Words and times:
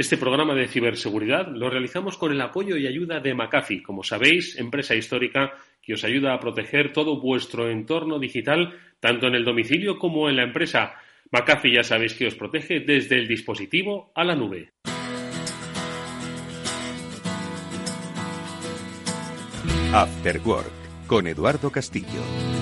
Este 0.00 0.16
programa 0.16 0.54
de 0.54 0.66
ciberseguridad 0.66 1.48
lo 1.48 1.68
realizamos 1.68 2.16
con 2.16 2.32
el 2.32 2.40
apoyo 2.40 2.78
y 2.78 2.86
ayuda 2.86 3.20
de 3.20 3.34
McAfee, 3.34 3.82
como 3.82 4.02
sabéis, 4.02 4.58
empresa 4.58 4.94
histórica 4.94 5.52
que 5.82 5.92
os 5.92 6.04
ayuda 6.04 6.32
a 6.32 6.40
proteger 6.40 6.94
todo 6.94 7.20
vuestro 7.20 7.68
entorno 7.68 8.18
digital, 8.18 8.72
tanto 8.98 9.26
en 9.26 9.34
el 9.34 9.44
domicilio 9.44 9.98
como 9.98 10.30
en 10.30 10.36
la 10.36 10.44
empresa. 10.44 10.94
McAfee 11.30 11.74
ya 11.74 11.82
sabéis 11.82 12.14
que 12.14 12.28
os 12.28 12.34
protege 12.34 12.80
desde 12.80 13.18
el 13.18 13.28
dispositivo 13.28 14.10
a 14.14 14.24
la 14.24 14.34
nube. 14.34 14.72
After 19.92 20.40
Work 20.46 21.06
con 21.08 21.26
Eduardo 21.26 21.70
Castillo. 21.70 22.59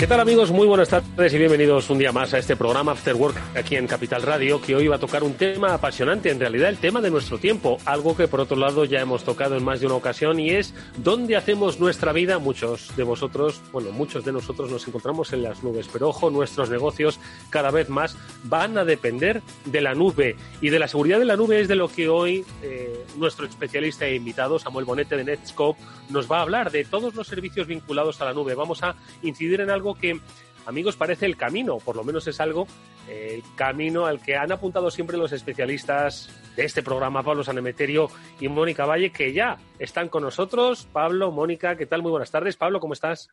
¿Qué 0.00 0.06
tal 0.06 0.20
amigos? 0.20 0.50
Muy 0.50 0.66
buenas 0.66 0.88
tardes 0.88 1.34
y 1.34 1.36
bienvenidos 1.36 1.90
un 1.90 1.98
día 1.98 2.10
más 2.10 2.32
a 2.32 2.38
este 2.38 2.56
programa 2.56 2.92
After 2.92 3.14
Work 3.14 3.36
aquí 3.54 3.76
en 3.76 3.86
Capital 3.86 4.22
Radio 4.22 4.58
que 4.58 4.74
hoy 4.74 4.88
va 4.88 4.96
a 4.96 4.98
tocar 4.98 5.22
un 5.22 5.34
tema 5.34 5.74
apasionante, 5.74 6.30
en 6.30 6.40
realidad 6.40 6.70
el 6.70 6.78
tema 6.78 7.02
de 7.02 7.10
nuestro 7.10 7.36
tiempo, 7.36 7.76
algo 7.84 8.16
que 8.16 8.26
por 8.26 8.40
otro 8.40 8.56
lado 8.56 8.86
ya 8.86 8.98
hemos 8.98 9.24
tocado 9.24 9.58
en 9.58 9.62
más 9.62 9.80
de 9.80 9.84
una 9.84 9.96
ocasión 9.96 10.40
y 10.40 10.52
es 10.52 10.72
dónde 10.96 11.36
hacemos 11.36 11.80
nuestra 11.80 12.14
vida. 12.14 12.38
Muchos 12.38 12.96
de 12.96 13.02
vosotros, 13.02 13.60
bueno, 13.72 13.92
muchos 13.92 14.24
de 14.24 14.32
nosotros 14.32 14.70
nos 14.70 14.88
encontramos 14.88 15.34
en 15.34 15.42
las 15.42 15.62
nubes, 15.62 15.86
pero 15.92 16.08
ojo, 16.08 16.30
nuestros 16.30 16.70
negocios 16.70 17.20
cada 17.50 17.70
vez 17.70 17.90
más 17.90 18.16
van 18.44 18.78
a 18.78 18.86
depender 18.86 19.42
de 19.66 19.82
la 19.82 19.94
nube 19.94 20.34
y 20.62 20.70
de 20.70 20.78
la 20.78 20.88
seguridad 20.88 21.18
de 21.18 21.26
la 21.26 21.36
nube 21.36 21.60
es 21.60 21.68
de 21.68 21.76
lo 21.76 21.88
que 21.88 22.08
hoy 22.08 22.42
eh, 22.62 23.04
nuestro 23.18 23.44
especialista 23.44 24.06
e 24.06 24.14
invitado, 24.14 24.58
Samuel 24.58 24.86
Bonete 24.86 25.18
de 25.18 25.24
Netscope, 25.24 25.78
nos 26.08 26.30
va 26.30 26.38
a 26.38 26.42
hablar 26.42 26.70
de 26.70 26.86
todos 26.86 27.14
los 27.14 27.26
servicios 27.26 27.66
vinculados 27.66 28.18
a 28.22 28.24
la 28.24 28.32
nube. 28.32 28.54
Vamos 28.54 28.82
a 28.82 28.96
incidir 29.22 29.60
en 29.60 29.68
algo 29.68 29.89
que, 29.94 30.20
amigos, 30.66 30.96
parece 30.96 31.26
el 31.26 31.36
camino, 31.36 31.78
por 31.78 31.96
lo 31.96 32.04
menos 32.04 32.26
es 32.26 32.40
algo, 32.40 32.66
el 33.08 33.42
camino 33.56 34.06
al 34.06 34.20
que 34.20 34.36
han 34.36 34.52
apuntado 34.52 34.90
siempre 34.90 35.16
los 35.16 35.32
especialistas 35.32 36.30
de 36.56 36.64
este 36.64 36.82
programa, 36.82 37.22
Pablo 37.22 37.42
Sanemeterio 37.42 38.08
y 38.40 38.48
Mónica 38.48 38.86
Valle, 38.86 39.10
que 39.10 39.32
ya 39.32 39.58
están 39.78 40.08
con 40.08 40.22
nosotros. 40.22 40.86
Pablo, 40.92 41.30
Mónica, 41.30 41.76
¿qué 41.76 41.86
tal? 41.86 42.02
Muy 42.02 42.10
buenas 42.10 42.30
tardes. 42.30 42.56
Pablo, 42.56 42.80
¿cómo 42.80 42.92
estás? 42.92 43.28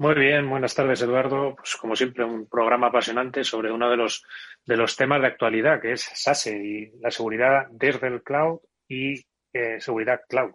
Muy 0.00 0.14
bien, 0.14 0.48
buenas 0.48 0.74
tardes 0.74 1.02
Eduardo. 1.02 1.56
Pues 1.56 1.76
como 1.76 1.94
siempre, 1.94 2.24
un 2.24 2.48
programa 2.48 2.86
apasionante 2.86 3.44
sobre 3.44 3.70
uno 3.70 3.90
de 3.90 3.98
los, 3.98 4.24
de 4.64 4.78
los 4.78 4.96
temas 4.96 5.20
de 5.20 5.26
actualidad, 5.26 5.78
que 5.78 5.92
es 5.92 6.10
SASE 6.14 6.56
y 6.56 6.90
la 7.00 7.10
seguridad 7.10 7.66
desde 7.70 8.06
el 8.06 8.22
cloud 8.22 8.60
y 8.88 9.26
eh, 9.52 9.78
seguridad 9.78 10.20
cloud. 10.26 10.52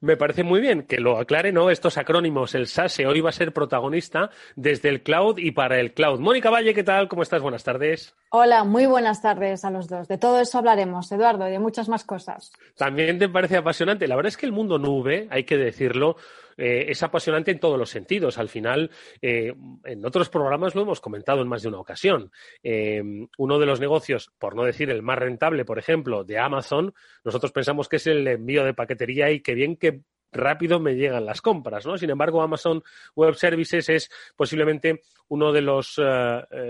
Me 0.00 0.16
parece 0.16 0.42
muy 0.42 0.60
bien 0.60 0.82
que 0.82 0.98
lo 0.98 1.18
aclare, 1.18 1.52
¿no? 1.52 1.70
Estos 1.70 1.96
acrónimos, 1.96 2.54
el 2.54 2.66
SASE 2.66 3.06
hoy 3.06 3.20
va 3.20 3.30
a 3.30 3.32
ser 3.32 3.52
protagonista 3.52 4.30
desde 4.54 4.88
el 4.90 5.02
cloud 5.02 5.38
y 5.38 5.52
para 5.52 5.80
el 5.80 5.94
cloud. 5.94 6.20
Mónica 6.20 6.50
Valle, 6.50 6.74
¿qué 6.74 6.84
tal? 6.84 7.08
¿Cómo 7.08 7.22
estás? 7.22 7.40
Buenas 7.40 7.64
tardes. 7.64 8.14
Hola, 8.30 8.64
muy 8.64 8.86
buenas 8.86 9.22
tardes 9.22 9.64
a 9.64 9.70
los 9.70 9.88
dos. 9.88 10.08
De 10.08 10.18
todo 10.18 10.40
eso 10.40 10.58
hablaremos, 10.58 11.10
Eduardo, 11.12 11.48
y 11.48 11.52
de 11.52 11.58
muchas 11.58 11.88
más 11.88 12.04
cosas. 12.04 12.52
También 12.76 13.18
te 13.18 13.28
parece 13.28 13.56
apasionante. 13.56 14.08
La 14.08 14.16
verdad 14.16 14.28
es 14.28 14.36
que 14.36 14.46
el 14.46 14.52
mundo 14.52 14.78
nube, 14.78 15.28
hay 15.30 15.44
que 15.44 15.56
decirlo, 15.56 16.16
eh, 16.56 16.86
es 16.88 17.02
apasionante 17.02 17.50
en 17.50 17.58
todos 17.58 17.78
los 17.78 17.90
sentidos. 17.90 18.38
Al 18.38 18.48
final, 18.48 18.90
eh, 19.20 19.54
en 19.84 20.06
otros 20.06 20.28
programas 20.28 20.74
lo 20.74 20.82
hemos 20.82 21.00
comentado 21.00 21.42
en 21.42 21.48
más 21.48 21.62
de 21.62 21.68
una 21.68 21.80
ocasión. 21.80 22.30
Eh, 22.62 23.02
uno 23.38 23.58
de 23.58 23.66
los 23.66 23.80
negocios, 23.80 24.30
por 24.38 24.54
no 24.56 24.64
decir 24.64 24.90
el 24.90 25.02
más 25.02 25.18
rentable, 25.18 25.64
por 25.64 25.78
ejemplo, 25.78 26.24
de 26.24 26.38
Amazon, 26.38 26.94
nosotros 27.24 27.52
pensamos 27.52 27.88
que 27.88 27.96
es 27.96 28.06
el 28.06 28.26
envío 28.26 28.64
de 28.64 28.74
paquetería 28.74 29.30
y 29.30 29.40
que 29.40 29.54
bien 29.54 29.76
que 29.76 30.00
rápido 30.32 30.80
me 30.80 30.96
llegan 30.96 31.26
las 31.26 31.40
compras, 31.40 31.86
¿no? 31.86 31.96
Sin 31.96 32.10
embargo, 32.10 32.42
Amazon 32.42 32.82
Web 33.14 33.36
Services 33.36 33.88
es 33.88 34.10
posiblemente 34.34 35.02
uno 35.28 35.52
de 35.52 35.60
los 35.60 36.00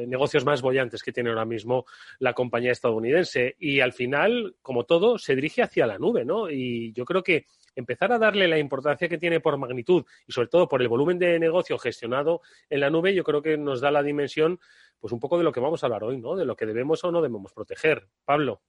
negocios 0.07 0.45
más 0.45 0.61
bollantes 0.61 1.03
que 1.03 1.13
tiene 1.13 1.31
ahora 1.31 1.47
mismo 1.47 1.87
la 2.19 2.35
compañía 2.35 2.73
estadounidense. 2.73 3.57
Y 3.59 3.81
al 3.81 3.95
final, 3.95 4.57
como 4.61 4.85
todo, 4.85 5.17
se 5.17 5.35
dirige 5.35 5.63
hacia 5.63 5.87
la 5.87 5.99
nube, 5.99 6.27
¿no? 6.27 6.51
Y 6.51 6.93
yo 6.93 7.07
creo 7.07 7.23
que 7.23 7.47
empezar 7.75 8.13
a 8.13 8.19
darle 8.19 8.49
la 8.49 8.59
importancia 8.59 9.09
que 9.09 9.19
tiene 9.19 9.41
por 9.41 9.57
magnitud 9.57 10.05
y 10.27 10.33
sobre 10.33 10.49
todo 10.49 10.69
por 10.69 10.83
el 10.83 10.89
volumen 10.89 11.19
de 11.19 11.39
negocio 11.39 11.79
gestionado 11.79 12.43
en 12.71 12.81
la 12.81 12.91
nube, 12.91 13.15
yo 13.15 13.25
creo 13.25 13.43
que 13.43 13.57
nos 13.57 13.81
da 13.81 13.91
la 13.91 14.03
dimensión, 14.03 14.61
pues 15.01 15.13
un 15.13 15.21
poco 15.21 15.39
de 15.39 15.45
lo 15.45 15.53
que 15.53 15.61
vamos 15.61 15.83
a 15.83 15.87
hablar 15.87 16.05
hoy, 16.05 16.21
¿no? 16.21 16.37
De 16.37 16.45
lo 16.45 16.57
que 16.57 16.67
debemos 16.67 17.03
o 17.05 17.13
no 17.13 17.23
debemos 17.23 17.53
proteger. 17.53 18.07
Pablo. 18.25 18.63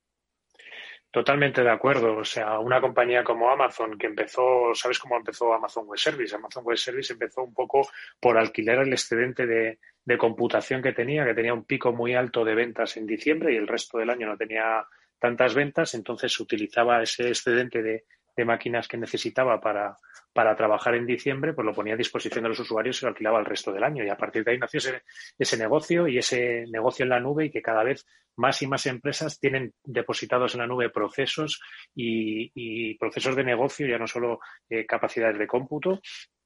Totalmente 1.11 1.63
de 1.63 1.69
acuerdo. 1.69 2.17
O 2.17 2.25
sea, 2.25 2.59
una 2.59 2.81
compañía 2.81 3.23
como 3.23 3.49
Amazon 3.49 3.97
que 3.97 4.07
empezó, 4.07 4.73
¿sabes 4.73 4.99
cómo 4.99 5.15
empezó 5.15 5.53
Amazon 5.53 5.87
Web 5.87 5.97
Service? 5.97 6.35
Amazon 6.35 6.65
Web 6.65 6.77
Service 6.77 7.13
empezó 7.13 7.43
un 7.43 7.53
poco 7.53 7.87
por 8.19 8.37
alquilar 8.37 8.79
el 8.79 8.91
excedente 8.91 9.47
de, 9.47 9.79
de 10.03 10.17
computación 10.17 10.81
que 10.81 10.91
tenía, 10.91 11.23
que 11.23 11.33
tenía 11.33 11.53
un 11.53 11.63
pico 11.63 11.93
muy 11.93 12.15
alto 12.15 12.43
de 12.43 12.55
ventas 12.55 12.97
en 12.97 13.07
diciembre 13.07 13.53
y 13.53 13.55
el 13.55 13.67
resto 13.67 13.97
del 13.97 14.09
año 14.09 14.27
no 14.27 14.35
tenía 14.35 14.85
tantas 15.17 15.55
ventas, 15.55 15.93
entonces 15.93 16.37
utilizaba 16.39 17.01
ese 17.01 17.29
excedente 17.29 17.81
de, 17.81 18.03
de 18.35 18.45
máquinas 18.45 18.87
que 18.87 18.97
necesitaba 18.97 19.61
para, 19.61 19.97
para 20.33 20.55
trabajar 20.55 20.95
en 20.95 21.05
diciembre, 21.05 21.53
pues 21.53 21.65
lo 21.65 21.73
ponía 21.73 21.93
a 21.93 21.97
disposición 21.97 22.43
de 22.43 22.49
los 22.49 22.59
usuarios 22.59 23.01
y 23.01 23.05
lo 23.05 23.09
alquilaba 23.09 23.39
el 23.39 23.45
resto 23.45 23.71
del 23.71 23.83
año. 23.83 24.03
Y 24.03 24.09
a 24.09 24.17
partir 24.17 24.43
de 24.43 24.51
ahí 24.51 24.57
nació 24.57 24.79
ese, 24.79 25.03
ese 25.37 25.57
negocio 25.57 26.07
y 26.07 26.17
ese 26.17 26.65
negocio 26.67 27.03
en 27.03 27.09
la 27.09 27.19
nube 27.19 27.45
y 27.45 27.51
que 27.51 27.61
cada 27.61 27.83
vez 27.83 28.05
más 28.37 28.61
y 28.61 28.67
más 28.67 28.85
empresas 28.85 29.39
tienen 29.39 29.73
depositados 29.83 30.53
en 30.53 30.61
la 30.61 30.67
nube 30.67 30.89
procesos 30.89 31.61
y, 31.95 32.95
procesos 32.95 33.35
de 33.35 33.43
negocio, 33.43 33.87
ya 33.87 33.97
no 33.97 34.07
solo 34.07 34.39
eh, 34.69 34.85
capacidades 34.85 35.37
de 35.37 35.47
cómputo, 35.47 36.01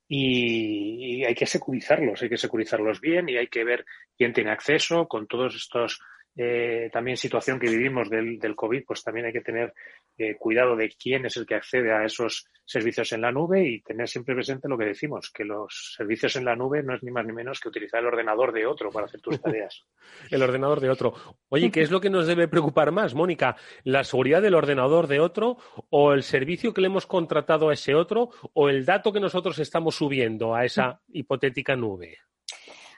y, 0.07 1.23
hay 1.23 1.35
que 1.35 1.45
securizarlos, 1.45 2.21
hay 2.21 2.29
que 2.29 2.37
securizarlos 2.37 2.99
bien 2.99 3.29
y 3.29 3.37
hay 3.37 3.47
que 3.47 3.63
ver 3.63 3.85
quién 4.17 4.33
tiene 4.33 4.51
acceso 4.51 5.07
con 5.07 5.27
todos 5.27 5.55
estos 5.55 5.99
eh, 6.41 6.89
también 6.89 7.17
situación 7.17 7.59
que 7.59 7.69
vivimos 7.69 8.09
del, 8.09 8.39
del 8.39 8.55
COVID, 8.55 8.85
pues 8.87 9.03
también 9.03 9.25
hay 9.25 9.33
que 9.33 9.41
tener 9.41 9.73
eh, 10.17 10.37
cuidado 10.37 10.73
de 10.73 10.87
quién 10.89 11.25
es 11.25 11.35
el 11.35 11.45
que 11.45 11.55
accede 11.55 11.91
a 11.91 12.05
esos 12.05 12.47
servicios 12.63 13.11
en 13.11 13.19
la 13.19 13.31
nube 13.33 13.67
y 13.67 13.81
tener 13.81 14.07
siempre 14.07 14.33
presente 14.33 14.69
lo 14.69 14.77
que 14.77 14.85
decimos, 14.85 15.31
que 15.31 15.43
los 15.43 15.95
servicios 15.97 16.37
en 16.37 16.45
la 16.45 16.55
nube 16.55 16.81
no 16.81 16.95
es 16.95 17.03
ni 17.03 17.11
más 17.11 17.25
ni 17.25 17.33
menos 17.33 17.59
que 17.59 17.67
utilizar 17.67 17.99
el 17.99 18.05
ordenador 18.05 18.53
de 18.53 18.65
otro 18.65 18.89
para 18.89 19.07
hacer 19.07 19.19
tus 19.19 19.41
tareas. 19.41 19.83
el 20.31 20.41
ordenador 20.41 20.79
de 20.79 20.89
otro. 20.89 21.13
Oye, 21.49 21.71
¿qué 21.71 21.81
es 21.81 21.91
lo 21.91 21.99
que 21.99 22.09
nos 22.09 22.25
debe 22.25 22.47
preocupar 22.47 22.93
más, 22.93 23.13
Mónica? 23.13 23.57
¿La 23.83 24.05
seguridad 24.05 24.41
del 24.41 24.55
ordenador 24.55 25.07
de 25.07 25.19
otro 25.19 25.57
o 25.89 26.13
el 26.13 26.23
servicio 26.23 26.73
que 26.73 26.79
le 26.79 26.87
hemos 26.87 27.05
contratado 27.05 27.67
a 27.67 27.73
ese 27.73 27.95
otro 27.95 28.29
o 28.53 28.69
el 28.69 28.85
dato 28.85 29.11
que 29.11 29.19
nosotros 29.19 29.59
estamos 29.59 29.95
subiendo 29.95 30.55
a 30.55 30.63
esa 30.63 31.01
hipotética 31.09 31.75
nube? 31.75 32.19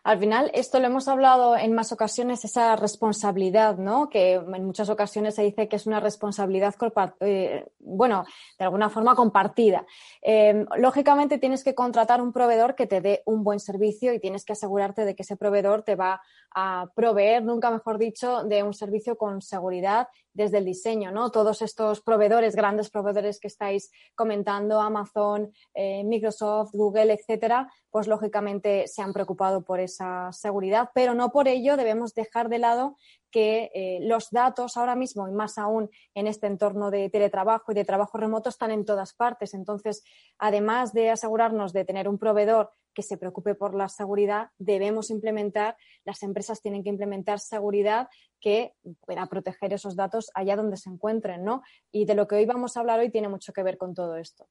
Al 0.04 0.18
final, 0.18 0.50
esto 0.56 0.80
lo 0.80 0.88
hemos 0.88 1.08
hablado 1.08 1.56
en 1.56 1.74
más 1.74 1.92
ocasiones, 1.92 2.44
esa 2.44 2.76
responsabilidad, 2.76 3.78
¿no? 3.78 4.10
Que 4.10 4.34
en 4.34 4.66
muchas 4.66 4.90
ocasiones 4.90 5.36
se 5.36 5.44
dice 5.44 5.68
que 5.68 5.76
es 5.76 5.86
una 5.86 6.00
responsabilidad, 6.00 6.74
eh, 7.20 7.68
bueno, 7.80 8.26
de 8.58 8.66
alguna 8.66 8.90
forma 8.90 9.14
compartida. 9.14 9.86
Em, 10.24 10.66
lógicamente, 10.78 11.38
tienes 11.38 11.64
que 11.64 11.76
contratar 11.76 12.20
un 12.20 12.34
proveedor 12.34 12.74
que 12.74 12.88
te 12.88 13.00
dé 13.00 13.22
un 13.26 13.44
buen 13.44 13.60
servicio 13.60 14.12
y 14.12 14.20
tienes 14.20 14.44
que 14.44 14.54
asegurarte 14.54 15.06
de 15.06 15.14
que 15.14 15.22
ese 15.22 15.38
proveedor 15.38 15.84
te 15.84 15.96
va 15.96 16.20
a 16.56 16.88
proveer, 16.96 17.44
nunca 17.44 17.70
mejor 17.70 18.00
dicho, 18.00 18.44
de 18.44 18.64
un 18.64 18.74
servicio 18.74 19.18
con 19.18 19.42
seguridad 19.42 20.08
desde 20.34 20.60
el 20.60 20.66
diseño, 20.66 21.12
¿no? 21.12 21.32
Todos 21.32 21.62
estos 21.62 22.02
proveedores, 22.02 22.56
grandes 22.56 22.90
proveedores 22.90 23.40
que 23.40 23.48
estáis 23.48 23.92
comentando, 24.16 24.82
Amazon, 24.82 25.52
eh, 25.74 26.04
Microsoft, 26.04 26.72
Google, 26.74 27.14
etcétera, 27.14 27.72
pues 27.90 28.08
lógicamente 28.08 28.88
se 28.88 29.02
han 29.02 29.14
preocupado 29.14 29.64
por 29.64 29.80
esa 29.80 30.32
seguridad, 30.32 30.90
pero 30.94 31.14
no 31.14 31.32
por 31.32 31.48
ello 31.48 31.78
debemos 31.78 32.14
dejar 32.14 32.50
de 32.50 32.60
lado 32.60 32.98
que 33.32 33.72
eh, 33.74 34.00
los 34.02 34.30
datos 34.30 34.78
ahora 34.78 34.96
mismo, 34.96 35.28
y 35.28 35.32
más 35.32 35.58
aún 35.58 35.90
en 36.14 36.28
este 36.28 36.48
entorno 36.48 36.92
de 36.92 37.10
teletrabajo 37.10 37.72
y 37.72 37.76
de 37.76 37.86
trabajo 37.86 38.18
remoto, 38.18 38.50
están 38.50 38.72
en 38.72 38.86
todas 38.86 39.14
partes. 39.14 39.54
Entonces, 39.54 40.04
además 40.38 40.94
de 40.94 41.10
asegurarnos 41.10 41.74
de 41.74 41.86
tener 41.86 42.08
un 42.08 42.20
proveedor 42.20 42.72
que 42.94 43.04
se 43.04 43.18
preocupe 43.18 43.56
por 43.56 43.74
la 43.74 43.88
seguridad, 43.88 44.50
debemos 44.58 45.10
implementar, 45.10 45.78
las 46.04 46.24
empresas 46.24 46.62
tienen 46.62 46.84
que 46.84 46.90
implementar 46.90 47.40
seguridad 47.40 48.10
que 48.40 48.74
pueda 49.06 49.26
proteger 49.28 49.74
esos 49.74 49.96
datos 49.96 50.30
allá 50.34 50.56
donde 50.56 50.78
se 50.78 50.90
encuentren, 50.90 51.44
¿no? 51.44 51.62
Y 51.92 52.06
de 52.06 52.16
lo 52.16 52.28
que 52.28 52.36
hoy 52.36 52.46
vamos 52.46 52.76
a 52.76 52.82
hablar 52.82 53.00
hoy 53.00 53.10
tiene 53.10 53.30
mucho 53.30 53.54
que 53.54 53.64
ver 53.64 53.78
con 53.78 53.94
todo 53.94 54.18
esto. 54.18 54.48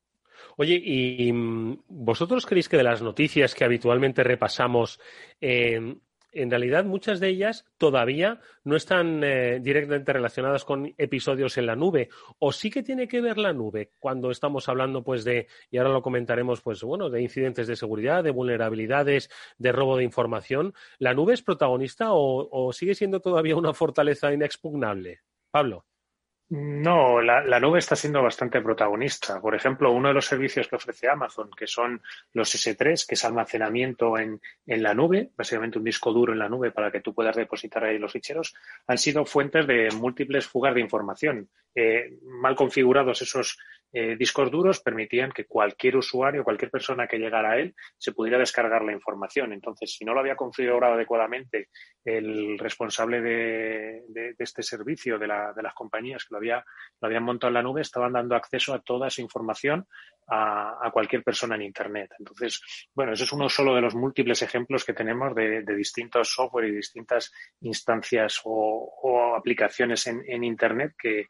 Oye, 0.57 0.81
¿y 0.83 1.33
mm, 1.33 1.83
vosotros 1.89 2.47
creéis 2.47 2.69
que 2.69 2.77
de 2.77 2.83
las 2.83 3.03
noticias 3.03 3.55
que 3.55 3.65
habitualmente 3.65 4.25
repasamos, 4.25 5.01
eh, 5.41 5.97
en 6.33 6.51
realidad 6.51 6.85
muchas 6.85 7.21
de 7.21 7.29
ellas 7.29 7.65
todavía 7.79 8.41
no 8.65 8.77
están 8.77 9.23
eh, 9.25 9.61
directamente 9.61 10.13
relacionadas 10.13 10.65
con 10.65 10.95
episodios 10.99 11.59
en 11.59 11.67
la 11.67 11.77
nube. 11.77 12.09
¿O 12.39 12.53
sí 12.53 12.71
que 12.71 12.83
tiene 12.83 13.09
que 13.09 13.21
ver 13.21 13.39
la 13.39 13.53
nube 13.53 13.93
cuando 13.99 14.31
estamos 14.31 14.69
hablando, 14.69 15.03
pues, 15.03 15.25
de, 15.25 15.49
y 15.71 15.79
ahora 15.79 15.91
lo 15.91 16.03
comentaremos, 16.03 16.61
pues, 16.61 16.83
bueno, 16.83 17.11
de 17.11 17.23
incidentes 17.23 17.67
de 17.67 17.77
seguridad, 17.77 18.25
de 18.25 18.31
vulnerabilidades, 18.31 19.31
de 19.59 19.73
robo 19.73 19.97
de 19.97 20.05
información? 20.05 20.75
¿La 20.99 21.15
nube 21.15 21.35
es 21.35 21.43
protagonista 21.43 22.09
o 22.13 22.73
sigue 22.73 22.95
siendo 22.95 23.21
todavía 23.21 23.57
una 23.57 23.75
fortaleza 23.75 24.33
inexpugnable? 24.33 25.21
Pablo. 25.51 25.90
No, 26.51 27.21
la, 27.23 27.61
nube 27.61 27.79
está 27.79 27.95
siendo 27.95 28.21
bastante 28.25 28.61
protagonista. 28.61 29.41
Por 29.41 29.55
ejemplo, 29.55 29.93
uno 29.93 30.09
de 30.09 30.15
los 30.15 30.27
servicios 30.27 30.67
que 30.67 30.75
ofrece 30.75 31.09
Amazon, 31.09 31.49
que 31.57 31.69
son 31.69 32.03
los 32.33 32.53
S3, 32.53 33.07
que 33.07 33.15
es 33.15 33.25
almacenamiento 33.25 34.19
en, 34.19 34.41
en, 34.67 34.83
la 34.83 34.93
nube, 34.93 35.31
básicamente 35.37 35.79
un 35.79 35.85
disco 35.85 36.13
duro 36.13 36.33
en 36.33 36.41
la 36.41 36.49
nube 36.49 36.73
para 36.73 36.91
que 36.91 37.03
tú 37.03 37.15
puedas 37.15 37.37
depositar 37.37 37.85
ahí 37.85 37.99
los 38.01 38.11
ficheros, 38.11 38.53
han 38.89 38.99
sido 38.99 39.25
fuentes 39.25 39.65
de 39.69 39.91
múltiples 39.95 40.45
fugas 40.45 40.75
de 40.75 40.81
información. 40.81 41.49
Eh, 41.73 42.19
mal 42.25 42.57
configurados 42.57 43.23
esos 43.23 43.57
eh, 43.93 44.17
discos 44.17 44.51
duros 44.51 44.81
permitían 44.81 45.33
que 45.33 45.47
cualquier 45.47 45.97
usuario, 45.97 46.45
cualquier 46.45 46.71
persona 46.71 47.09
que 47.09 47.19
llegara 47.19 47.53
a 47.53 47.59
él, 47.59 47.75
se 47.99 48.13
pudiera 48.13 48.39
descargar 48.39 48.83
la 48.85 48.93
información. 48.93 49.53
Entonces, 49.53 49.97
si 49.97 50.05
no 50.05 50.15
lo 50.15 50.21
había 50.21 50.37
configurado 50.37 50.95
adecuadamente 50.95 51.69
el 52.05 52.57
responsable 52.59 53.21
de, 53.21 54.35
este 54.39 54.63
servicio, 54.63 55.19
de, 55.19 55.27
las 55.27 55.75
compañías 55.75 56.25
que 56.25 56.35
lo, 56.35 56.39
había, 56.39 56.65
lo 57.01 57.07
habían 57.07 57.25
montado 57.25 57.49
en 57.49 57.55
la 57.55 57.63
nube, 57.63 57.81
estaban 57.81 58.13
dando 58.13 58.37
acceso 58.37 58.75
a 58.75 58.81
toda 58.81 59.09
esa 59.09 59.23
información 59.23 59.87
a, 60.29 60.89
cualquier 60.93 61.25
persona 61.25 61.57
en 61.57 61.63
Internet. 61.63 62.13
Entonces, 62.17 62.61
bueno, 62.95 63.13
eso 63.13 63.25
es 63.25 63.33
uno 63.33 63.49
solo 63.49 63.75
de 63.75 63.81
los 63.81 63.97
múltiples 63.97 64.41
ejemplos 64.43 64.85
que 64.85 64.93
tenemos 64.93 65.35
de, 65.35 65.63
distintos 65.63 66.33
software 66.33 66.67
y 66.67 66.77
distintas 66.77 67.33
instancias 67.63 68.41
o, 68.45 69.35
aplicaciones 69.37 70.07
en 70.07 70.45
Internet 70.45 70.95
que 70.97 71.27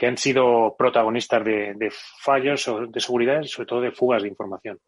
que 0.00 0.06
han 0.06 0.16
sido 0.16 0.74
protagonistas 0.78 1.44
de, 1.44 1.92
fallos 2.22 2.70
de 2.88 3.00
seguridad 3.00 3.42
y 3.42 3.48
sobre 3.48 3.66
todo 3.66 3.80
de 3.82 3.90
fugas 3.90 4.22
de 4.22 4.28
información. 4.28 4.80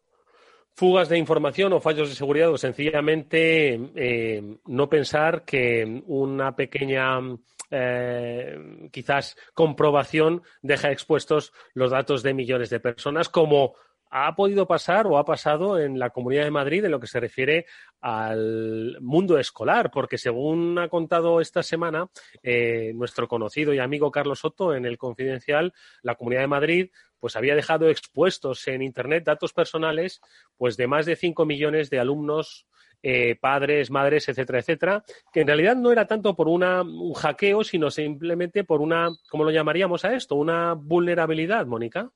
Fugas 0.73 1.07
de 1.07 1.19
información 1.19 1.71
o 1.73 1.79
fallos 1.79 2.09
de 2.09 2.15
seguridad 2.15 2.49
o 2.49 2.57
sencillamente 2.57 3.79
eh, 3.93 4.41
no 4.65 4.89
pensar 4.89 5.45
que 5.45 6.01
una 6.07 6.55
pequeña 6.55 7.19
eh, 7.69 8.89
quizás 8.91 9.37
comprobación 9.53 10.41
deja 10.63 10.91
expuestos 10.91 11.53
los 11.75 11.91
datos 11.91 12.23
de 12.23 12.33
millones 12.33 12.71
de 12.71 12.79
personas 12.79 13.29
como 13.29 13.75
ha 14.15 14.35
podido 14.35 14.67
pasar 14.67 15.07
o 15.07 15.17
ha 15.17 15.25
pasado 15.25 15.79
en 15.79 15.97
la 15.97 16.11
Comunidad 16.11 16.43
de 16.43 16.51
Madrid 16.51 16.85
en 16.85 16.91
lo 16.91 16.99
que 16.99 17.07
se 17.07 17.19
refiere 17.19 17.65
al 17.99 18.95
mundo 19.01 19.39
escolar, 19.39 19.89
porque 19.89 20.19
según 20.19 20.77
ha 20.77 20.87
contado 20.87 21.41
esta 21.41 21.63
semana 21.63 22.11
eh, 22.43 22.91
nuestro 22.93 23.27
conocido 23.27 23.73
y 23.73 23.79
amigo 23.79 24.11
Carlos 24.11 24.41
Soto 24.41 24.75
en 24.75 24.85
el 24.85 24.99
Confidencial, 24.99 25.73
la 26.03 26.13
Comunidad 26.13 26.41
de 26.41 26.47
Madrid 26.47 26.91
pues 27.19 27.35
había 27.35 27.55
dejado 27.55 27.89
expuestos 27.89 28.67
en 28.67 28.83
Internet 28.83 29.23
datos 29.23 29.51
personales 29.51 30.21
pues 30.57 30.77
de 30.77 30.85
más 30.85 31.07
de 31.07 31.15
5 31.15 31.47
millones 31.47 31.89
de 31.89 31.99
alumnos 31.99 32.67
eh, 33.01 33.35
padres, 33.41 33.89
madres, 33.89 34.29
etcétera, 34.29 34.59
etcétera, 34.59 35.03
que 35.33 35.41
en 35.41 35.47
realidad 35.47 35.75
no 35.75 35.91
era 35.91 36.05
tanto 36.05 36.35
por 36.35 36.47
una, 36.47 36.83
un 36.83 37.13
hackeo, 37.13 37.63
sino 37.63 37.89
simplemente 37.89 38.63
por 38.63 38.79
una, 38.79 39.09
¿cómo 39.27 39.43
lo 39.43 39.49
llamaríamos 39.49 40.05
a 40.05 40.13
esto? 40.13 40.35
Una 40.35 40.73
vulnerabilidad, 40.73 41.65
Mónica. 41.65 42.11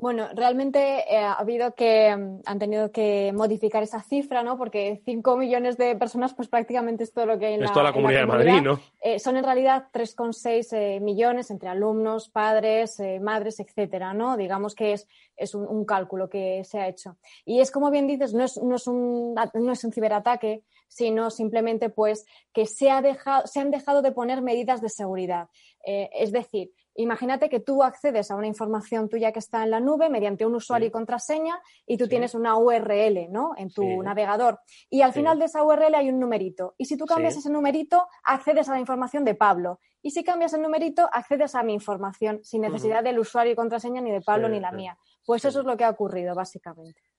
Bueno, 0.00 0.28
realmente 0.34 1.04
eh, 1.12 1.18
ha 1.18 1.34
habido 1.34 1.74
que, 1.74 2.16
mm, 2.16 2.40
han 2.46 2.58
tenido 2.58 2.90
que 2.90 3.32
modificar 3.34 3.82
esa 3.82 4.02
cifra, 4.02 4.42
¿no? 4.42 4.56
Porque 4.56 5.02
5 5.04 5.36
millones 5.36 5.76
de 5.76 5.94
personas, 5.94 6.32
pues 6.32 6.48
prácticamente 6.48 7.04
es 7.04 7.12
todo 7.12 7.26
lo 7.26 7.38
que 7.38 7.46
hay 7.46 7.54
en, 7.54 7.60
la, 7.60 7.70
toda 7.70 7.84
la, 7.84 7.92
comunidad, 7.92 8.20
de 8.20 8.26
Madrid, 8.26 8.62
¿no? 8.62 8.80
Eh, 9.02 9.18
son 9.18 9.36
en 9.36 9.44
realidad 9.44 9.88
3,6 9.92 10.72
eh, 10.72 11.00
millones 11.00 11.50
entre 11.50 11.68
alumnos, 11.68 12.30
padres, 12.30 12.96
madres, 13.20 13.60
etcétera, 13.60 14.14
¿no? 14.14 14.38
Digamos 14.38 14.74
que 14.74 14.94
es, 14.94 15.06
es 15.36 15.54
un, 15.54 15.84
cálculo 15.84 16.30
que 16.30 16.64
se 16.64 16.78
ha 16.78 16.88
hecho. 16.88 17.16
Y 17.44 17.60
es 17.60 17.70
como 17.70 17.90
bien 17.90 18.06
dices, 18.06 18.32
no 18.32 18.44
es, 18.44 18.56
no 18.62 18.76
es, 18.76 18.86
un, 18.86 19.34
no 19.34 19.72
es 19.72 19.84
un 19.84 19.92
ciberataque, 19.92 20.62
sino 20.88 21.30
simplemente 21.30 21.90
pues 21.90 22.24
que 22.54 22.64
se, 22.64 22.90
ha 22.90 23.02
dejado, 23.02 23.46
se 23.46 23.60
han 23.60 23.70
dejado 23.70 24.00
de 24.00 24.12
poner 24.12 24.40
medidas 24.40 24.80
de 24.80 24.88
seguridad. 24.88 25.48
es 25.84 26.32
decir, 26.32 26.70
Imagínate 26.94 27.48
que 27.48 27.60
tú 27.60 27.82
accedes 27.82 28.30
a 28.30 28.36
una 28.36 28.46
información 28.46 29.08
tuya 29.08 29.32
que 29.32 29.38
está 29.38 29.62
en 29.62 29.70
la 29.70 29.80
nube 29.80 30.10
mediante 30.10 30.44
un 30.44 30.54
usuario 30.54 30.88
y 30.88 30.90
contraseña 30.90 31.60
y 31.86 31.96
tú 31.96 32.08
tienes 32.08 32.34
una 32.34 32.56
URL 32.56 33.30
¿no? 33.30 33.52
en 33.56 33.70
tu 33.70 34.02
navegador. 34.02 34.60
Y 34.88 35.02
al 35.02 35.12
final 35.12 35.38
de 35.38 35.46
esa 35.46 35.62
URL 35.62 35.94
hay 35.94 36.08
un 36.08 36.18
numerito. 36.18 36.74
Y 36.78 36.86
si 36.86 36.96
tú 36.96 37.06
cambias 37.06 37.36
ese 37.36 37.50
numerito, 37.50 38.06
accedes 38.24 38.68
a 38.68 38.72
la 38.72 38.80
información 38.80 39.24
de 39.24 39.34
Pablo. 39.34 39.80
Y 40.02 40.10
si 40.10 40.24
cambias 40.24 40.52
el 40.52 40.62
numerito, 40.62 41.08
accedes 41.12 41.54
a 41.54 41.62
mi 41.62 41.74
información 41.74 42.40
sin 42.42 42.62
necesidad 42.62 43.04
del 43.04 43.18
usuario 43.18 43.52
y 43.52 43.56
contraseña 43.56 44.00
ni 44.00 44.10
de 44.10 44.20
Pablo 44.20 44.48
ni 44.48 44.60
la 44.60 44.72
mía. 44.72 44.98
Pues 45.24 45.44
eso 45.44 45.60
es 45.60 45.66
lo 45.66 45.76
que 45.76 45.84
ha 45.84 45.90
ocurrido, 45.90 46.34
básicamente. 46.34 47.09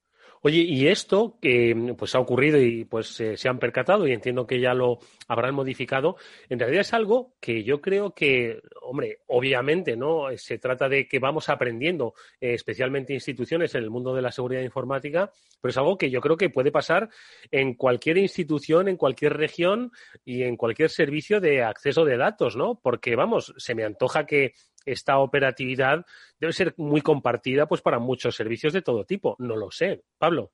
Oye, 0.43 0.61
y 0.61 0.87
esto 0.87 1.37
que 1.39 1.93
pues 1.95 2.15
ha 2.15 2.19
ocurrido 2.19 2.59
y 2.59 2.83
pues 2.85 3.07
se 3.09 3.47
han 3.49 3.59
percatado 3.59 4.07
y 4.07 4.11
entiendo 4.11 4.47
que 4.47 4.59
ya 4.59 4.73
lo 4.73 4.97
habrán 5.27 5.53
modificado, 5.53 6.15
en 6.49 6.57
realidad 6.57 6.81
es 6.81 6.93
algo 6.93 7.35
que 7.39 7.63
yo 7.63 7.79
creo 7.79 8.15
que, 8.15 8.59
hombre, 8.81 9.19
obviamente, 9.27 9.95
¿no? 9.95 10.35
Se 10.37 10.57
trata 10.57 10.89
de 10.89 11.07
que 11.07 11.19
vamos 11.19 11.47
aprendiendo, 11.49 12.15
eh, 12.39 12.55
especialmente 12.55 13.13
instituciones 13.13 13.75
en 13.75 13.83
el 13.83 13.91
mundo 13.91 14.15
de 14.15 14.23
la 14.23 14.31
seguridad 14.31 14.63
informática, 14.63 15.31
pero 15.61 15.69
es 15.69 15.77
algo 15.77 15.95
que 15.95 16.09
yo 16.09 16.21
creo 16.21 16.37
que 16.37 16.49
puede 16.49 16.71
pasar 16.71 17.09
en 17.51 17.75
cualquier 17.75 18.17
institución, 18.17 18.87
en 18.87 18.97
cualquier 18.97 19.37
región 19.37 19.91
y 20.25 20.41
en 20.41 20.57
cualquier 20.57 20.89
servicio 20.89 21.39
de 21.39 21.61
acceso 21.63 22.03
de 22.03 22.17
datos, 22.17 22.55
¿no? 22.55 22.79
Porque, 22.81 23.15
vamos, 23.15 23.53
se 23.57 23.75
me 23.75 23.83
antoja 23.83 24.25
que 24.25 24.53
esta 24.85 25.19
operatividad 25.19 26.05
debe 26.39 26.53
ser 26.53 26.73
muy 26.77 27.01
compartida 27.01 27.67
pues 27.67 27.81
para 27.81 27.99
muchos 27.99 28.35
servicios 28.35 28.73
de 28.73 28.81
todo 28.81 29.05
tipo. 29.05 29.35
No 29.39 29.55
lo 29.55 29.71
sé. 29.71 30.03
Pablo. 30.17 30.51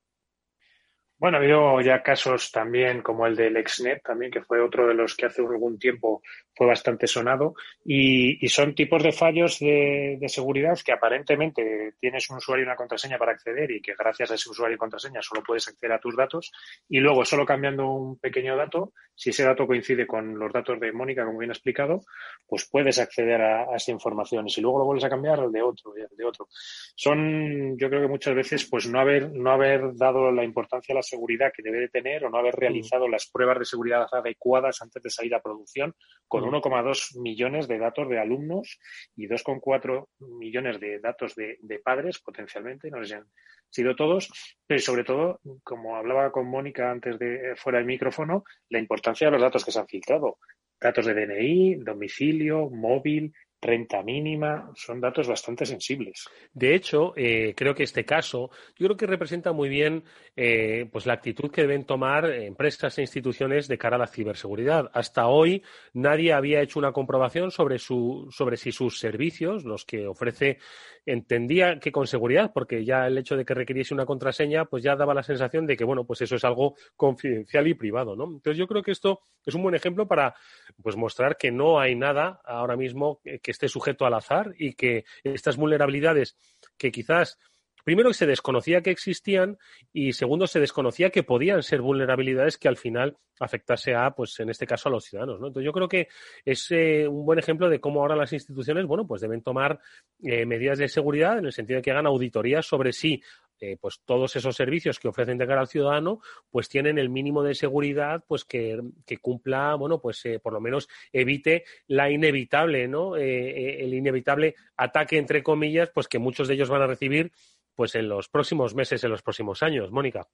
Bueno, 1.20 1.38
ha 1.38 1.40
habido 1.40 1.82
ya 1.82 2.04
casos 2.04 2.52
también 2.52 3.02
como 3.02 3.26
el 3.26 3.36
del 3.36 3.58
Exnet, 3.58 4.04
también 4.04 4.32
que 4.32 4.44
fue 4.44 4.62
otro 4.62 4.88
de 4.88 4.94
los 4.94 5.16
que 5.16 5.26
hace 5.26 5.42
algún 5.42 5.80
tiempo 5.80 6.22
fue 6.54 6.68
bastante 6.68 7.08
sonado. 7.08 7.56
Y, 7.84 8.48
son 8.50 8.76
tipos 8.76 9.02
de 9.02 9.12
fallos 9.12 9.60
de, 9.60 10.20
seguridad 10.28 10.78
que 10.86 10.92
aparentemente 10.92 11.94
tienes 12.00 12.30
un 12.30 12.38
usuario 12.38 12.64
y 12.64 12.68
una 12.68 12.76
contraseña 12.76 13.18
para 13.18 13.32
acceder 13.32 13.72
y 13.72 13.82
que 13.82 13.94
gracias 13.98 14.30
a 14.30 14.36
ese 14.36 14.50
usuario 14.50 14.76
y 14.76 14.78
contraseña 14.78 15.22
solo 15.22 15.42
puedes 15.44 15.68
acceder 15.68 15.94
a 15.94 16.00
tus 16.00 16.16
datos. 16.16 16.52
Y 16.88 17.00
luego 17.00 17.26
solo 17.26 17.46
cambiando 17.46 17.90
un 17.90 18.20
pequeño 18.20 18.56
dato, 18.56 18.94
si 19.16 19.32
ese 19.32 19.44
dato 19.44 19.66
coincide 19.66 20.06
con 20.06 20.38
los 20.38 20.54
datos 20.54 20.80
de 20.80 20.92
Mónica, 20.92 21.26
como 21.26 21.40
bien 21.40 21.50
ha 21.50 21.54
explicado, 21.54 22.02
pues 22.48 22.68
puedes 22.72 23.00
acceder 23.00 23.42
a, 23.42 23.76
esa 23.76 23.92
información. 23.92 24.48
Y 24.48 24.52
si 24.52 24.62
luego 24.62 24.80
lo 24.80 24.86
vuelves 24.86 25.06
a 25.06 25.10
cambiar, 25.10 25.40
el 25.40 25.52
de 25.52 25.62
otro, 25.64 25.94
de 25.94 26.26
otro. 26.26 26.48
Son, 26.96 27.78
yo 27.78 27.90
creo 27.90 28.02
que 28.02 28.08
muchas 28.08 28.36
veces, 28.36 28.68
pues 28.70 28.88
no 28.88 29.00
haber, 29.00 29.32
no 29.32 29.52
haber 29.52 29.96
dado 29.96 30.32
la 30.32 30.44
importancia 30.44 30.94
a 30.94 30.98
la 30.98 31.04
seguridad 31.08 31.52
que 31.56 31.64
debe 31.64 31.80
de 31.80 31.90
tener 31.90 32.26
o 32.26 32.30
no 32.30 32.38
haber 32.38 32.56
mm. 32.56 32.60
realizado 32.60 33.08
las 33.08 33.30
pruebas 33.30 33.60
de 33.60 33.66
seguridad 33.66 34.08
adecuadas 34.12 34.82
antes 34.82 35.02
de 35.02 35.10
salir 35.10 35.36
a 35.36 35.42
producción 35.42 35.96
con 36.28 36.44
1,2 36.44 37.18
mm. 37.18 37.22
millones 37.22 37.68
de 37.68 37.78
datos 37.80 38.10
de 38.10 38.20
alumnos 38.20 38.80
y 39.16 39.28
2,4 39.28 40.08
millones 40.40 40.80
de 40.80 41.00
datos 41.00 41.36
de, 41.36 41.58
padres 41.84 42.20
potencialmente, 42.20 42.90
no 42.90 43.00
sé 43.00 43.08
si 43.08 43.14
han 43.14 43.26
sido 43.70 43.96
todos, 43.96 44.30
pero 44.66 44.80
sobre 44.80 45.04
todo, 45.04 45.40
como 45.64 45.96
hablaba 45.96 46.32
con 46.32 46.48
Mónica 46.48 46.92
antes 46.92 47.20
de 47.20 47.54
fuera 47.56 47.80
del 47.80 47.88
micrófono, 47.88 48.44
la 48.70 48.80
importancia 48.80 49.28
de 49.28 49.32
los 49.32 49.42
datos 49.42 49.64
que 49.64 49.72
se 49.72 49.80
han 49.80 49.88
filtrado. 49.88 50.38
Datos 50.80 51.08
de 51.08 51.14
DNI, 51.14 51.76
domicilio, 51.76 52.70
móvil, 52.70 53.34
renta 53.62 54.04
mínima, 54.04 54.72
son 54.76 55.02
datos 55.02 55.28
bastante 55.28 55.66
sensibles. 55.66 56.28
De 56.54 56.76
hecho, 56.76 57.14
eh, 57.16 57.54
creo 57.56 57.74
que 57.74 57.84
este 57.84 58.06
caso, 58.06 58.52
yo 58.78 58.88
creo 58.88 58.98
que 58.98 59.08
representa 59.08 59.52
muy 59.52 59.70
bien 59.70 60.04
eh, 60.36 60.88
pues 60.92 61.06
la 61.06 61.14
actitud 61.14 61.50
que 61.50 61.62
deben 61.62 61.86
tomar 61.86 62.30
empresas 62.32 62.98
e 62.98 63.02
instituciones 63.02 63.68
de 63.68 63.78
cara 63.78 63.96
a 63.96 64.00
la 64.00 64.08
ciberseguridad. 64.08 64.92
Hasta 64.94 65.28
hoy 65.28 65.64
nadie 65.94 66.34
había 66.34 66.62
hecho 66.62 66.80
una 66.80 66.92
comprobación 66.92 67.52
sobre, 67.52 67.80
su, 67.80 68.28
sobre 68.32 68.58
si 68.58 68.72
sus 68.72 69.00
servicios, 69.00 69.64
los 69.66 69.86
que 69.86 70.06
ofrece, 70.06 70.60
entendía 71.08 71.80
que 71.80 71.92
con 71.92 72.06
seguridad, 72.06 72.52
porque 72.54 72.86
ya 72.86 73.08
el 73.08 73.18
hecho 73.18 73.36
de 73.36 73.46
que 73.46 73.54
requiriese 73.54 73.94
una 73.94 74.06
contraseña, 74.06 74.66
pues 74.66 74.84
ya 74.84 74.96
daba 74.96 75.14
la 75.14 75.24
sensación 75.24 75.66
de 75.66 75.76
que, 75.76 75.86
bueno, 75.86 76.06
pues 76.06 76.22
eso 76.22 76.36
es 76.36 76.44
algo 76.44 76.76
confidencial 76.96 77.66
y 77.68 77.74
privado, 77.74 78.16
¿no? 78.16 78.26
Entonces 78.26 78.58
yo 78.58 78.68
creo 78.68 78.84
que 78.84 78.92
esto 78.92 79.22
es 79.46 79.56
un 79.56 79.64
buen 79.64 79.74
ejemplo 79.74 80.08
para 80.08 80.36
pues 80.84 80.96
mostrar 80.98 81.38
que 81.38 81.50
no 81.50 81.80
hay 81.80 81.96
nada 81.96 82.42
ahora 82.44 82.76
mismo 82.76 83.22
que 83.24 83.52
esté 83.52 83.70
sujeto 83.70 84.06
al 84.06 84.14
azar 84.14 84.54
y 84.60 84.74
que 84.74 85.06
estas 85.24 85.56
vulnerabilidades 85.56 86.38
que 86.78 86.92
quizás 86.92 87.40
primero 87.88 88.12
se 88.12 88.26
desconocía 88.26 88.82
que 88.82 88.92
existían 88.92 89.58
y 89.94 90.12
segundo 90.12 90.46
se 90.46 90.60
desconocía 90.60 91.10
que 91.10 91.24
podían 91.24 91.64
ser 91.64 91.80
vulnerabilidades 91.82 92.58
que 92.58 92.68
al 92.68 92.76
final 92.76 93.16
afectase 93.40 93.96
a, 93.96 94.12
pues 94.12 94.38
en 94.42 94.50
este 94.50 94.68
caso 94.68 94.90
a 94.90 94.92
los 94.92 95.06
ciudadanos. 95.06 95.40
¿no? 95.40 95.48
Entonces 95.48 95.66
yo 95.66 95.72
creo 95.72 95.88
que 95.88 96.10
es 96.44 96.70
eh, 96.72 97.08
un 97.08 97.26
buen 97.26 97.40
ejemplo 97.40 97.70
de 97.70 97.80
cómo 97.80 98.02
ahora 98.02 98.18
las 98.18 98.34
instituciones, 98.34 98.86
bueno, 98.86 99.08
pues 99.08 99.22
deben 99.22 99.42
tomar 99.42 99.80
eh, 100.22 100.46
medidas 100.46 100.80
de 100.80 100.90
seguridad 100.90 101.38
en 101.38 101.46
el 101.46 101.54
sentido 101.54 101.78
de 101.78 101.82
que 101.82 101.92
hagan 101.92 102.08
auditorías 102.08 102.66
sobre 102.66 102.92
si 102.92 103.24
eh, 103.62 103.78
pues 103.80 104.02
todos 104.04 104.36
esos 104.36 104.54
servicios 104.54 105.00
que 105.00 105.08
ofrecen 105.08 105.38
de 105.38 105.48
cara 105.48 105.62
al 105.62 105.68
ciudadano, 105.68 106.20
pues 106.52 106.68
tienen 106.68 107.00
el 107.00 107.10
mínimo 107.10 107.42
de 107.42 107.56
seguridad, 107.56 108.22
pues 108.28 108.44
que, 108.44 108.78
cumpla, 109.22 109.76
bueno, 109.76 110.02
pues 110.02 110.22
por 110.44 110.52
lo 110.52 110.60
menos 110.60 110.90
evite 111.14 111.64
la 111.88 112.12
inevitable, 112.12 112.88
¿no? 112.88 113.16
el 113.16 113.94
inevitable 113.94 114.56
ataque 114.76 115.18
entre 115.18 115.42
comillas, 115.42 115.90
pues 115.90 116.08
que 116.08 116.20
muchos 116.20 116.48
de 116.48 116.54
ellos 116.54 116.70
van 116.70 116.84
a 116.84 116.88
recibir 116.88 117.32
pues 117.78 117.94
en 117.94 118.10
los 118.10 118.28
próximos 118.28 118.74
meses, 118.74 119.04
en 119.04 119.12
los 119.12 119.22
próximos 119.22 119.62
años. 119.62 119.92
Mónica. 119.92 120.28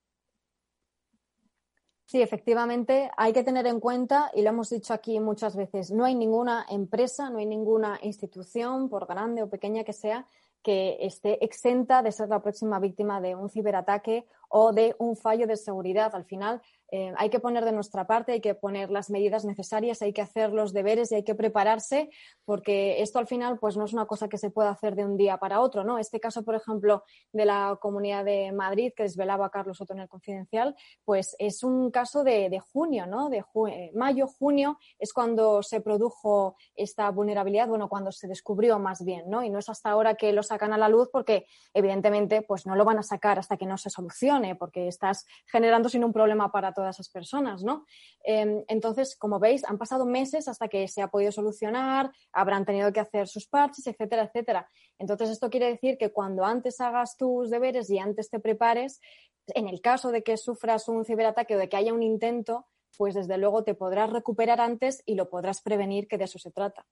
Sí, 2.06 2.22
efectivamente, 2.22 3.12
hay 3.18 3.34
que 3.34 3.44
tener 3.44 3.68
en 3.68 3.80
cuenta, 3.80 4.32
y 4.34 4.44
lo 4.44 4.50
hemos 4.50 4.70
dicho 4.70 4.94
aquí 4.94 5.20
muchas 5.20 5.56
veces, 5.56 5.92
no 5.92 6.06
hay 6.06 6.16
ninguna 6.16 6.66
empresa, 6.70 7.30
no 7.30 7.40
hay 7.40 7.46
ninguna 7.46 8.00
institución, 8.02 8.88
por 8.88 9.08
grande 9.08 9.44
o 9.44 9.50
pequeña 9.50 9.84
que 9.84 9.94
sea, 9.94 10.26
que 10.62 10.98
esté 11.02 11.44
exenta 11.44 12.02
de 12.02 12.14
ser 12.14 12.30
la 12.30 12.42
próxima 12.42 12.80
víctima 12.80 13.20
de 13.20 13.36
un 13.36 13.50
ciberataque 13.50 14.26
o 14.48 14.72
de 14.72 14.96
un 15.00 15.18
fallo 15.18 15.46
de 15.46 15.58
seguridad. 15.58 16.16
Al 16.16 16.24
final, 16.24 16.62
eh, 16.92 17.14
hay 17.18 17.30
que 17.30 17.40
poner 17.40 17.66
de 17.66 17.72
nuestra 17.72 18.06
parte, 18.06 18.34
hay 18.34 18.42
que 18.42 18.56
poner 18.56 18.92
las 18.92 19.10
medidas 19.10 19.46
necesarias, 19.46 20.02
hay 20.02 20.14
que 20.14 20.22
hacer 20.22 20.52
los 20.52 20.74
deberes 20.74 21.12
y 21.12 21.16
hay 21.16 21.24
que 21.24 21.36
prepararse, 21.36 22.10
porque 22.46 23.02
esto 23.02 23.20
al 23.20 23.28
final 23.28 23.58
pues 23.60 23.78
no 23.78 23.86
es 23.86 23.94
una 23.94 24.06
cosa 24.06 24.28
que 24.28 24.38
se 24.38 24.52
pueda 24.52 24.70
hacer 24.70 24.96
de 24.96 25.06
un 25.06 25.18
día 25.18 25.38
para 25.38 25.60
otro, 25.60 25.84
¿no? 25.84 25.98
Este 25.98 26.20
caso, 26.20 26.44
por 26.44 26.56
ejemplo, 26.56 27.04
de 27.32 27.46
la 27.46 27.78
Comunidad 27.82 28.26
de 28.26 28.52
Madrid 28.52 28.94
que 28.96 29.04
desvelaba 29.04 29.50
Carlos 29.50 29.78
Soto 29.78 29.94
en 29.94 30.00
el 30.00 30.08
Confidencial, 30.10 30.76
pues 31.06 31.36
es 31.40 31.64
un 31.64 31.92
caso 31.92 32.24
de, 32.24 32.62
junio, 32.72 33.08
¿no? 33.08 33.30
De 33.30 33.44
eh, 33.70 33.92
mayo, 33.96 34.28
junio 34.28 34.78
es 35.00 35.14
cuando 35.14 35.64
se 35.64 35.82
produjo 35.82 36.56
esta 36.76 37.10
vulnerabilidad, 37.10 37.68
bueno, 37.68 37.90
cuando 37.90 38.12
se 38.12 38.28
descubrió 38.28 38.80
más 38.80 39.04
bien, 39.04 39.30
¿no? 39.30 39.44
Y 39.44 39.50
no 39.50 39.60
es 39.60 39.70
hasta 39.70 39.90
ahora 39.90 40.16
que 40.16 40.32
lo 40.34 40.44
sacan 40.44 40.74
a 40.74 40.78
la 40.78 40.90
luz 40.90 41.10
porque 41.12 41.48
evidentemente 41.74 42.42
pues 42.42 42.66
no 42.66 42.76
lo 42.76 42.86
van 42.86 43.00
a 43.00 43.04
sacar 43.04 43.40
hasta 43.40 43.58
que 43.58 43.66
no 43.66 43.78
se 43.78 43.90
solucione, 43.90 44.56
porque 44.56 44.88
estás 44.88 45.26
generando 45.46 45.90
sin 45.90 46.04
un 46.04 46.14
problema 46.14 46.52
para 46.52 46.73
todos 46.74 46.90
esas 46.90 47.10
personas, 47.10 47.64
¿no? 47.64 47.86
Em, 48.24 48.64
entonces, 48.68 49.16
como 49.16 49.40
veis, 49.40 49.64
han 49.66 49.78
pasado 49.78 50.06
meses 50.06 50.48
hasta 50.48 50.68
que 50.68 50.88
se 50.88 51.02
ha 51.02 51.08
podido 51.08 51.32
solucionar, 51.32 52.12
habrán 52.32 52.66
tenido 52.66 52.92
que 52.92 53.00
hacer 53.00 53.28
sus 53.28 53.48
parches, 53.48 53.88
etcétera, 53.88 54.24
etcétera. 54.24 54.70
Entonces, 55.00 55.30
esto 55.30 55.50
quiere 55.50 55.68
decir 55.68 55.98
que 55.98 56.12
cuando 56.12 56.46
antes 56.46 56.82
hagas 56.82 57.18
tus 57.18 57.50
deberes 57.50 57.90
y 57.90 58.00
antes 58.00 58.30
te 58.30 58.40
prepares, 58.40 59.00
en 59.48 59.68
el 59.68 59.82
caso 59.82 60.12
de 60.12 60.24
que 60.24 60.38
sufras 60.38 60.88
un 60.88 61.06
ciberataque 61.06 61.56
o 61.56 61.60
de 61.60 61.70
que 61.70 61.78
haya 61.78 61.94
un 61.94 62.04
intento, 62.04 62.68
pues 62.98 63.16
desde 63.16 63.38
luego 63.38 63.64
te 63.64 63.74
podrás 63.74 64.12
recuperar 64.12 64.62
antes 64.62 65.02
y 65.06 65.16
lo 65.16 65.30
podrás 65.30 65.62
prevenir, 65.62 66.08
que 66.08 66.18
de 66.18 66.26
eso 66.26 66.40
se 66.40 66.52
trata. 66.52 66.86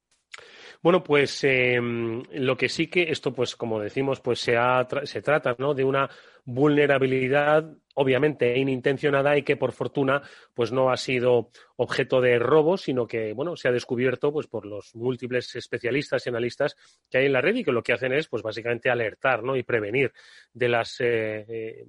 Bueno, 0.81 1.03
pues 1.03 1.43
em, 1.43 2.23
lo 2.31 2.57
que 2.57 2.69
sí 2.69 2.87
que 2.87 3.11
esto, 3.11 3.33
pues 3.33 3.55
como 3.55 3.79
decimos, 3.79 4.19
pues 4.19 4.39
se, 4.39 4.55
se 5.03 5.21
trata 5.21 5.55
¿no? 5.59 5.73
de 5.73 5.83
una 5.83 6.09
vulnerabilidad 6.45 7.65
obviamente 7.95 8.57
inintencionada 8.57 9.37
y 9.37 9.43
que 9.43 9.57
por 9.57 9.71
fortuna 9.71 10.21
pues 10.53 10.71
no 10.71 10.91
ha 10.91 10.97
sido 10.97 11.51
objeto 11.75 12.21
de 12.21 12.39
robo, 12.39 12.77
sino 12.77 13.07
que 13.07 13.33
bueno, 13.33 13.55
se 13.55 13.67
ha 13.67 13.71
descubierto 13.71 14.31
pues 14.31 14.47
por 14.47 14.65
los 14.65 14.95
múltiples 14.95 15.55
especialistas 15.55 16.25
y 16.25 16.29
analistas 16.29 16.75
que 17.09 17.17
hay 17.17 17.25
en 17.25 17.33
la 17.33 17.41
red 17.41 17.55
y 17.55 17.63
que 17.63 17.71
lo 17.71 17.83
que 17.83 17.93
hacen 17.93 18.13
es 18.13 18.27
pues 18.27 18.43
básicamente 18.43 18.89
alertar, 18.89 19.43
¿no? 19.43 19.55
y 19.55 19.63
prevenir 19.63 20.13
de 20.53 20.69
las 20.69 20.99
eh, 20.99 21.45
eh, 21.47 21.85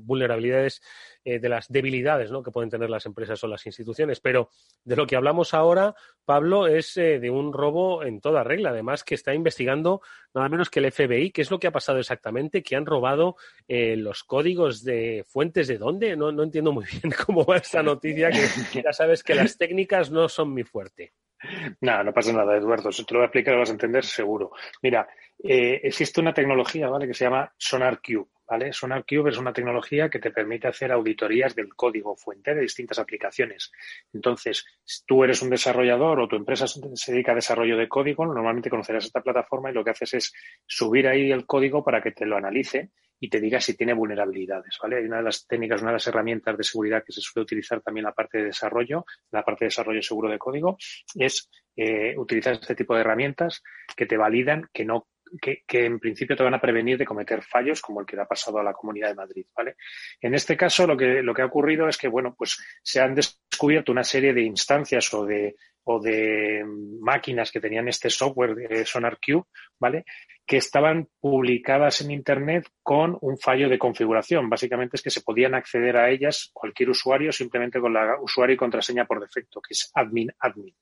vulnerabilidades, 0.00 0.82
eh, 1.24 1.38
de 1.38 1.48
las 1.48 1.68
debilidades 1.68 2.30
¿no? 2.30 2.42
que 2.42 2.52
pueden 2.52 2.70
tener 2.70 2.88
las 2.88 3.06
empresas 3.06 3.42
o 3.44 3.48
las 3.48 3.66
instituciones. 3.66 4.20
Pero 4.20 4.50
de 4.84 4.96
lo 4.96 5.06
que 5.06 5.16
hablamos 5.16 5.52
ahora, 5.52 5.94
Pablo, 6.24 6.66
es 6.68 6.94
de 6.94 7.30
un 7.30 7.52
robo 7.52 8.04
en 8.04 8.20
toda 8.20 8.44
regla. 8.44 8.70
Además, 8.70 9.02
que 9.04 9.14
está 9.14 9.34
investigando 9.34 10.00
nada 10.34 10.48
menos 10.48 10.70
que 10.70 10.80
el 10.80 10.90
FBI. 10.90 11.30
¿Qué 11.30 11.42
es 11.42 11.50
lo 11.50 11.58
que 11.58 11.66
ha 11.66 11.72
pasado 11.72 11.98
exactamente? 11.98 12.62
Que 12.62 12.76
han 12.76 12.86
robado 12.86 13.36
los 13.68 14.24
códigos 14.24 14.82
de 14.84 15.24
fuentes 15.26 15.68
de 15.68 15.78
dónde. 15.78 16.16
No, 16.16 16.32
no 16.32 16.42
entiendo 16.42 16.72
muy 16.72 16.84
bien 17.02 17.14
cómo 17.24 17.44
va 17.44 17.56
esta 17.56 17.82
noticia, 17.82 18.30
que 18.30 18.82
ya 18.82 18.92
sabes 18.92 19.22
que 19.22 19.34
las 19.34 19.56
técnicas 19.56 20.10
no 20.10 20.28
son 20.28 20.52
mi 20.52 20.64
fuerte. 20.64 21.12
No, 21.80 22.02
no 22.02 22.12
pasa 22.12 22.32
nada, 22.32 22.56
Eduardo. 22.56 22.90
Si 22.90 23.04
te 23.04 23.14
lo 23.14 23.20
voy 23.20 23.24
a 23.24 23.26
explicar, 23.26 23.54
lo 23.54 23.60
vas 23.60 23.70
a 23.70 23.72
entender 23.72 24.04
seguro. 24.04 24.52
Mira, 24.82 25.06
eh, 25.42 25.80
existe 25.82 26.20
una 26.20 26.32
tecnología, 26.32 26.88
¿vale? 26.88 27.06
Que 27.06 27.14
se 27.14 27.24
llama 27.24 27.52
SonarQube, 27.56 28.28
¿vale? 28.46 28.72
SonarQube 28.72 29.30
es 29.30 29.38
una 29.38 29.52
tecnología 29.52 30.08
que 30.08 30.18
te 30.18 30.30
permite 30.30 30.68
hacer 30.68 30.92
auditorías 30.92 31.54
del 31.54 31.74
código 31.74 32.16
fuente 32.16 32.54
de 32.54 32.62
distintas 32.62 32.98
aplicaciones. 32.98 33.70
Entonces, 34.12 34.64
si 34.84 35.04
tú 35.06 35.24
eres 35.24 35.42
un 35.42 35.50
desarrollador 35.50 36.20
o 36.20 36.28
tu 36.28 36.36
empresa 36.36 36.66
se 36.66 37.12
dedica 37.12 37.32
a 37.32 37.36
desarrollo 37.36 37.76
de 37.76 37.88
código, 37.88 38.26
normalmente 38.26 38.70
conocerás 38.70 39.04
esta 39.04 39.22
plataforma 39.22 39.70
y 39.70 39.74
lo 39.74 39.84
que 39.84 39.90
haces 39.90 40.14
es 40.14 40.32
subir 40.66 41.08
ahí 41.08 41.30
el 41.32 41.46
código 41.46 41.84
para 41.84 42.02
que 42.02 42.12
te 42.12 42.26
lo 42.26 42.36
analice 42.36 42.90
y 43.20 43.28
te 43.28 43.40
diga 43.40 43.60
si 43.60 43.74
tiene 43.74 43.94
vulnerabilidades, 43.94 44.78
¿vale? 44.82 44.96
Hay 44.96 45.04
una 45.04 45.18
de 45.18 45.22
las 45.22 45.46
técnicas, 45.46 45.80
una 45.80 45.92
de 45.92 45.96
las 45.96 46.06
herramientas 46.06 46.58
de 46.58 46.64
seguridad 46.64 47.02
que 47.04 47.12
se 47.12 47.20
suele 47.20 47.44
utilizar 47.44 47.80
también 47.80 48.04
la 48.04 48.12
parte 48.12 48.38
de 48.38 48.44
desarrollo, 48.44 49.06
la 49.30 49.42
parte 49.42 49.64
de 49.64 49.68
desarrollo 49.68 50.02
seguro 50.02 50.28
de 50.28 50.38
código, 50.38 50.76
es 51.14 51.48
eh, 51.76 52.14
utilizar 52.18 52.54
este 52.54 52.74
tipo 52.74 52.94
de 52.94 53.00
herramientas 53.00 53.62
que 53.96 54.06
te 54.06 54.16
validan 54.16 54.68
que 54.72 54.84
no 54.84 55.06
que, 55.40 55.62
que, 55.66 55.84
en 55.84 55.98
principio 55.98 56.36
te 56.36 56.42
van 56.42 56.54
a 56.54 56.60
prevenir 56.60 56.98
de 56.98 57.04
cometer 57.04 57.42
fallos 57.42 57.80
como 57.80 58.00
el 58.00 58.06
que 58.06 58.16
le 58.16 58.22
ha 58.22 58.26
pasado 58.26 58.58
a 58.58 58.62
la 58.62 58.72
Comunidad 58.72 59.08
de 59.08 59.14
Madrid, 59.14 59.46
¿vale? 59.56 59.76
En 60.20 60.34
este 60.34 60.56
caso, 60.56 60.86
lo 60.86 60.96
que, 60.96 61.22
lo 61.22 61.34
que 61.34 61.42
ha 61.42 61.46
ocurrido 61.46 61.88
es 61.88 61.96
que, 61.96 62.08
bueno, 62.08 62.34
pues 62.36 62.58
se 62.82 63.00
han 63.00 63.14
descubierto 63.14 63.92
una 63.92 64.04
serie 64.04 64.32
de 64.32 64.42
instancias 64.42 65.12
o 65.14 65.24
de, 65.24 65.56
o 65.84 66.00
de 66.00 66.64
máquinas 67.00 67.52
que 67.52 67.60
tenían 67.60 67.88
este 67.88 68.10
software 68.10 68.54
de 68.54 68.84
SonarQube, 68.84 69.44
¿vale? 69.78 70.04
Que 70.46 70.56
estaban 70.56 71.08
publicadas 71.20 72.00
en 72.00 72.10
Internet 72.10 72.68
con 72.82 73.16
un 73.20 73.38
fallo 73.38 73.68
de 73.68 73.78
configuración. 73.78 74.48
Básicamente 74.48 74.96
es 74.96 75.02
que 75.02 75.10
se 75.10 75.22
podían 75.22 75.54
acceder 75.54 75.96
a 75.96 76.10
ellas 76.10 76.50
cualquier 76.52 76.90
usuario 76.90 77.32
simplemente 77.32 77.80
con 77.80 77.92
la 77.92 78.18
usuario 78.20 78.54
y 78.54 78.58
contraseña 78.58 79.04
por 79.04 79.20
defecto, 79.20 79.60
que 79.60 79.72
es 79.72 79.90
admin 79.94 80.30
admin, 80.38 80.74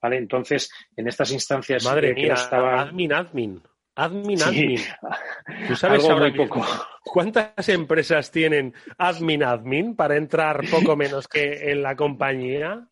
¿vale? 0.00 0.16
Entonces, 0.18 0.70
en 0.96 1.08
estas 1.08 1.30
instancias 1.32 1.84
Madre 1.84 2.14
mía, 2.14 2.34
admin 2.34 3.12
admin. 3.12 3.62
Admin, 3.96 4.42
admin. 4.42 4.80
¿Tú 5.68 5.76
sabes 5.76 6.08
ahora 6.08 6.32
poco. 6.34 6.64
cuántas 7.04 7.68
empresas 7.68 8.30
tienen 8.30 8.74
admin, 8.98 9.42
admin 9.42 9.96
para 9.96 10.16
entrar 10.16 10.62
poco 10.70 10.96
menos 10.96 11.28
que 11.28 11.70
en 11.70 11.82
la 11.82 11.96
compañía? 11.96 12.88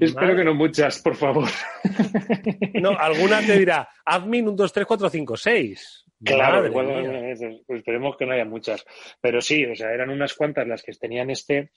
Espero 0.00 0.34
que 0.34 0.44
no 0.44 0.54
muchas, 0.54 1.00
por 1.00 1.14
favor. 1.14 1.48
No, 2.74 2.98
alguna 2.98 3.40
te 3.40 3.58
dirá, 3.58 3.88
admin 4.04 4.48
1, 4.48 4.56
2, 4.56 4.72
3, 4.72 4.86
4, 4.86 5.10
5, 5.10 5.36
6. 5.36 6.04
Claro, 6.24 6.66
igual, 6.66 6.86
pues 7.66 7.78
esperemos 7.78 8.16
que 8.16 8.26
no 8.26 8.32
haya 8.32 8.44
muchas. 8.44 8.84
Pero 9.20 9.40
sí, 9.40 9.64
o 9.66 9.74
sea, 9.74 9.92
eran 9.92 10.10
unas 10.10 10.34
cuantas 10.34 10.66
las 10.66 10.82
que 10.82 10.92
tenían 10.92 11.30
este, 11.30 11.70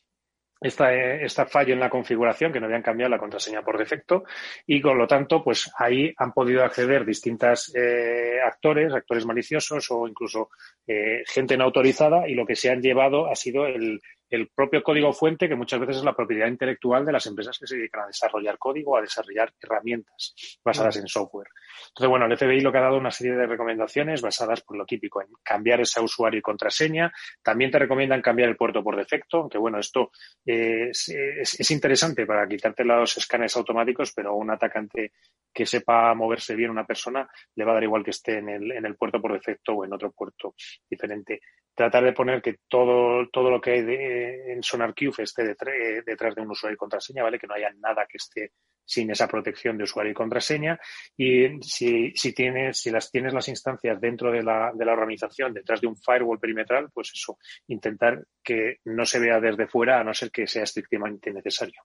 esta, 0.61 0.93
esta, 0.93 1.45
fallo 1.45 1.73
en 1.73 1.79
la 1.79 1.89
configuración, 1.89 2.51
que 2.51 2.59
no 2.59 2.65
habían 2.65 2.81
cambiado 2.81 3.09
la 3.09 3.19
contraseña 3.19 3.61
por 3.61 3.77
defecto, 3.77 4.23
y 4.65 4.81
con 4.81 4.97
lo 4.97 5.07
tanto, 5.07 5.43
pues 5.43 5.71
ahí 5.77 6.13
han 6.17 6.31
podido 6.31 6.63
acceder 6.63 7.05
distintos 7.05 7.73
eh, 7.75 8.39
actores, 8.43 8.93
actores 8.93 9.25
maliciosos 9.25 9.89
o 9.91 10.07
incluso 10.07 10.49
eh, 10.87 11.23
gente 11.27 11.57
no 11.57 11.65
autorizada, 11.65 12.27
y 12.27 12.35
lo 12.35 12.45
que 12.45 12.55
se 12.55 12.69
han 12.69 12.81
llevado 12.81 13.29
ha 13.29 13.35
sido 13.35 13.65
el, 13.65 14.01
el 14.35 14.49
propio 14.49 14.83
código 14.83 15.13
fuente, 15.13 15.47
que 15.47 15.55
muchas 15.55 15.79
veces 15.79 15.97
es 15.97 16.03
la 16.03 16.15
propiedad 16.15 16.47
intelectual 16.47 17.05
de 17.05 17.11
las 17.11 17.25
empresas 17.25 17.57
que 17.57 17.67
se 17.67 17.77
dedican 17.77 18.03
a 18.03 18.07
desarrollar 18.07 18.57
código, 18.57 18.97
a 18.97 19.01
desarrollar 19.01 19.53
herramientas 19.61 20.35
basadas 20.63 20.97
en 20.97 21.07
software. 21.07 21.47
Entonces, 21.89 22.09
bueno, 22.09 22.25
el 22.25 22.37
FBI 22.37 22.61
lo 22.61 22.71
que 22.71 22.77
ha 22.77 22.81
dado 22.81 22.97
una 22.97 23.11
serie 23.11 23.35
de 23.35 23.47
recomendaciones 23.47 24.21
basadas 24.21 24.61
por 24.61 24.77
lo 24.77 24.85
típico 24.85 25.21
en 25.21 25.27
cambiar 25.43 25.81
ese 25.81 26.01
usuario 26.01 26.39
y 26.39 26.41
contraseña. 26.41 27.11
También 27.41 27.71
te 27.71 27.79
recomiendan 27.79 28.21
cambiar 28.21 28.49
el 28.49 28.57
puerto 28.57 28.83
por 28.83 28.95
defecto, 28.95 29.37
aunque 29.37 29.57
bueno, 29.57 29.79
esto 29.79 30.11
es, 30.45 31.09
es, 31.09 31.71
interesante 31.71 32.25
para 32.25 32.47
quitarte 32.47 32.83
los 32.83 33.17
escáneres 33.17 33.55
automáticos, 33.57 34.13
pero 34.13 34.35
un 34.35 34.51
atacante 34.51 35.13
que 35.53 35.65
sepa 35.65 36.13
moverse 36.13 36.55
bien 36.55 36.69
una 36.69 36.85
persona 36.85 37.27
le 37.55 37.65
va 37.65 37.71
a 37.71 37.75
dar 37.75 37.83
igual 37.83 38.03
que 38.03 38.11
esté 38.11 38.39
en 38.39 38.49
el, 38.49 38.71
en 38.71 38.85
el 38.85 38.95
puerto 38.95 39.21
por 39.21 39.33
defecto 39.33 39.73
o 39.73 39.85
en 39.85 39.93
otro 39.93 40.11
puerto 40.11 40.55
diferente 40.89 41.41
tratar 41.75 42.05
de 42.05 42.13
poner 42.13 42.41
que 42.41 42.59
todo, 42.67 43.27
todo 43.29 43.51
lo 43.51 43.59
que 43.59 43.71
hay 43.71 43.81
de, 43.83 44.53
en 44.53 44.63
SonarQube 44.63 45.23
esté 45.23 45.43
detrás, 45.43 46.35
de 46.35 46.41
un 46.41 46.51
usuario 46.51 46.75
y 46.75 46.77
contraseña, 46.77 47.23
¿vale? 47.23 47.37
Que 47.37 47.47
no 47.47 47.53
haya 47.53 47.71
nada 47.79 48.07
que 48.09 48.17
esté 48.17 48.53
sin 48.83 49.11
esa 49.11 49.27
protección 49.27 49.77
de 49.77 49.83
usuario 49.83 50.11
y 50.11 50.15
contraseña. 50.15 50.79
Y 51.17 51.61
si, 51.61 52.11
si 52.15 52.33
tienes, 52.33 52.79
si 52.79 52.91
las 52.91 53.11
tienes 53.11 53.33
las 53.33 53.47
instancias 53.49 53.99
dentro 53.99 54.31
de 54.31 54.41
la, 54.41 54.71
de 54.73 54.85
la 54.85 54.93
organización, 54.93 55.53
detrás 55.53 55.81
de 55.81 55.87
un 55.87 55.97
firewall 55.97 56.39
perimetral, 56.39 56.89
pues 56.93 57.11
eso, 57.13 57.37
intentar 57.67 58.23
que 58.41 58.77
no 58.85 59.05
se 59.05 59.19
vea 59.19 59.39
desde 59.39 59.67
fuera, 59.67 59.99
a 59.99 60.03
no 60.03 60.13
ser 60.13 60.31
que 60.31 60.47
sea 60.47 60.63
estrictamente 60.63 61.33
necesario. 61.33 61.81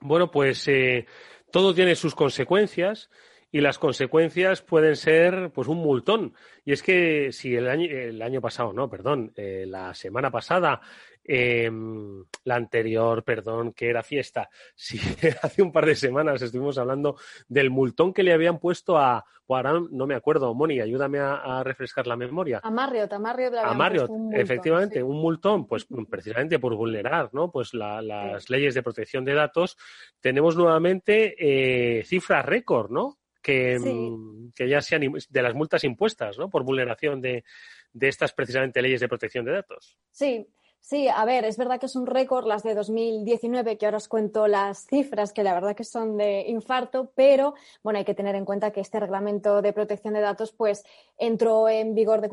Bueno, 0.00 0.30
pues 0.30 0.68
eh, 0.68 1.06
todo 1.50 1.74
tiene 1.74 1.94
sus 1.94 2.14
consecuencias 2.14 3.08
y 3.54 3.60
las 3.60 3.78
consecuencias 3.78 4.62
pueden 4.62 4.96
ser 4.96 5.52
pues 5.54 5.68
un 5.68 5.78
multón. 5.78 6.34
Y 6.64 6.72
es 6.72 6.82
que 6.82 7.30
si 7.30 7.54
el 7.54 7.68
año, 7.68 7.88
el 7.88 8.20
año 8.20 8.40
pasado, 8.40 8.72
no, 8.72 8.90
perdón, 8.90 9.32
eh, 9.36 9.64
la 9.64 9.94
semana 9.94 10.28
pasada, 10.28 10.80
em, 11.22 12.24
la 12.42 12.56
anterior, 12.56 13.22
perdón, 13.22 13.72
que 13.72 13.88
era 13.88 14.02
fiesta, 14.02 14.50
si 14.74 14.98
hace 15.40 15.62
un 15.62 15.70
par 15.70 15.86
de 15.86 15.94
semanas 15.94 16.42
estuvimos 16.42 16.78
hablando 16.78 17.16
del 17.46 17.70
multón 17.70 18.12
que 18.12 18.24
le 18.24 18.32
habían 18.32 18.58
puesto 18.58 18.98
a, 18.98 19.24
ahora 19.48 19.80
no 19.88 20.08
me 20.08 20.16
acuerdo, 20.16 20.52
Moni, 20.52 20.80
ayúdame 20.80 21.20
a, 21.20 21.62
refrescar 21.62 22.08
la 22.08 22.16
memoria. 22.16 22.58
A 22.60 22.72
Marriott, 22.72 23.12
a 23.12 23.20
Marriott. 23.20 23.54
A 23.54 23.72
Marriott, 23.72 24.10
efectivamente, 24.32 25.00
un 25.00 25.20
multón, 25.20 25.68
pues 25.68 25.86
precisamente 26.10 26.58
por 26.58 26.74
vulnerar, 26.74 27.30
¿no? 27.32 27.52
Pues 27.52 27.72
las 27.72 28.50
leyes 28.50 28.74
de 28.74 28.82
protección 28.82 29.24
de 29.24 29.34
datos, 29.34 29.76
tenemos 30.18 30.56
nuevamente 30.56 31.36
eh, 31.38 32.02
cifras 32.02 32.44
récord, 32.44 32.90
¿no? 32.90 33.18
Mm, 33.46 34.50
que, 34.54 34.68
ya 34.68 34.80
sean 34.80 35.02
de 35.02 35.42
las 35.42 35.54
multas 35.54 35.84
impuestas, 35.84 36.38
¿no? 36.38 36.48
Por 36.48 36.64
vulneración 36.64 37.20
de, 37.20 37.44
de 37.92 38.08
estas 38.08 38.32
precisamente 38.32 38.82
leyes 38.82 39.00
de 39.00 39.08
protección 39.08 39.44
de 39.44 39.52
datos. 39.52 39.98
Sí, 40.10 40.46
Sí, 40.86 41.08
a 41.08 41.24
ver, 41.24 41.46
es 41.46 41.56
verdad 41.56 41.80
que 41.80 41.86
es 41.86 41.96
un 41.96 42.04
récord 42.04 42.46
las 42.46 42.62
de 42.62 42.74
2019, 42.74 43.78
que 43.78 43.86
ahora 43.86 43.96
os 43.96 44.06
cuento 44.06 44.46
las 44.46 44.84
cifras, 44.84 45.32
que 45.32 45.42
la 45.42 45.54
verdad 45.54 45.74
que 45.74 45.82
son 45.82 46.18
de 46.18 46.44
infarto, 46.46 47.10
pero 47.14 47.54
bueno, 47.82 47.98
hay 47.98 48.04
que 48.04 48.12
tener 48.14 48.34
en 48.34 48.44
cuenta 48.44 48.70
que 48.70 48.82
este 48.82 49.00
reglamento 49.00 49.62
de 49.62 49.72
protección 49.72 50.12
de 50.12 50.20
datos 50.20 50.52
pues 50.52 50.84
entró 51.16 51.70
en 51.70 51.94
vigor 51.94 52.20
de, 52.20 52.28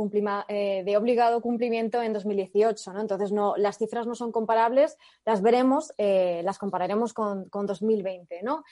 eh, 0.49 0.83
de 0.83 0.97
obligado 0.97 1.39
cumplimiento 1.39 2.01
en 2.01 2.11
2018, 2.11 2.91
¿no? 2.91 2.99
Entonces, 2.99 3.31
no, 3.31 3.55
las 3.55 3.77
cifras 3.77 4.05
no 4.05 4.15
son 4.15 4.33
comparables, 4.33 4.97
las 5.23 5.41
veremos, 5.41 5.93
eh, 5.97 6.41
las 6.43 6.57
compararemos 6.57 7.13
con, 7.13 7.47
con 7.47 7.65
2020, 7.65 8.43
¿no? 8.43 8.65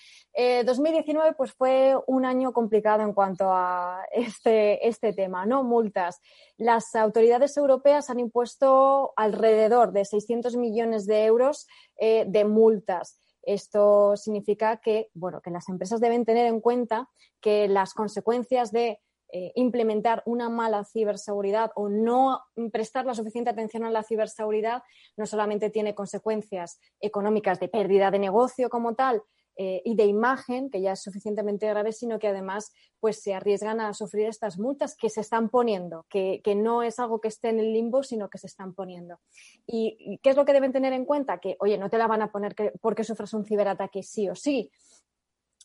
2019 0.65 1.29
eh, 1.29 1.33
pues 1.38 1.53
fue 1.53 1.95
un 2.05 2.25
año 2.25 2.51
complicado 2.51 3.03
en 3.03 3.13
cuanto 3.13 3.45
a 3.50 4.03
este, 4.12 4.86
este 4.86 5.13
tema, 5.13 5.45
¿no? 5.45 5.63
Multas. 5.63 6.19
Las 6.59 6.93
autoridades 6.93 7.55
europeas 7.55 8.09
han 8.09 8.19
impuesto 8.19 9.13
alrededor 9.15 9.93
de 9.93 10.03
600 10.03 10.57
millones 10.57 11.05
de 11.05 11.23
euros 11.23 11.67
eh, 11.97 12.25
de 12.27 12.43
multas. 12.43 13.17
Esto 13.43 14.17
significa 14.17 14.75
que, 14.81 15.07
bueno, 15.13 15.39
que 15.39 15.51
las 15.51 15.69
empresas 15.69 16.01
deben 16.01 16.25
tener 16.25 16.47
en 16.47 16.59
cuenta 16.59 17.09
que 17.39 17.69
las 17.69 17.93
consecuencias 17.93 18.73
de 18.73 18.99
eh, 19.31 19.53
implementar 19.55 20.21
una 20.25 20.49
mala 20.49 20.83
ciberseguridad 20.83 21.71
o 21.75 21.87
no 21.87 22.41
prestar 22.73 23.05
la 23.05 23.13
suficiente 23.13 23.51
atención 23.51 23.85
a 23.85 23.91
la 23.91 24.03
ciberseguridad 24.03 24.83
no 25.15 25.25
solamente 25.25 25.69
tiene 25.69 25.95
consecuencias 25.95 26.81
económicas 26.99 27.61
de 27.61 27.69
pérdida 27.69 28.11
de 28.11 28.19
negocio 28.19 28.69
como 28.69 28.95
tal, 28.95 29.23
eh, 29.61 29.81
y 29.83 29.95
de 29.95 30.05
imagen, 30.05 30.69
que 30.69 30.79
ya 30.79 30.93
es 30.93 31.01
suficientemente 31.01 31.67
grave, 31.67 31.91
sino 31.91 32.17
que 32.17 32.29
además 32.29 32.71
pues, 33.01 33.21
se 33.21 33.33
arriesgan 33.33 33.81
a 33.81 33.93
sufrir 33.93 34.27
estas 34.27 34.57
multas 34.57 34.95
que 34.95 35.09
se 35.09 35.19
están 35.19 35.49
poniendo, 35.49 36.05
que, 36.07 36.41
no 36.55 36.81
es 36.81 36.97
algo 36.97 37.19
que 37.19 37.27
esté 37.27 37.49
en 37.49 37.59
el 37.59 37.73
limbo, 37.73 38.01
sino 38.01 38.29
que 38.29 38.37
se 38.37 38.47
están 38.47 38.73
poniendo. 38.73 39.19
¿Y 39.67 40.17
qué 40.23 40.29
es 40.29 40.37
lo 40.37 40.45
que 40.45 40.53
deben 40.53 40.71
tener 40.71 40.93
en 40.93 41.03
cuenta? 41.03 41.39
Que, 41.39 41.57
oye, 41.59 41.77
no 41.77 41.89
te 41.89 41.97
la 41.97 42.07
van 42.07 42.21
a 42.21 42.31
poner 42.31 42.55
porque 42.79 43.03
sufras 43.03 43.33
un 43.33 43.43
ciberataque 43.43 44.01
sí 44.01 44.29
o 44.29 44.35
sí, 44.35 44.71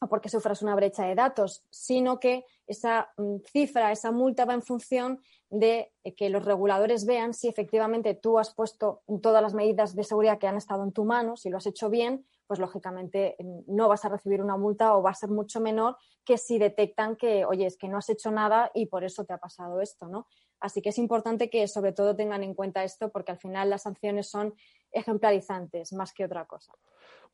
o 0.00 0.08
porque 0.08 0.28
sufras 0.28 0.60
una 0.62 0.74
brecha 0.74 1.04
de 1.04 1.14
datos, 1.14 1.62
sino 1.70 2.18
que 2.18 2.44
esa 2.66 3.12
mm, 3.16 3.36
cifra, 3.46 3.92
esa 3.92 4.10
multa 4.10 4.44
va 4.44 4.54
en 4.54 4.62
función 4.62 5.20
de 5.50 5.92
eh, 6.02 6.16
que 6.16 6.30
los 6.30 6.44
reguladores 6.44 7.06
vean 7.06 7.32
si 7.32 7.46
efectivamente 7.46 8.14
tú 8.14 8.40
has 8.40 8.52
puesto 8.52 9.02
todas 9.22 9.40
las 9.40 9.54
medidas 9.54 9.94
de 9.94 10.02
seguridad 10.02 10.40
que 10.40 10.48
han 10.48 10.56
estado 10.56 10.82
en 10.82 10.90
tu 10.90 11.04
mano, 11.04 11.36
si 11.36 11.48
lo 11.48 11.58
has 11.58 11.66
hecho 11.66 11.90
bien, 11.90 12.26
pues 12.46 12.60
lógicamente 12.60 13.36
no 13.66 13.88
vas 13.88 14.04
a 14.04 14.08
recibir 14.08 14.42
una 14.42 14.56
multa 14.56 14.96
o 14.96 15.02
va 15.02 15.10
a 15.10 15.14
ser 15.14 15.30
mucho 15.30 15.60
menor 15.60 15.96
que 16.24 16.38
si 16.38 16.58
detectan 16.58 17.16
que, 17.16 17.44
oye, 17.44 17.66
es 17.66 17.76
que 17.76 17.88
no 17.88 17.98
has 17.98 18.08
hecho 18.08 18.30
nada 18.30 18.70
y 18.74 18.86
por 18.86 19.04
eso 19.04 19.24
te 19.24 19.32
ha 19.32 19.38
pasado 19.38 19.80
esto, 19.80 20.08
¿no? 20.08 20.26
Así 20.60 20.80
que 20.80 20.88
es 20.90 20.98
importante 20.98 21.50
que 21.50 21.68
sobre 21.68 21.92
todo 21.92 22.16
tengan 22.16 22.42
en 22.42 22.54
cuenta 22.54 22.84
esto 22.84 23.10
porque 23.10 23.32
al 23.32 23.38
final 23.38 23.68
las 23.68 23.82
sanciones 23.82 24.30
son 24.30 24.54
ejemplarizantes 24.92 25.92
más 25.92 26.12
que 26.14 26.24
otra 26.24 26.46
cosa. 26.46 26.72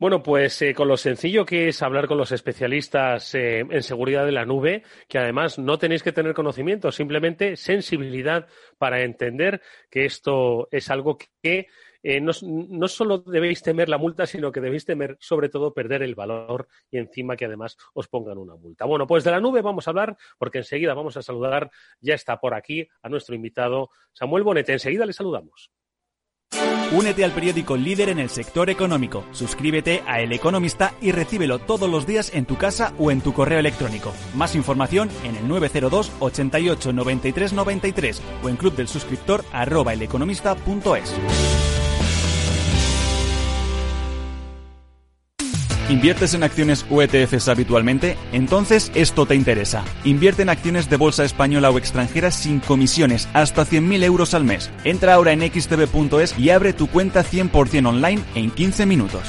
Bueno, 0.00 0.22
pues 0.22 0.62
eh, 0.62 0.74
con 0.74 0.88
lo 0.88 0.96
sencillo 0.96 1.44
que 1.44 1.68
es 1.68 1.82
hablar 1.82 2.08
con 2.08 2.16
los 2.16 2.32
especialistas 2.32 3.34
eh, 3.34 3.60
en 3.60 3.82
seguridad 3.82 4.24
de 4.24 4.32
la 4.32 4.46
nube, 4.46 4.82
que 5.06 5.18
además 5.18 5.58
no 5.58 5.78
tenéis 5.78 6.02
que 6.02 6.10
tener 6.10 6.32
conocimiento, 6.32 6.90
simplemente 6.90 7.54
sensibilidad 7.54 8.48
para 8.78 9.02
entender 9.02 9.60
que 9.90 10.06
esto 10.06 10.68
es 10.70 10.90
algo 10.90 11.18
que 11.42 11.68
eh, 12.02 12.20
no, 12.20 12.32
no, 12.42 12.88
solo 12.88 13.18
debéis 13.18 13.62
temer 13.62 13.88
la 13.88 13.98
multa, 13.98 14.26
sino 14.26 14.50
que 14.52 14.60
debéis 14.60 14.84
temer 14.84 15.16
sobre 15.20 15.48
todo 15.48 15.74
perder 15.74 16.02
el 16.02 16.14
valor 16.14 16.68
y 16.90 16.98
encima 16.98 17.36
que 17.36 17.44
además 17.44 17.76
os 17.94 18.08
pongan 18.08 18.38
una 18.38 18.56
multa. 18.56 18.84
Bueno, 18.84 19.06
pues 19.06 19.24
de 19.24 19.30
la 19.30 19.40
nube 19.40 19.62
vamos 19.62 19.86
a 19.86 19.90
hablar 19.90 20.16
porque 20.38 20.58
enseguida 20.58 20.94
vamos 20.94 21.16
a 21.16 21.22
saludar, 21.22 21.70
ya 22.00 22.14
está 22.14 22.40
por 22.40 22.54
aquí, 22.54 22.88
a 23.02 23.08
nuestro 23.08 23.34
invitado 23.34 23.90
Samuel 24.12 24.42
Bonete. 24.42 24.72
Enseguida 24.72 25.06
le 25.06 25.12
saludamos. 25.12 25.70
Únete 26.92 27.24
al 27.24 27.30
periódico 27.30 27.76
líder 27.76 28.08
en 28.08 28.18
el 28.18 28.30
sector 28.30 28.68
económico. 28.68 29.24
Suscríbete 29.30 30.02
a 30.08 30.20
El 30.20 30.32
Economista 30.32 30.92
y 31.00 31.12
recíbelo 31.12 31.60
todos 31.60 31.88
los 31.88 32.04
días 32.04 32.34
en 32.34 32.46
tu 32.46 32.56
casa 32.56 32.92
o 32.98 33.12
en 33.12 33.20
tu 33.20 33.32
correo 33.32 33.60
electrónico. 33.60 34.12
Más 34.34 34.56
información 34.56 35.08
en 35.22 35.36
el 35.36 35.46
902 35.46 36.10
88 36.18 36.92
93 36.92 37.52
93 37.52 38.22
o 38.42 38.48
en 38.48 38.56
club 38.56 38.74
¿Inviertes 45.90 46.34
en 46.34 46.44
acciones 46.44 46.86
o 46.88 47.02
ETFs 47.02 47.48
habitualmente? 47.48 48.16
Entonces 48.32 48.92
esto 48.94 49.26
te 49.26 49.34
interesa. 49.34 49.84
Invierte 50.04 50.42
en 50.42 50.48
acciones 50.48 50.88
de 50.88 50.96
bolsa 50.96 51.24
española 51.24 51.68
o 51.70 51.78
extranjera 51.78 52.30
sin 52.30 52.60
comisiones, 52.60 53.28
hasta 53.32 53.66
100.000 53.66 54.04
euros 54.04 54.32
al 54.34 54.44
mes. 54.44 54.70
Entra 54.84 55.14
ahora 55.14 55.32
en 55.32 55.40
xtb.es 55.40 56.38
y 56.38 56.50
abre 56.50 56.74
tu 56.74 56.86
cuenta 56.86 57.24
100% 57.24 57.88
online 57.88 58.22
en 58.36 58.52
15 58.52 58.86
minutos. 58.86 59.22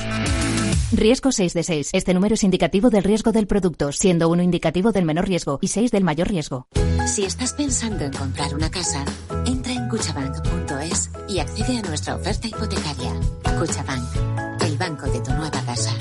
Riesgo 0.92 1.32
6 1.32 1.54
de 1.56 1.64
6. 1.64 1.90
Este 1.94 2.14
número 2.14 2.36
es 2.36 2.44
indicativo 2.44 2.92
del 2.92 3.06
riesgo 3.06 3.32
del 3.32 3.48
producto, 3.48 3.92
siendo 3.92 4.30
uno 4.30 4.44
indicativo 4.44 4.92
del 4.92 5.06
menor 5.06 5.28
riesgo 5.28 5.58
y 5.64 5.70
6 5.70 5.90
del 5.90 6.04
mayor 6.04 6.28
riesgo. 6.28 6.68
Si 7.08 7.24
estás 7.24 7.54
pensando 7.54 8.06
en 8.06 8.14
comprar 8.14 8.54
una 8.54 8.70
casa, 8.70 9.04
entra 9.48 9.74
en 9.74 9.90
cuchabank.es 9.90 11.10
y 11.28 11.40
accede 11.40 11.80
a 11.80 11.82
nuestra 11.82 12.16
oferta 12.16 12.48
hipotecaria. 12.48 13.14
Cuchabank, 13.58 14.62
el 14.64 14.78
banco 14.78 15.08
de 15.08 15.22
tu 15.22 15.32
nueva 15.32 15.60
casa. 15.66 15.96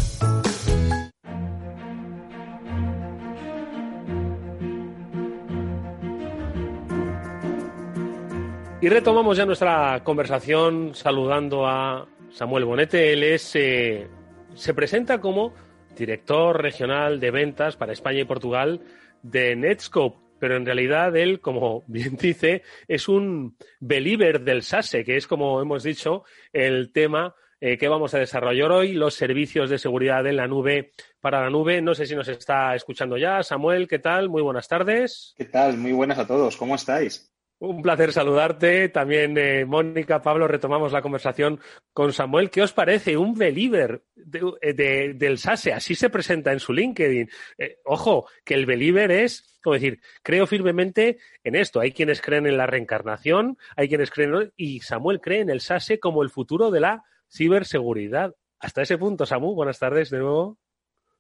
Y 8.83 8.89
retomamos 8.89 9.37
ya 9.37 9.45
nuestra 9.45 10.03
conversación 10.03 10.95
saludando 10.95 11.67
a 11.67 12.09
Samuel 12.31 12.65
Bonete. 12.65 13.13
Él 13.13 13.25
es, 13.25 13.55
eh, 13.55 14.09
se 14.55 14.73
presenta 14.73 15.21
como 15.21 15.53
director 15.95 16.63
regional 16.63 17.21
de 17.21 17.31
ventas 17.31 17.77
para 17.77 17.93
España 17.93 18.21
y 18.21 18.25
Portugal 18.25 18.81
de 19.23 19.55
Netscope, 19.55 20.17
pero 20.39 20.57
en 20.57 20.65
realidad 20.65 21.15
él, 21.15 21.43
como 21.43 21.85
bien 21.89 22.17
dice, 22.17 22.63
es 22.89 23.07
un 23.07 23.55
believer 23.81 24.41
del 24.41 24.63
SASE, 24.63 25.05
que 25.05 25.19
es, 25.19 25.27
como 25.27 25.61
hemos 25.61 25.83
dicho, 25.83 26.25
el 26.51 26.91
tema 26.91 27.35
eh, 27.61 27.77
que 27.77 27.89
vamos 27.89 28.15
a 28.15 28.19
desarrollar 28.19 28.73
hoy, 28.73 28.95
los 28.95 29.13
servicios 29.13 29.69
de 29.69 29.77
seguridad 29.77 30.27
en 30.27 30.37
la 30.37 30.47
nube 30.47 30.93
para 31.21 31.43
la 31.43 31.51
nube. 31.51 31.83
No 31.83 31.95
sé 31.95 32.07
si 32.07 32.17
nos 32.17 32.29
está 32.29 32.75
escuchando 32.75 33.19
ya. 33.19 33.43
Samuel, 33.43 33.87
¿qué 33.87 33.99
tal? 33.99 34.31
Muy 34.31 34.41
buenas 34.41 34.69
tardes. 34.69 35.35
¿Qué 35.37 35.45
tal? 35.45 35.77
Muy 35.77 35.93
buenas 35.93 36.19
a 36.19 36.27
todos. 36.27 36.57
¿Cómo 36.57 36.77
estáis? 36.77 37.31
Un 37.61 37.83
placer 37.83 38.11
saludarte. 38.11 38.89
También, 38.89 39.37
eh, 39.37 39.67
Mónica, 39.67 40.23
Pablo, 40.23 40.49
retomamos 40.49 40.93
la 40.93 41.03
conversación 41.03 41.61
con 41.93 42.15
Samuel. 42.15 42.49
¿Qué 42.49 42.63
os 42.63 42.73
parece? 42.73 43.19
Un 43.19 43.35
believer 43.35 44.03
de, 44.17 45.13
del 45.15 45.37
SASE. 45.37 45.75
Así 45.75 45.95
se 45.95 46.09
presenta 46.09 46.53
en 46.53 46.59
su 46.61 46.73
LinkedIn. 46.73 47.29
Eh, 47.59 47.77
ojo, 47.85 48.27
que 48.47 48.55
el 48.55 48.65
believer 48.65 49.11
es, 49.11 49.59
como 49.63 49.75
decir, 49.75 50.01
creo 50.23 50.47
firmemente 50.47 51.19
en 51.45 51.55
esto. 51.55 51.81
Hay 51.81 51.93
quienes 51.93 52.23
creen 52.23 52.47
en 52.47 52.57
la 52.57 52.67
reencarnación, 52.67 53.59
hay 53.77 53.89
quienes 53.89 54.11
creen, 54.11 54.51
y 54.57 54.81
Samuel 54.81 55.21
cree 55.21 55.41
en 55.41 55.51
el 55.51 55.61
SASE 55.61 56.01
como 56.01 56.23
el 56.23 56.31
futuro 56.31 56.71
de 56.71 56.81
la 56.81 57.05
ciberseguridad. 57.31 58.35
Hasta 58.59 58.81
ese 58.81 58.97
punto, 58.97 59.27
Samu, 59.27 59.55
buenas 59.55 59.79
tardes 59.79 60.09
de 60.09 60.21
nuevo. 60.21 60.59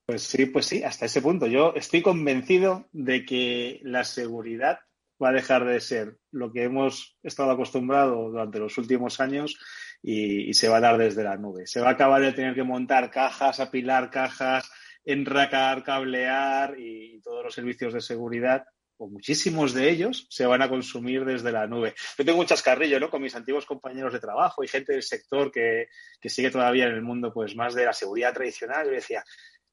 Pues 0.06 0.22
sí, 0.22 0.46
pues 0.46 0.64
sí, 0.64 0.82
hasta 0.84 1.04
ese 1.04 1.20
punto. 1.20 1.46
Yo 1.46 1.74
estoy 1.76 2.00
convencido 2.00 2.88
de 2.92 3.26
que 3.26 3.80
la 3.82 4.04
seguridad 4.04 4.80
va 5.22 5.30
a 5.30 5.32
dejar 5.32 5.64
de 5.64 5.80
ser 5.80 6.16
lo 6.30 6.52
que 6.52 6.64
hemos 6.64 7.18
estado 7.22 7.50
acostumbrados 7.50 8.32
durante 8.32 8.58
los 8.58 8.76
últimos 8.78 9.20
años 9.20 9.58
y, 10.02 10.52
se 10.54 10.68
va 10.68 10.78
a 10.78 10.80
dar 10.80 10.98
desde 10.98 11.22
la 11.22 11.36
nube. 11.36 11.66
Se 11.66 11.80
va 11.80 11.88
a 11.88 11.92
acabar 11.92 12.22
de 12.22 12.32
tener 12.32 12.54
que 12.54 12.62
montar 12.62 13.10
cajas, 13.10 13.60
apilar 13.60 14.10
cajas, 14.10 14.70
enracar, 15.04 15.84
cablear 15.84 16.78
y, 16.78 17.20
todos 17.22 17.44
los 17.44 17.54
servicios 17.54 17.92
de 17.92 18.00
seguridad 18.00 18.64
o 18.96 19.08
muchísimos 19.08 19.72
de 19.72 19.88
ellos 19.88 20.26
se 20.28 20.44
van 20.44 20.60
a 20.60 20.68
consumir 20.68 21.24
desde 21.24 21.52
la 21.52 21.66
nube. 21.66 21.94
Yo 22.18 22.24
tengo 22.24 22.40
un 22.40 22.46
chascarrillo, 22.46 23.00
¿no? 23.00 23.08
Con 23.08 23.22
mis 23.22 23.34
antiguos 23.34 23.64
compañeros 23.64 24.12
de 24.12 24.20
trabajo 24.20 24.62
y 24.62 24.68
gente 24.68 24.92
del 24.92 25.02
sector 25.02 25.50
que, 25.50 25.88
sigue 26.24 26.50
todavía 26.50 26.86
en 26.86 26.94
el 26.94 27.02
mundo, 27.02 27.32
pues, 27.32 27.56
más 27.56 27.74
de 27.74 27.86
la 27.86 27.94
seguridad 27.94 28.34
tradicional. 28.34 28.86
Yo 28.86 28.92
decía, 28.92 29.24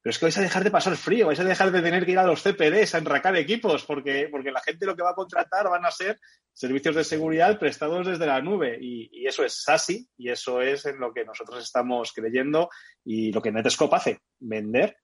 pero 0.02 0.10
es 0.10 0.18
que 0.18 0.26
vais 0.26 0.38
a 0.38 0.42
dejar 0.42 0.64
de 0.64 0.70
pasar 0.70 0.96
frío, 0.96 1.26
vais 1.26 1.40
a 1.40 1.44
dejar 1.44 1.72
de 1.72 1.82
tener 1.82 2.04
que 2.04 2.12
ir 2.12 2.18
a 2.18 2.26
los 2.26 2.42
CPDs 2.42 2.94
a 2.94 2.98
enracar 2.98 3.36
equipos, 3.36 3.84
porque, 3.84 4.28
porque 4.30 4.52
la 4.52 4.60
gente 4.60 4.86
lo 4.86 4.96
que 4.96 5.02
va 5.02 5.10
a 5.10 5.14
contratar 5.14 5.68
van 5.68 5.84
a 5.84 5.90
ser 5.90 6.18
servicios 6.52 6.94
de 6.94 7.04
seguridad 7.04 7.58
prestados 7.58 8.06
desde 8.06 8.26
la 8.26 8.40
nube. 8.40 8.78
Y, 8.80 9.26
eso 9.26 9.44
es 9.44 9.62
SASI, 9.62 10.08
y 10.16 10.30
eso 10.30 10.62
es 10.62 10.86
en 10.86 10.98
lo 10.98 11.12
que 11.12 11.24
nosotros 11.24 11.62
estamos 11.62 12.12
creyendo 12.12 12.70
y 13.04 13.32
lo 13.32 13.42
que 13.42 13.52
Netscope 13.52 13.96
hace, 13.96 14.20
vender 14.38 14.96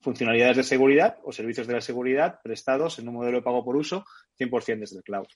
funcionalidades 0.00 0.56
de 0.56 0.62
seguridad 0.62 1.18
o 1.24 1.32
servicios 1.32 1.66
de 1.66 1.74
la 1.74 1.80
seguridad 1.80 2.40
prestados 2.42 2.98
en 2.98 3.08
un 3.08 3.14
modelo 3.14 3.38
de 3.38 3.42
pago 3.42 3.64
por 3.64 3.76
uso 3.76 4.04
100% 4.38 4.78
desde 4.78 4.98
el 4.98 5.02
cloud. 5.02 5.26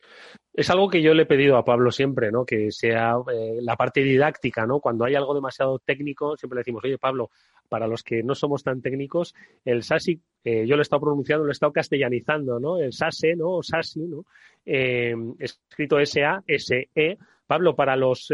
Es 0.55 0.71
algo 0.71 0.89
que 0.89 1.03
yo 1.03 1.15
le 1.15 1.23
he 1.23 1.27
pedido 1.27 1.57
a 1.57 1.65
Pablo 1.65 1.91
siempre, 1.91 2.31
¿no? 2.31 2.45
Que 2.45 2.71
sea 2.71 3.15
eh, 3.33 3.59
la 3.61 3.77
parte 3.77 4.03
didáctica, 4.03 4.67
¿no? 4.67 4.81
Cuando 4.81 5.05
hay 5.05 5.15
algo 5.15 5.35
demasiado 5.35 5.79
técnico, 5.79 6.37
siempre 6.37 6.57
le 6.57 6.61
decimos, 6.61 6.85
oye, 6.85 6.99
Pablo, 6.99 7.31
para 7.69 7.87
los 7.87 8.03
que 8.03 8.23
no 8.23 8.35
somos 8.35 8.63
tan 8.63 8.83
técnicos, 8.83 9.35
el 9.65 9.83
SASI, 9.83 10.21
eh, 10.45 10.67
yo 10.67 10.77
lo 10.77 10.83
he 10.83 10.85
estado 10.85 11.01
pronunciando, 11.01 11.45
lo 11.45 11.51
he 11.51 11.53
estado 11.53 11.73
castellanizando, 11.73 12.61
¿no? 12.61 12.79
El 12.79 12.93
SASE, 12.93 13.35
¿no? 13.35 13.51
O 13.51 13.63
SASI, 13.63 14.01
¿no? 14.01 14.27
Eh, 14.67 15.15
escrito 15.39 15.99
S-A-S-E, 15.99 17.19
Pablo, 17.47 17.75
para 17.75 17.97
los 17.97 18.29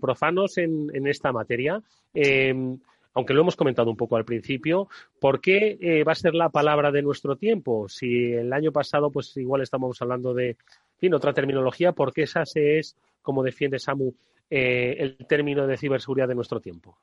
profanos 0.00 0.58
en, 0.58 0.90
en, 0.94 1.06
esta 1.06 1.30
materia, 1.32 1.80
aunque 3.14 3.32
lo 3.32 3.42
hemos 3.42 3.56
comentado 3.56 3.90
un 3.90 3.96
poco 3.96 4.16
al 4.16 4.24
principio, 4.24 4.88
¿por 5.20 5.40
qué 5.40 5.78
eh, 5.80 6.04
va 6.04 6.12
a 6.12 6.16
ser 6.16 6.34
la 6.34 6.50
palabra 6.50 6.90
de 6.90 7.02
nuestro 7.02 7.36
tiempo? 7.36 7.88
Si 7.88 8.32
el 8.32 8.52
año 8.52 8.72
pasado, 8.72 9.10
pues 9.10 9.36
igual 9.36 9.62
estamos 9.62 10.02
hablando 10.02 10.34
de, 10.34 10.56
otra 11.12 11.34
terminología, 11.34 11.92
¿por 11.92 12.14
qué 12.14 12.22
esa 12.22 12.44
es, 12.54 12.96
como 13.20 13.42
defiende 13.42 13.78
Samu, 13.78 14.14
eh, 14.48 14.96
el 14.98 15.18
término 15.26 15.66
de 15.66 15.76
ciberseguridad 15.76 16.28
de 16.28 16.34
nuestro 16.34 16.60
tiempo? 16.60 16.98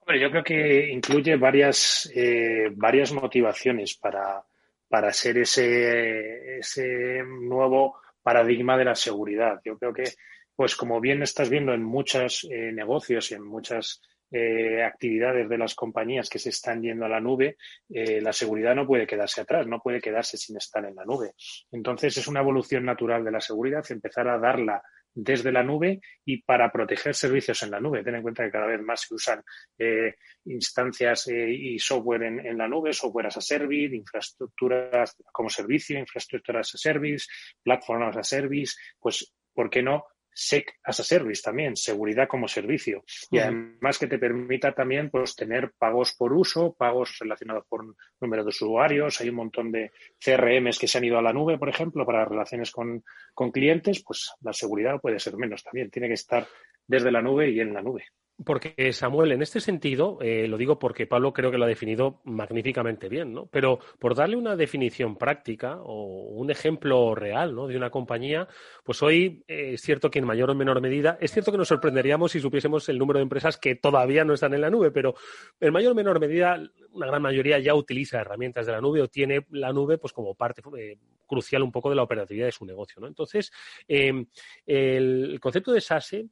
Hombre, 0.00 0.20
yo 0.20 0.30
creo 0.30 0.42
que 0.42 0.90
incluye 0.90 1.36
varias, 1.36 2.10
eh, 2.14 2.70
varias 2.74 3.12
motivaciones 3.12 3.94
para, 3.94 4.42
para 4.88 5.12
ser 5.12 5.38
ese, 5.38 6.58
ese 6.58 7.22
nuevo 7.22 7.98
paradigma 8.20 8.76
de 8.76 8.84
la 8.84 8.96
seguridad. 8.96 9.60
Yo 9.64 9.78
creo 9.78 9.92
que, 9.92 10.04
pues 10.56 10.74
como 10.74 11.00
bien 11.00 11.22
estás 11.22 11.48
viendo 11.48 11.72
en 11.72 11.84
muchos 11.84 12.44
negocios 12.50 13.30
y 13.30 13.34
en 13.34 13.44
muchas 13.44 14.02
eh, 14.32 14.82
actividades 14.82 15.46
de 15.46 15.58
las 15.58 15.74
compañías 15.74 16.30
que 16.30 16.38
se 16.38 16.48
están 16.48 16.82
yendo 16.82 17.04
a 17.04 17.08
la 17.08 17.20
nube, 17.20 17.58
eh, 17.90 18.20
la 18.22 18.32
seguridad 18.32 18.74
no 18.74 18.86
puede 18.86 19.06
quedarse 19.06 19.42
atrás, 19.42 19.66
no 19.66 19.80
puede 19.80 20.00
quedarse 20.00 20.38
sin 20.38 20.56
estar 20.56 20.84
en 20.86 20.94
la 20.94 21.04
nube. 21.04 21.32
Entonces 21.70 22.16
es 22.16 22.26
una 22.26 22.40
evolución 22.40 22.84
natural 22.84 23.24
de 23.24 23.30
la 23.30 23.40
seguridad 23.40 23.84
empezar 23.90 24.28
a 24.28 24.38
darla 24.38 24.82
desde 25.14 25.52
la 25.52 25.62
nube 25.62 26.00
y 26.24 26.42
para 26.42 26.72
proteger 26.72 27.14
servicios 27.14 27.62
en 27.62 27.72
la 27.72 27.80
nube. 27.80 28.02
Ten 28.02 28.14
en 28.14 28.22
cuenta 28.22 28.44
que 28.44 28.50
cada 28.50 28.66
vez 28.66 28.80
más 28.80 29.02
se 29.02 29.14
usan 29.14 29.42
eh, 29.78 30.14
instancias 30.46 31.28
y 31.28 31.78
software 31.78 32.22
en, 32.22 32.46
en, 32.46 32.56
la 32.56 32.66
nube, 32.66 32.94
software 32.94 33.26
as 33.26 33.36
a 33.36 33.42
service, 33.42 33.94
infraestructuras 33.94 35.14
como 35.30 35.50
servicio, 35.50 35.98
infraestructuras 35.98 36.68
as 36.68 36.74
a 36.76 36.78
service, 36.78 37.26
platforms 37.62 38.16
as 38.16 38.16
a 38.16 38.22
service, 38.22 38.74
pues, 38.98 39.30
¿por 39.52 39.68
qué 39.68 39.82
no? 39.82 40.06
SEC 40.34 40.78
as 40.84 41.00
a 41.00 41.04
service 41.04 41.42
también, 41.42 41.76
seguridad 41.76 42.28
como 42.28 42.48
servicio. 42.48 43.04
Y 43.30 43.38
además 43.38 43.98
que 43.98 44.06
te 44.06 44.18
permita 44.18 44.72
también 44.72 45.10
pues, 45.10 45.34
tener 45.36 45.72
pagos 45.78 46.14
por 46.14 46.32
uso, 46.32 46.74
pagos 46.74 47.18
relacionados 47.20 47.64
por 47.68 47.94
número 48.20 48.42
de 48.42 48.48
usuarios. 48.48 49.20
Hay 49.20 49.28
un 49.28 49.36
montón 49.36 49.70
de 49.70 49.92
CRMs 50.18 50.78
que 50.78 50.88
se 50.88 50.98
han 50.98 51.04
ido 51.04 51.18
a 51.18 51.22
la 51.22 51.32
nube, 51.32 51.58
por 51.58 51.68
ejemplo, 51.68 52.06
para 52.06 52.24
relaciones 52.24 52.70
con, 52.70 53.04
con 53.34 53.50
clientes. 53.50 54.02
Pues 54.04 54.32
la 54.40 54.52
seguridad 54.52 55.00
puede 55.00 55.18
ser 55.18 55.36
menos 55.36 55.62
también. 55.62 55.90
Tiene 55.90 56.08
que 56.08 56.14
estar 56.14 56.46
desde 56.86 57.12
la 57.12 57.22
nube 57.22 57.50
y 57.50 57.60
en 57.60 57.74
la 57.74 57.82
nube. 57.82 58.04
Porque, 58.44 58.92
Samuel, 58.92 59.32
en 59.32 59.42
este 59.42 59.60
sentido, 59.60 60.18
eh, 60.20 60.48
lo 60.48 60.56
digo 60.56 60.78
porque 60.78 61.06
Pablo 61.06 61.32
creo 61.32 61.50
que 61.50 61.58
lo 61.58 61.64
ha 61.64 61.68
definido 61.68 62.20
magníficamente 62.24 63.08
bien, 63.08 63.32
¿no? 63.32 63.46
Pero 63.46 63.78
por 63.98 64.14
darle 64.14 64.36
una 64.36 64.56
definición 64.56 65.16
práctica 65.16 65.78
o 65.82 66.30
un 66.30 66.50
ejemplo 66.50 67.14
real, 67.14 67.54
¿no? 67.54 67.66
De 67.66 67.76
una 67.76 67.90
compañía, 67.90 68.48
pues 68.84 69.02
hoy 69.02 69.44
eh, 69.46 69.72
es 69.74 69.82
cierto 69.82 70.10
que 70.10 70.18
en 70.18 70.24
mayor 70.24 70.50
o 70.50 70.54
menor 70.54 70.80
medida, 70.80 71.18
es 71.20 71.30
cierto 71.30 71.52
que 71.52 71.58
nos 71.58 71.68
sorprenderíamos 71.68 72.32
si 72.32 72.40
supiésemos 72.40 72.88
el 72.88 72.98
número 72.98 73.18
de 73.18 73.24
empresas 73.24 73.58
que 73.58 73.74
todavía 73.74 74.24
no 74.24 74.34
están 74.34 74.54
en 74.54 74.62
la 74.62 74.70
nube, 74.70 74.90
pero 74.90 75.14
en 75.60 75.72
mayor 75.72 75.92
o 75.92 75.94
menor 75.94 76.18
medida, 76.18 76.58
una 76.92 77.06
gran 77.06 77.22
mayoría 77.22 77.58
ya 77.58 77.74
utiliza 77.74 78.20
herramientas 78.20 78.66
de 78.66 78.72
la 78.72 78.80
nube 78.80 79.02
o 79.02 79.08
tiene 79.08 79.46
la 79.50 79.72
nube 79.72 79.98
pues 79.98 80.12
como 80.12 80.34
parte 80.34 80.62
eh, 80.78 80.96
crucial 81.26 81.62
un 81.62 81.72
poco 81.72 81.90
de 81.90 81.96
la 81.96 82.02
operatividad 82.02 82.46
de 82.46 82.52
su 82.52 82.64
negocio, 82.64 83.00
¿no? 83.00 83.06
Entonces, 83.06 83.52
eh, 83.86 84.24
el 84.66 85.38
concepto 85.40 85.72
de 85.72 85.80
SASE, 85.80 86.28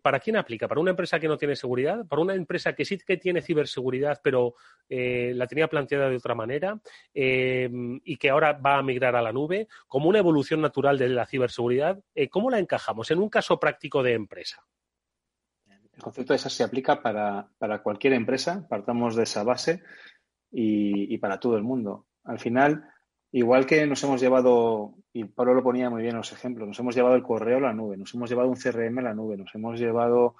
¿para 0.00 0.20
quién 0.20 0.36
aplica? 0.36 0.68
¿Para 0.68 0.80
una 0.80 0.90
empresa 0.90 1.18
que 1.18 1.28
no 1.28 1.36
tiene 1.36 1.43
seguridad? 1.54 2.06
¿Para 2.06 2.22
una 2.22 2.34
empresa 2.34 2.74
que 2.74 2.84
sí 2.84 2.98
que 2.98 3.16
tiene 3.16 3.42
ciberseguridad, 3.42 4.20
pero 4.22 4.54
eh, 4.88 5.32
la 5.34 5.46
tenía 5.46 5.68
planteada 5.68 6.08
de 6.08 6.16
otra 6.16 6.34
manera 6.34 6.80
y 7.12 8.16
que 8.16 8.30
ahora 8.30 8.54
va 8.54 8.78
a 8.78 8.82
migrar 8.82 9.14
a 9.16 9.22
la 9.22 9.32
nube? 9.32 9.68
Como 9.86 10.08
una 10.08 10.18
evolución 10.18 10.60
natural 10.60 10.98
de 10.98 11.08
la 11.08 11.26
ciberseguridad, 11.26 12.02
¿cómo 12.30 12.50
la 12.50 12.58
encajamos 12.58 13.10
en 13.10 13.18
un 13.18 13.28
caso 13.28 13.60
práctico 13.60 14.02
de 14.02 14.14
empresa? 14.14 14.64
El 15.92 16.02
concepto 16.02 16.32
de 16.32 16.38
SASE 16.38 16.56
se 16.56 16.64
aplica 16.64 17.00
para, 17.00 17.48
para 17.58 17.82
cualquier 17.82 18.14
empresa, 18.14 18.66
partamos 18.68 19.14
de 19.14 19.22
esa 19.22 19.44
base 19.44 19.82
y, 20.50 21.14
y 21.14 21.18
para 21.18 21.38
todo 21.38 21.56
el 21.56 21.62
mundo. 21.62 22.06
Al 22.24 22.40
final, 22.40 22.88
Igual 23.36 23.66
que 23.66 23.84
nos 23.84 24.00
hemos 24.04 24.20
llevado, 24.20 24.94
y 25.12 25.24
Pablo 25.24 25.54
lo 25.54 25.64
ponía 25.64 25.90
muy 25.90 26.02
bien 26.02 26.12
en 26.12 26.18
los 26.18 26.30
ejemplos, 26.30 26.68
nos 26.68 26.78
hemos 26.78 26.94
llevado 26.94 27.16
el 27.16 27.24
correo 27.24 27.58
a 27.58 27.62
la 27.62 27.72
nube, 27.72 27.96
nos 27.96 28.14
hemos 28.14 28.30
llevado 28.30 28.48
un 28.48 28.54
CRM 28.54 28.96
a 28.98 29.02
la 29.02 29.12
nube, 29.12 29.36
nos 29.36 29.52
hemos 29.56 29.76
llevado, 29.76 30.36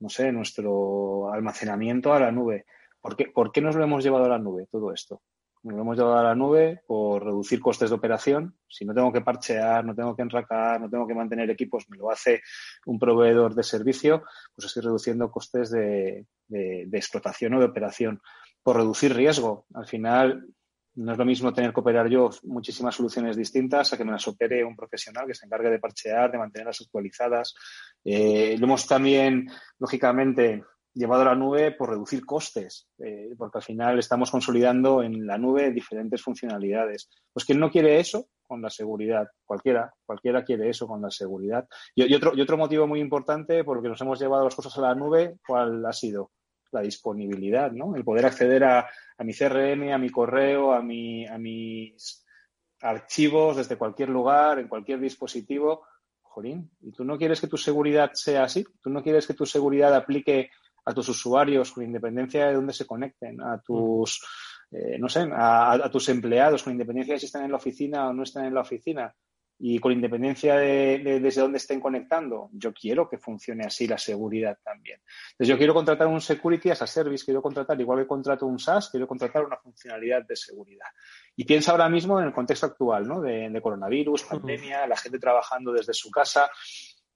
no 0.00 0.08
sé, 0.08 0.32
nuestro 0.32 1.32
almacenamiento 1.32 2.12
a 2.12 2.20
la 2.20 2.32
nube. 2.32 2.66
¿Por 3.00 3.16
qué, 3.16 3.26
¿Por 3.26 3.52
qué 3.52 3.60
nos 3.60 3.76
lo 3.76 3.84
hemos 3.84 4.02
llevado 4.02 4.24
a 4.24 4.28
la 4.28 4.38
nube 4.38 4.66
todo 4.70 4.92
esto? 4.92 5.22
Nos 5.62 5.74
lo 5.74 5.82
hemos 5.82 5.96
llevado 5.96 6.18
a 6.18 6.22
la 6.22 6.34
nube 6.34 6.82
por 6.86 7.24
reducir 7.24 7.60
costes 7.60 7.90
de 7.90 7.96
operación. 7.96 8.56
Si 8.68 8.84
no 8.84 8.94
tengo 8.94 9.12
que 9.12 9.20
parchear, 9.20 9.84
no 9.84 9.94
tengo 9.94 10.14
que 10.14 10.22
enracar, 10.22 10.80
no 10.80 10.88
tengo 10.88 11.06
que 11.06 11.14
mantener 11.14 11.50
equipos, 11.50 11.88
me 11.88 11.96
lo 11.96 12.10
hace 12.10 12.42
un 12.86 12.98
proveedor 12.98 13.54
de 13.54 13.64
servicio, 13.64 14.22
pues 14.54 14.66
estoy 14.66 14.82
reduciendo 14.84 15.30
costes 15.30 15.70
de, 15.70 16.26
de, 16.46 16.84
de 16.86 16.98
explotación 16.98 17.54
o 17.54 17.60
de 17.60 17.66
operación. 17.66 18.20
Por 18.62 18.76
reducir 18.76 19.14
riesgo. 19.14 19.66
Al 19.74 19.86
final, 19.86 20.46
no 20.98 21.12
es 21.12 21.18
lo 21.18 21.24
mismo 21.24 21.52
tener 21.52 21.72
que 21.72 21.80
operar 21.80 22.08
yo 22.08 22.28
muchísimas 22.42 22.94
soluciones 22.94 23.36
distintas 23.36 23.92
a 23.92 23.96
que 23.96 24.04
me 24.04 24.10
las 24.10 24.26
opere 24.26 24.64
un 24.64 24.74
profesional 24.74 25.26
que 25.26 25.34
se 25.34 25.46
encargue 25.46 25.70
de 25.70 25.78
parchear, 25.78 26.30
de 26.30 26.38
mantenerlas 26.38 26.80
actualizadas. 26.80 27.54
Eh, 28.04 28.56
lo 28.58 28.66
hemos 28.66 28.86
también, 28.86 29.48
lógicamente, 29.78 30.64
llevado 30.92 31.22
a 31.22 31.26
la 31.26 31.34
nube 31.36 31.70
por 31.70 31.90
reducir 31.90 32.26
costes, 32.26 32.88
eh, 32.98 33.32
porque 33.38 33.58
al 33.58 33.62
final 33.62 33.98
estamos 34.00 34.32
consolidando 34.32 35.00
en 35.04 35.24
la 35.24 35.38
nube 35.38 35.70
diferentes 35.70 36.20
funcionalidades. 36.20 37.08
Pues 37.32 37.44
quien 37.44 37.60
no 37.60 37.70
quiere 37.70 38.00
eso 38.00 38.26
con 38.42 38.60
la 38.60 38.70
seguridad, 38.70 39.28
cualquiera, 39.44 39.94
cualquiera 40.04 40.42
quiere 40.42 40.68
eso 40.68 40.88
con 40.88 41.00
la 41.00 41.10
seguridad. 41.12 41.68
Y, 41.94 42.12
otro, 42.12 42.32
y 42.34 42.40
otro 42.40 42.56
motivo 42.56 42.88
muy 42.88 42.98
importante 42.98 43.62
por 43.62 43.76
el 43.76 43.82
que 43.84 43.90
nos 43.90 44.00
hemos 44.00 44.18
llevado 44.18 44.44
las 44.44 44.54
cosas 44.56 44.76
a 44.78 44.80
la 44.80 44.94
nube, 44.96 45.36
¿cuál 45.46 45.86
ha 45.86 45.92
sido? 45.92 46.32
La 46.72 46.82
disponibilidad, 46.82 47.72
¿no? 47.72 47.96
El 47.96 48.04
poder 48.04 48.26
acceder 48.26 48.64
a, 48.64 48.88
mi 49.18 49.32
CRM, 49.32 49.92
a 49.92 49.98
mi 49.98 50.10
correo, 50.10 50.72
a, 50.72 50.82
mi, 50.82 51.26
a 51.26 51.38
mis 51.38 52.24
archivos 52.80 53.56
desde 53.56 53.76
cualquier 53.76 54.08
lugar, 54.10 54.58
en 54.58 54.68
cualquier 54.68 55.00
dispositivo. 55.00 55.86
Jorín, 56.22 56.70
¿y 56.80 56.92
tú 56.92 57.04
no 57.04 57.18
quieres 57.18 57.40
que 57.40 57.48
tu 57.48 57.56
seguridad 57.56 58.10
sea 58.14 58.44
así? 58.44 58.64
¿Tú 58.80 58.90
no 58.90 59.02
quieres 59.02 59.26
que 59.26 59.34
tu 59.34 59.46
seguridad 59.46 59.94
aplique 59.94 60.50
a 60.84 60.94
tus 60.94 61.08
usuarios 61.08 61.72
con 61.72 61.84
independencia 61.84 62.46
de 62.46 62.54
dónde 62.54 62.72
se 62.72 62.86
conecten, 62.86 63.40
a 63.42 63.60
tus, 63.60 64.24
eh, 64.70 64.98
no 64.98 65.08
sé, 65.08 65.28
a, 65.30 65.88
tus 65.90 66.08
empleados 66.08 66.62
con 66.62 66.72
independencia 66.72 67.14
de 67.14 67.20
si 67.20 67.26
están 67.26 67.44
en 67.44 67.50
la 67.50 67.58
oficina 67.58 68.08
o 68.08 68.12
no 68.12 68.22
están 68.22 68.46
en 68.46 68.54
la 68.54 68.62
oficina? 68.62 69.14
Y 69.60 69.78
con 69.80 69.92
independencia 69.92 70.56
de, 70.56 70.98
de, 70.98 71.20
desde 71.20 71.40
dónde 71.40 71.58
estén 71.58 71.80
conectando, 71.80 72.48
yo 72.52 72.72
quiero 72.72 73.08
que 73.08 73.18
funcione 73.18 73.64
así 73.64 73.88
la 73.88 73.98
seguridad 73.98 74.56
también. 74.62 75.00
Entonces, 75.32 75.48
yo 75.48 75.58
quiero 75.58 75.74
contratar 75.74 76.06
un 76.06 76.20
security 76.20 76.70
as 76.70 76.82
a 76.82 76.86
service, 76.86 77.24
quiero 77.24 77.42
contratar, 77.42 77.80
igual 77.80 77.98
que 78.00 78.06
contrato 78.06 78.46
un 78.46 78.58
SaaS, 78.58 78.90
quiero 78.90 79.08
contratar 79.08 79.44
una 79.44 79.56
funcionalidad 79.56 80.24
de 80.24 80.36
seguridad. 80.36 80.86
Y 81.34 81.44
piensa 81.44 81.72
ahora 81.72 81.88
mismo 81.88 82.20
en 82.20 82.26
el 82.26 82.32
contexto 82.32 82.66
actual, 82.66 83.08
¿no? 83.08 83.20
De, 83.20 83.50
de 83.50 83.60
coronavirus, 83.60 84.24
pandemia, 84.24 84.86
la 84.86 84.96
gente 84.96 85.18
trabajando 85.18 85.72
desde 85.72 85.92
su 85.92 86.10
casa. 86.10 86.48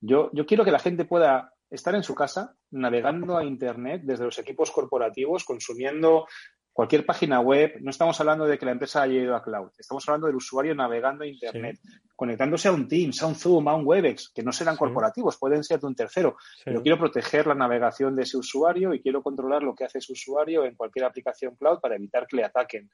Yo, 0.01 0.31
yo 0.33 0.45
quiero 0.45 0.65
que 0.65 0.73
la 0.73 0.81
gente 0.81 1.05
pueda 1.05 1.53
estar 1.71 1.95
en 1.95 2.03
su 2.03 2.15
casa, 2.15 2.55
navegando 2.73 3.39
a 3.39 3.45
Internet 3.45 4.03
desde 4.05 4.25
los 4.25 4.39
equipos 4.39 4.71
corporativos, 4.71 5.45
consumiendo 5.45 6.27
cualquier 6.73 7.05
página 7.05 7.41
web, 7.41 7.75
no 7.81 7.91
estamos 7.91 8.19
hablando 8.21 8.47
de 8.47 8.59
que 8.59 8.65
la 8.65 8.73
empresa 8.73 9.03
haya 9.03 9.21
ido 9.21 9.37
a 9.37 9.43
cloud, 9.43 9.71
estamos 9.79 10.09
hablando 10.09 10.27
del 10.27 10.37
usuario 10.37 10.75
navegando 10.75 11.25
a 11.25 11.27
Internet, 11.27 11.79
sí. 11.83 11.89
conectándose 12.17 12.69
a 12.69 12.73
un 12.73 12.89
Teams, 12.89 13.23
a 13.23 13.27
un 13.27 13.35
Zoom, 13.35 13.69
a 13.69 13.75
un 13.75 13.87
Webex, 13.87 14.31
que 14.35 14.43
no 14.43 14.53
serán 14.53 14.75
sí. 14.75 14.79
corporativos, 14.79 15.39
pueden 15.39 15.63
ser 15.63 15.81
de 15.81 15.87
un 15.87 15.95
tercero, 15.95 16.37
sí. 16.57 16.63
pero 16.65 16.83
quiero 16.83 16.99
proteger 16.99 17.47
la 17.47 17.55
navegación 17.55 18.17
de 18.17 18.23
ese 18.23 18.39
usuario 18.39 18.95
y 18.95 19.03
quiero 19.03 19.23
controlar 19.23 19.63
lo 19.63 19.75
que 19.75 19.85
hace 19.85 19.99
ese 19.99 20.13
usuario 20.13 20.65
en 20.65 20.75
cualquier 20.75 21.05
aplicación 21.05 21.57
cloud 21.57 21.81
para 21.81 21.97
evitar 21.97 22.27
que 22.27 22.37
le 22.37 22.45
ataquen. 22.45 22.91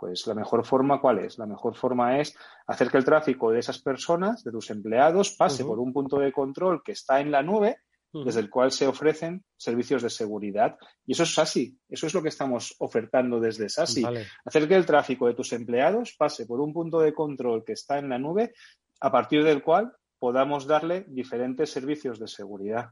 Pues 0.00 0.26
la 0.26 0.34
mejor 0.34 0.66
forma, 0.66 1.00
¿cuál 1.00 1.20
es? 1.20 1.38
La 1.38 1.46
mejor 1.46 1.76
forma 1.76 2.18
es 2.18 2.36
hacer 2.66 2.90
que 2.90 2.96
el 2.96 3.04
tráfico 3.04 3.52
de 3.52 3.60
esas 3.60 3.78
personas, 3.78 4.42
de 4.42 4.50
tus 4.50 4.70
empleados, 4.70 5.36
pase 5.36 5.62
uh 5.62 5.66
-huh. 5.66 5.68
por 5.68 5.78
un 5.78 5.92
punto 5.92 6.18
de 6.18 6.32
control 6.32 6.82
que 6.82 6.92
está 6.92 7.20
en 7.20 7.30
la 7.30 7.42
nube 7.42 7.78
desde 8.24 8.40
el 8.40 8.50
cual 8.50 8.70
se 8.70 8.86
ofrecen 8.86 9.44
servicios 9.56 10.02
de 10.02 10.10
seguridad. 10.10 10.76
Y 11.06 11.12
eso 11.12 11.24
es 11.24 11.34
SASI, 11.34 11.76
eso 11.88 12.06
es 12.06 12.14
lo 12.14 12.22
que 12.22 12.28
estamos 12.28 12.74
ofertando 12.78 13.40
desde 13.40 13.68
SASI. 13.68 14.02
Vale. 14.02 14.26
Hacer 14.44 14.68
que 14.68 14.76
el 14.76 14.86
tráfico 14.86 15.26
de 15.26 15.34
tus 15.34 15.52
empleados 15.52 16.14
pase 16.16 16.46
por 16.46 16.60
un 16.60 16.72
punto 16.72 17.00
de 17.00 17.12
control 17.12 17.64
que 17.64 17.72
está 17.72 17.98
en 17.98 18.08
la 18.08 18.18
nube, 18.18 18.54
a 19.00 19.10
partir 19.10 19.42
del 19.42 19.62
cual 19.62 19.92
podamos 20.18 20.66
darle 20.66 21.04
diferentes 21.08 21.70
servicios 21.70 22.18
de 22.18 22.28
seguridad. 22.28 22.90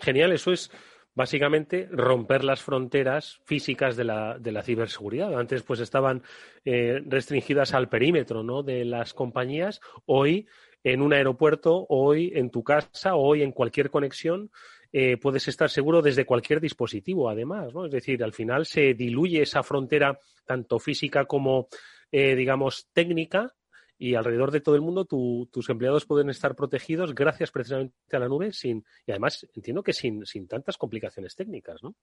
Genial, 0.00 0.32
eso 0.32 0.52
es 0.52 0.70
básicamente 1.14 1.88
romper 1.90 2.44
las 2.44 2.62
fronteras 2.62 3.40
físicas 3.44 3.96
de 3.96 4.04
la, 4.04 4.38
de 4.38 4.52
la 4.52 4.62
ciberseguridad. 4.62 5.36
Antes 5.36 5.64
pues 5.64 5.80
estaban 5.80 6.22
eh, 6.64 7.02
restringidas 7.04 7.74
al 7.74 7.88
perímetro 7.88 8.44
¿no? 8.44 8.62
de 8.62 8.84
las 8.84 9.14
compañías. 9.14 9.80
Hoy 10.06 10.46
en 10.84 11.02
un 11.02 11.12
aeropuerto, 11.12 11.86
hoy 11.88 12.32
en 12.34 12.50
tu 12.50 12.62
casa, 12.62 13.14
hoy 13.14 13.42
en 13.42 13.52
cualquier 13.52 13.90
conexión, 13.90 14.50
eh, 14.92 15.18
puedes 15.18 15.46
estar 15.48 15.68
seguro 15.68 16.00
desde 16.00 16.24
cualquier 16.24 16.60
dispositivo, 16.60 17.28
además, 17.28 17.74
¿no? 17.74 17.84
Es 17.84 17.92
decir, 17.92 18.22
al 18.24 18.32
final 18.32 18.64
se 18.64 18.94
diluye 18.94 19.42
esa 19.42 19.62
frontera 19.62 20.18
tanto 20.46 20.78
física 20.78 21.26
como, 21.26 21.68
eh, 22.10 22.34
digamos, 22.34 22.88
técnica 22.92 23.54
y 23.98 24.14
alrededor 24.14 24.50
de 24.50 24.60
todo 24.60 24.76
el 24.76 24.80
mundo 24.80 25.04
tus 25.04 25.68
empleados 25.68 26.06
pueden 26.06 26.30
estar 26.30 26.54
protegidos 26.54 27.14
gracias 27.14 27.50
precisamente 27.50 27.94
a 28.12 28.20
la 28.20 28.28
nube 28.28 28.52
sin, 28.52 28.84
y 29.04 29.10
además 29.10 29.46
entiendo 29.54 29.82
que 29.82 29.92
sin, 29.92 30.24
sin 30.24 30.46
tantas 30.46 30.78
complicaciones 30.78 31.34
técnicas, 31.34 31.82
¿no? 31.82 31.94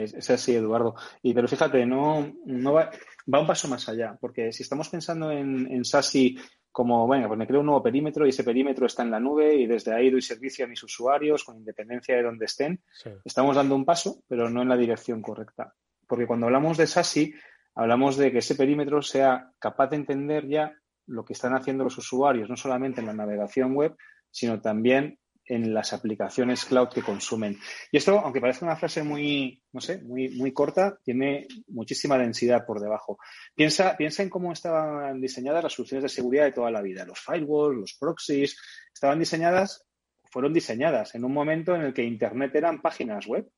Es, 0.00 0.30
así, 0.30 0.54
Eduardo. 0.54 0.94
Y 1.22 1.34
pero 1.34 1.46
fíjate, 1.46 1.84
no, 1.84 2.32
no 2.44 2.72
va, 2.72 2.90
va, 3.32 3.40
un 3.40 3.46
paso 3.46 3.68
más 3.68 3.88
allá, 3.88 4.16
porque 4.20 4.52
si 4.52 4.62
estamos 4.62 4.88
pensando 4.88 5.30
en, 5.30 5.70
en 5.70 5.84
SASI 5.84 6.38
como, 6.72 7.06
bueno, 7.06 7.26
pues 7.26 7.38
me 7.38 7.46
creo 7.46 7.60
un 7.60 7.66
nuevo 7.66 7.82
perímetro 7.82 8.26
y 8.26 8.30
ese 8.30 8.44
perímetro 8.44 8.86
está 8.86 9.02
en 9.02 9.10
la 9.10 9.20
nube 9.20 9.54
y 9.54 9.66
desde 9.66 9.92
ahí 9.92 10.10
doy 10.10 10.22
servicio 10.22 10.64
a 10.64 10.68
mis 10.68 10.82
usuarios 10.82 11.44
con 11.44 11.56
independencia 11.56 12.16
de 12.16 12.22
donde 12.22 12.44
estén, 12.44 12.80
estamos 13.24 13.56
dando 13.56 13.74
un 13.74 13.84
paso, 13.84 14.22
pero 14.28 14.48
no 14.48 14.62
en 14.62 14.68
la 14.68 14.76
dirección 14.76 15.20
correcta. 15.20 15.74
Porque 16.06 16.26
cuando 16.26 16.46
hablamos 16.46 16.76
de 16.76 16.86
SASI, 16.86 17.34
hablamos 17.74 18.16
de 18.16 18.32
que 18.32 18.38
ese 18.38 18.54
perímetro 18.54 19.02
sea 19.02 19.50
capaz 19.58 19.88
de 19.88 19.96
entender 19.96 20.48
ya 20.48 20.72
lo 21.06 21.24
que 21.24 21.32
están 21.32 21.54
haciendo 21.54 21.84
los 21.84 21.98
usuarios, 21.98 22.48
no 22.48 22.56
solamente 22.56 23.00
en 23.00 23.06
la 23.06 23.14
navegación 23.14 23.74
web, 23.74 23.96
sino 24.30 24.60
también 24.60 25.18
en 25.50 25.74
las 25.74 25.92
aplicaciones 25.92 26.64
cloud 26.64 26.88
que 26.88 27.02
consumen. 27.02 27.58
Y 27.90 27.96
esto, 27.96 28.18
aunque 28.20 28.40
parezca 28.40 28.64
una 28.64 28.76
frase 28.76 29.02
muy, 29.02 29.62
no 29.72 29.80
sé, 29.80 30.00
muy, 30.02 30.28
muy 30.30 30.52
corta, 30.52 30.98
tiene 31.02 31.48
muchísima 31.68 32.16
densidad 32.16 32.64
por 32.64 32.80
debajo. 32.80 33.18
Piensa, 33.54 33.96
piensa 33.96 34.22
en 34.22 34.30
cómo 34.30 34.52
estaban 34.52 35.20
diseñadas 35.20 35.64
las 35.64 35.72
soluciones 35.72 36.04
de 36.04 36.08
seguridad 36.08 36.44
de 36.44 36.52
toda 36.52 36.70
la 36.70 36.80
vida. 36.80 37.04
Los 37.04 37.18
firewalls, 37.18 37.78
los 37.78 37.94
proxies, 37.94 38.56
estaban 38.94 39.18
diseñadas, 39.18 39.84
fueron 40.30 40.52
diseñadas 40.52 41.14
en 41.16 41.24
un 41.24 41.32
momento 41.32 41.74
en 41.74 41.82
el 41.82 41.92
que 41.92 42.04
Internet 42.04 42.54
eran 42.54 42.80
páginas 42.80 43.26
web 43.26 43.50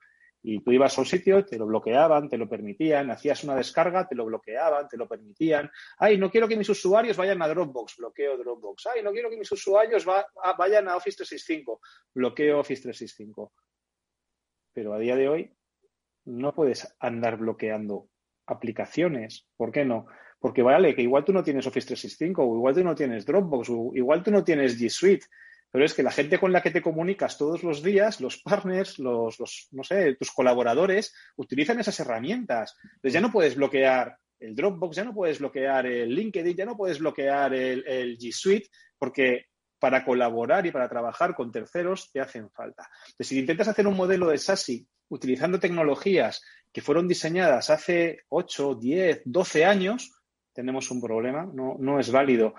y 0.42 0.60
tú 0.60 0.72
ibas 0.72 0.96
a 0.96 1.00
un 1.00 1.06
sitio, 1.06 1.44
te 1.44 1.56
lo 1.56 1.66
bloqueaban, 1.66 2.28
te 2.28 2.36
lo 2.36 2.48
permitían, 2.48 3.10
hacías 3.10 3.44
una 3.44 3.54
descarga, 3.54 4.08
te 4.08 4.16
lo 4.16 4.24
bloqueaban, 4.24 4.88
te 4.88 4.96
lo 4.96 5.06
permitían. 5.06 5.70
Ay, 5.98 6.18
no 6.18 6.30
quiero 6.30 6.48
que 6.48 6.56
mis 6.56 6.68
usuarios 6.68 7.16
vayan 7.16 7.40
a 7.42 7.48
Dropbox, 7.48 7.96
bloqueo 7.98 8.36
Dropbox. 8.36 8.88
Ay, 8.88 9.02
no 9.02 9.12
quiero 9.12 9.30
que 9.30 9.36
mis 9.36 9.52
usuarios 9.52 10.04
vayan 10.04 10.88
a 10.88 10.96
Office 10.96 11.16
365, 11.18 11.80
bloqueo 12.14 12.58
Office 12.58 12.82
365. 12.82 13.52
Pero 14.72 14.94
a 14.94 14.98
día 14.98 15.14
de 15.14 15.28
hoy 15.28 15.56
no 16.24 16.52
puedes 16.54 16.92
andar 16.98 17.36
bloqueando 17.36 18.08
aplicaciones. 18.46 19.46
¿Por 19.56 19.70
qué 19.70 19.84
no? 19.84 20.06
Porque 20.40 20.62
vale, 20.62 20.96
que 20.96 21.02
igual 21.02 21.24
tú 21.24 21.32
no 21.32 21.44
tienes 21.44 21.68
Office 21.68 21.86
365, 21.86 22.42
o 22.42 22.56
igual 22.56 22.74
tú 22.74 22.82
no 22.82 22.96
tienes 22.96 23.24
Dropbox, 23.24 23.70
o 23.70 23.90
igual 23.94 24.24
tú 24.24 24.32
no 24.32 24.42
tienes 24.42 24.76
G 24.76 24.88
Suite, 24.88 25.26
pero 25.72 25.86
es 25.86 25.94
que 25.94 26.02
la 26.02 26.12
gente 26.12 26.38
con 26.38 26.52
la 26.52 26.60
que 26.60 26.70
te 26.70 26.82
comunicas 26.82 27.38
todos 27.38 27.64
los 27.64 27.82
días, 27.82 28.20
los 28.20 28.40
partners, 28.42 28.98
los, 28.98 29.38
no 29.72 29.82
sé, 29.82 30.14
tus 30.16 30.30
colaboradores, 30.30 31.14
utilizan 31.36 31.80
esas 31.80 31.98
herramientas. 31.98 32.76
Entonces 32.84 33.14
ya 33.14 33.22
no 33.22 33.32
puedes 33.32 33.56
bloquear 33.56 34.18
el 34.38 34.54
Dropbox, 34.54 34.96
ya 34.96 35.04
no 35.04 35.14
puedes 35.14 35.38
bloquear 35.38 35.86
el 35.86 36.14
LinkedIn, 36.14 36.54
ya 36.54 36.66
no 36.66 36.76
puedes 36.76 36.98
bloquear 36.98 37.54
el, 37.54 37.84
el 37.86 38.18
G 38.18 38.32
Suite, 38.32 38.68
porque 38.98 39.46
para 39.78 40.04
colaborar 40.04 40.66
y 40.66 40.70
para 40.70 40.88
trabajar 40.88 41.34
con 41.34 41.50
terceros 41.50 42.12
te 42.12 42.20
hacen 42.20 42.50
falta. 42.50 42.88
Entonces, 43.06 43.26
si 43.28 43.38
intentas 43.38 43.68
hacer 43.68 43.86
un 43.86 43.96
modelo 43.96 44.28
de 44.28 44.38
SASI 44.38 44.86
utilizando 45.08 45.58
tecnologías 45.58 46.42
que 46.70 46.82
fueron 46.82 47.08
diseñadas 47.08 47.70
hace 47.70 48.20
8, 48.28 48.76
10, 48.76 49.22
12 49.24 49.64
años, 49.64 50.21
tenemos 50.52 50.90
un 50.90 51.00
problema, 51.00 51.48
no, 51.52 51.76
no 51.78 51.98
es 51.98 52.10
válido. 52.10 52.54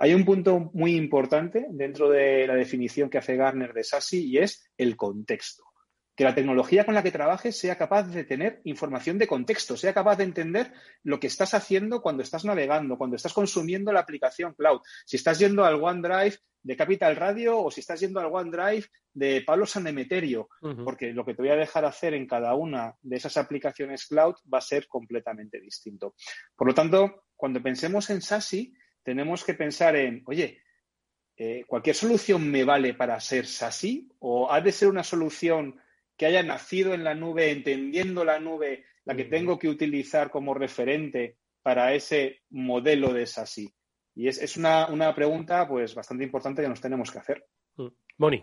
Hay 0.00 0.14
un 0.14 0.24
punto 0.24 0.70
muy 0.72 0.96
importante 0.96 1.66
dentro 1.70 2.08
de 2.08 2.46
la 2.46 2.54
definición 2.54 3.10
que 3.10 3.18
hace 3.18 3.36
Garner 3.36 3.72
de 3.72 3.84
SASI 3.84 4.26
y 4.26 4.38
es 4.38 4.70
el 4.76 4.96
contexto. 4.96 5.64
Que 6.16 6.24
la 6.24 6.34
tecnología 6.34 6.84
con 6.84 6.94
la 6.94 7.02
que 7.02 7.10
trabajes 7.10 7.58
sea 7.58 7.76
capaz 7.76 8.04
de 8.04 8.24
tener 8.24 8.60
información 8.64 9.18
de 9.18 9.26
contexto, 9.26 9.76
sea 9.76 9.92
capaz 9.92 10.16
de 10.16 10.24
entender 10.24 10.72
lo 11.02 11.18
que 11.18 11.26
estás 11.26 11.54
haciendo 11.54 12.02
cuando 12.02 12.22
estás 12.22 12.44
navegando, 12.44 12.96
cuando 12.96 13.16
estás 13.16 13.32
consumiendo 13.32 13.92
la 13.92 14.00
aplicación 14.00 14.54
cloud. 14.54 14.80
Si 15.04 15.16
estás 15.16 15.40
yendo 15.40 15.64
al 15.64 15.82
OneDrive 15.82 16.38
de 16.64 16.76
Capital 16.76 17.14
Radio 17.16 17.58
o 17.58 17.70
si 17.70 17.80
estás 17.80 18.00
yendo 18.00 18.20
al 18.20 18.32
OneDrive 18.32 18.86
de 19.12 19.42
Pablo 19.46 19.66
San 19.66 19.86
Emeterio, 19.86 20.48
porque 20.84 21.12
lo 21.12 21.24
que 21.24 21.34
te 21.34 21.42
voy 21.42 21.50
a 21.50 21.56
dejar 21.56 21.84
hacer 21.84 22.14
en 22.14 22.26
cada 22.26 22.54
una 22.54 22.96
de 23.02 23.16
esas 23.16 23.36
aplicaciones 23.36 24.06
cloud 24.06 24.34
va 24.52 24.58
a 24.58 24.62
ser 24.62 24.88
completamente 24.88 25.60
distinto. 25.60 26.14
Por 26.56 26.66
lo 26.66 26.74
tanto, 26.74 27.24
cuando 27.44 27.62
pensemos 27.62 28.08
en 28.08 28.22
SASI, 28.22 28.74
tenemos 29.02 29.44
que 29.44 29.52
pensar 29.52 29.96
en, 29.96 30.22
oye, 30.24 30.62
eh, 31.36 31.62
¿cualquier 31.66 31.94
solución 31.94 32.50
me 32.50 32.64
vale 32.64 32.94
para 32.94 33.20
ser 33.20 33.44
SASI? 33.44 34.08
¿O 34.20 34.50
ha 34.50 34.62
de 34.62 34.72
ser 34.72 34.88
una 34.88 35.04
solución 35.04 35.78
que 36.16 36.24
haya 36.24 36.42
nacido 36.42 36.94
en 36.94 37.04
la 37.04 37.14
nube, 37.14 37.50
entendiendo 37.50 38.24
la 38.24 38.40
nube, 38.40 38.86
la 39.04 39.14
que 39.14 39.26
tengo 39.26 39.58
que 39.58 39.68
utilizar 39.68 40.30
como 40.30 40.54
referente 40.54 41.36
para 41.62 41.92
ese 41.92 42.40
modelo 42.48 43.12
de 43.12 43.26
SASI? 43.26 43.74
Y 44.14 44.28
es, 44.28 44.56
una, 44.56 45.14
pregunta 45.14 45.68
pues 45.68 45.94
bastante 45.94 46.24
importante 46.24 46.62
que 46.62 46.68
nos 46.70 46.80
tenemos 46.80 47.10
que 47.10 47.18
hacer. 47.18 47.46
Moni. 48.16 48.42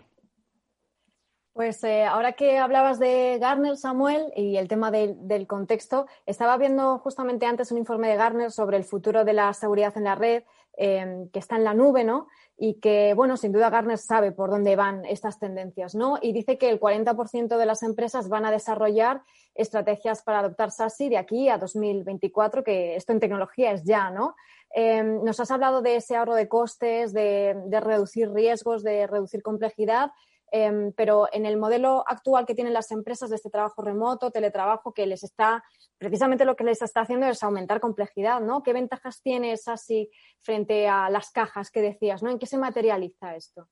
Pues 1.52 1.84
eh, 1.84 2.04
ahora 2.04 2.32
que 2.32 2.56
hablabas 2.56 2.98
de 2.98 3.36
Garner, 3.38 3.76
Samuel, 3.76 4.32
y 4.34 4.56
el 4.56 4.68
tema 4.68 4.90
del 4.90 5.46
contexto, 5.46 6.06
estaba 6.24 6.56
viendo 6.56 6.98
justamente 7.00 7.44
antes 7.44 7.70
un 7.70 7.76
informe 7.76 8.08
de 8.08 8.16
Garner 8.16 8.50
sobre 8.50 8.78
el 8.78 8.84
futuro 8.84 9.22
de 9.26 9.34
la 9.34 9.52
seguridad 9.52 9.94
en 9.98 10.04
la 10.04 10.14
red, 10.14 10.44
em, 10.78 11.28
que 11.28 11.38
está 11.38 11.56
en 11.56 11.64
la 11.64 11.74
nube, 11.74 12.04
¿no? 12.04 12.28
Y 12.56 12.80
que, 12.80 13.12
bueno, 13.12 13.36
sin 13.36 13.52
duda 13.52 13.68
Garner 13.68 13.98
sabe 13.98 14.32
por 14.32 14.48
dónde 14.48 14.76
van 14.76 15.04
estas 15.04 15.38
tendencias, 15.38 15.94
¿no? 15.94 16.18
Y 16.22 16.32
dice 16.32 16.56
que 16.56 16.70
el 16.70 16.80
40% 16.80 17.58
de 17.58 17.66
las 17.66 17.82
empresas 17.82 18.30
van 18.30 18.46
a 18.46 18.50
desarrollar 18.50 19.20
estrategias 19.54 20.22
para 20.22 20.38
adoptar 20.38 20.70
SASI 20.70 21.10
de 21.10 21.18
aquí 21.18 21.50
a 21.50 21.58
2024, 21.58 22.64
que 22.64 22.96
esto 22.96 23.12
en 23.12 23.20
tecnología 23.20 23.72
es 23.72 23.84
ya, 23.84 24.08
¿no? 24.08 24.36
Em, 24.74 25.22
nos 25.22 25.38
has 25.38 25.50
hablado 25.50 25.82
de 25.82 25.96
ese 25.96 26.16
ahorro 26.16 26.34
de 26.34 26.48
costes, 26.48 27.12
de 27.12 27.78
reducir 27.82 28.32
riesgos, 28.32 28.82
de 28.82 29.06
reducir 29.06 29.42
complejidad. 29.42 30.12
Em, 30.54 30.92
pero 30.92 31.28
en 31.32 31.46
el 31.46 31.56
modelo 31.56 32.04
actual 32.06 32.44
que 32.44 32.54
tienen 32.54 32.74
las 32.74 32.90
empresas 32.90 33.30
de 33.30 33.36
este 33.36 33.48
trabajo 33.48 33.80
remoto, 33.80 34.30
teletrabajo, 34.30 34.92
que 34.92 35.06
les 35.06 35.24
está, 35.24 35.64
precisamente 35.96 36.44
lo 36.44 36.56
que 36.56 36.64
les 36.64 36.82
está 36.82 37.00
haciendo 37.00 37.26
es 37.26 37.42
aumentar 37.42 37.80
complejidad, 37.80 38.42
¿no? 38.42 38.62
¿Qué 38.62 38.74
ventajas 38.74 39.22
tienes 39.22 39.66
así 39.66 40.10
frente 40.42 40.86
a 40.88 41.08
las 41.08 41.30
cajas 41.30 41.70
que 41.70 41.80
decías, 41.80 42.22
¿no? 42.22 42.30
¿En 42.30 42.38
qué 42.38 42.44
se 42.44 42.58
materializa 42.58 43.34
esto? 43.34 43.66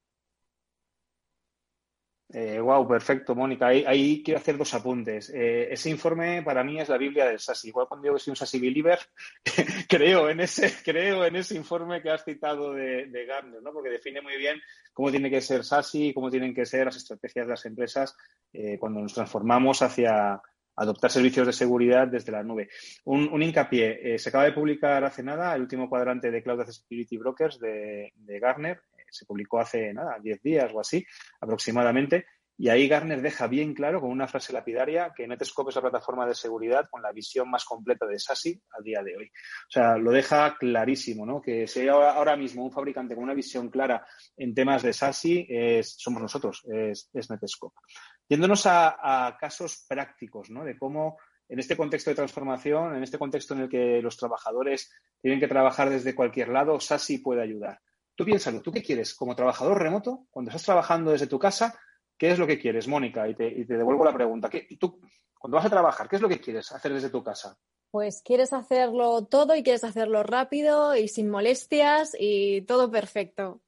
Wow, 2.32 2.84
eh, 2.84 2.88
perfecto, 2.88 3.34
Mónica. 3.34 3.66
Ahí, 3.66 4.22
quiero 4.22 4.38
hacer 4.38 4.56
dos 4.56 4.72
apuntes. 4.74 5.30
Eh, 5.30 5.72
ese 5.72 5.90
informe 5.90 6.42
para 6.42 6.62
mí 6.62 6.80
es 6.80 6.88
la 6.88 6.96
Biblia 6.96 7.26
del 7.26 7.40
SASI. 7.40 7.68
Igual 7.68 7.88
cuando 7.88 8.04
digo 8.04 8.14
que 8.14 8.20
soy 8.20 8.32
un 8.32 8.36
SASI 8.36 8.60
believer, 8.60 8.98
creo, 9.88 10.30
en 10.30 10.40
ese, 10.40 10.72
creo 10.84 11.24
en 11.24 11.36
ese 11.36 11.56
informe 11.56 12.00
que 12.00 12.10
has 12.10 12.24
citado 12.24 12.72
de, 12.72 13.06
de 13.06 13.26
¿no? 13.62 13.72
porque 13.72 13.90
define 13.90 14.20
muy 14.20 14.36
bien 14.36 14.60
cómo 14.92 15.10
tiene 15.10 15.30
que 15.30 15.40
ser 15.40 15.64
SASI, 15.64 16.12
cómo 16.14 16.30
tienen 16.30 16.54
que 16.54 16.66
ser 16.66 16.84
las 16.84 16.96
estrategias 16.96 17.46
de 17.46 17.50
las 17.50 17.66
empresas 17.66 18.16
eh, 18.52 18.78
cuando 18.78 19.00
nos 19.00 19.14
transformamos 19.14 19.82
hacia 19.82 20.40
adoptar 20.76 21.10
servicios 21.10 21.46
de 21.46 21.52
seguridad 21.52 22.06
desde 22.06 22.32
la 22.32 22.42
nube. 22.42 22.68
Un, 23.04 23.42
hincapié. 23.42 24.18
se 24.18 24.28
acaba 24.28 24.44
de 24.44 24.52
publicar 24.52 25.04
hace 25.04 25.22
nada 25.22 25.54
el 25.54 25.62
último 25.62 25.90
cuadrante 25.90 26.30
de 26.30 26.42
Cloud 26.42 26.64
Security 26.64 27.18
Brokers 27.18 27.58
de, 27.58 28.12
de 28.16 28.38
Gartner 28.38 28.80
se 29.10 29.26
publicó 29.26 29.60
hace 29.60 29.92
nada, 29.92 30.18
10 30.20 30.42
días 30.42 30.70
o 30.74 30.80
así 30.80 31.04
aproximadamente. 31.40 32.26
Y 32.60 32.68
ahí 32.68 32.88
Garner 32.88 33.22
deja 33.22 33.46
bien 33.46 33.72
claro 33.72 34.02
con 34.02 34.10
una 34.10 34.28
frase 34.28 34.52
lapidaria 34.52 35.14
que 35.16 35.26
Netscope 35.26 35.70
es 35.70 35.76
la 35.76 35.80
plataforma 35.80 36.26
de 36.26 36.34
seguridad 36.34 36.88
con 36.90 37.00
la 37.00 37.10
visión 37.10 37.50
más 37.50 37.64
completa 37.64 38.06
de 38.06 38.18
SASI 38.18 38.60
a 38.78 38.82
día 38.82 39.02
de 39.02 39.16
hoy. 39.16 39.24
O 39.24 39.70
sea, 39.70 39.96
lo 39.96 40.10
deja 40.10 40.58
clarísimo, 40.58 41.24
¿no? 41.24 41.40
Que 41.40 41.66
si 41.66 41.80
hay 41.80 41.88
ahora 41.88 42.36
mismo 42.36 42.62
un 42.62 42.70
fabricante 42.70 43.14
con 43.14 43.24
una 43.24 43.32
visión 43.32 43.70
clara 43.70 44.06
en 44.36 44.52
temas 44.54 44.82
de 44.82 44.92
SASI, 44.92 45.48
somos 45.82 46.20
nosotros, 46.20 46.62
es, 46.70 47.08
es 47.14 47.30
Netscope. 47.30 47.80
Yéndonos 48.28 48.66
a, 48.66 49.28
a, 49.28 49.38
casos 49.38 49.86
prácticos, 49.88 50.50
¿no? 50.50 50.62
De 50.62 50.76
cómo 50.76 51.16
en 51.48 51.60
este 51.60 51.78
contexto 51.78 52.10
de 52.10 52.16
transformación, 52.16 52.94
en 52.94 53.02
este 53.02 53.16
contexto 53.16 53.54
en 53.54 53.60
el 53.60 53.68
que 53.70 54.02
los 54.02 54.18
trabajadores 54.18 54.92
tienen 55.22 55.40
que 55.40 55.48
trabajar 55.48 55.88
desde 55.88 56.14
cualquier 56.14 56.50
lado, 56.50 56.78
SASI 56.78 57.18
puede 57.20 57.40
ayudar. 57.40 57.80
Tú 58.20 58.26
piénsalo, 58.26 58.60
¿tú 58.60 58.70
qué 58.70 58.82
quieres 58.82 59.14
como 59.14 59.34
trabajador 59.34 59.82
remoto? 59.82 60.26
Cuando 60.30 60.50
estás 60.50 60.66
trabajando 60.66 61.10
desde 61.10 61.26
tu 61.26 61.38
casa, 61.38 61.80
¿qué 62.18 62.30
es 62.30 62.38
lo 62.38 62.46
que 62.46 62.58
quieres, 62.58 62.86
Mónica? 62.86 63.26
Y 63.26 63.34
te, 63.34 63.64
devuelvo 63.64 64.04
la 64.04 64.12
pregunta. 64.12 64.50
tú, 64.78 65.00
cuando 65.38 65.56
vas 65.56 65.64
a 65.64 65.70
trabajar, 65.70 66.06
¿qué 66.06 66.16
es 66.16 66.22
lo 66.22 66.28
que 66.28 66.38
quieres 66.38 66.70
hacer 66.70 66.92
desde 66.92 67.08
tu 67.08 67.24
casa? 67.24 67.56
Pues 67.90 68.20
quieres 68.22 68.52
hacerlo 68.52 69.24
todo 69.24 69.56
y 69.56 69.62
quieres 69.62 69.84
hacerlo 69.84 70.22
rápido 70.22 70.94
y 70.94 71.08
sin 71.08 71.30
molestias 71.30 72.14
y 72.20 72.60
todo 72.66 72.90
perfecto. 72.90 73.62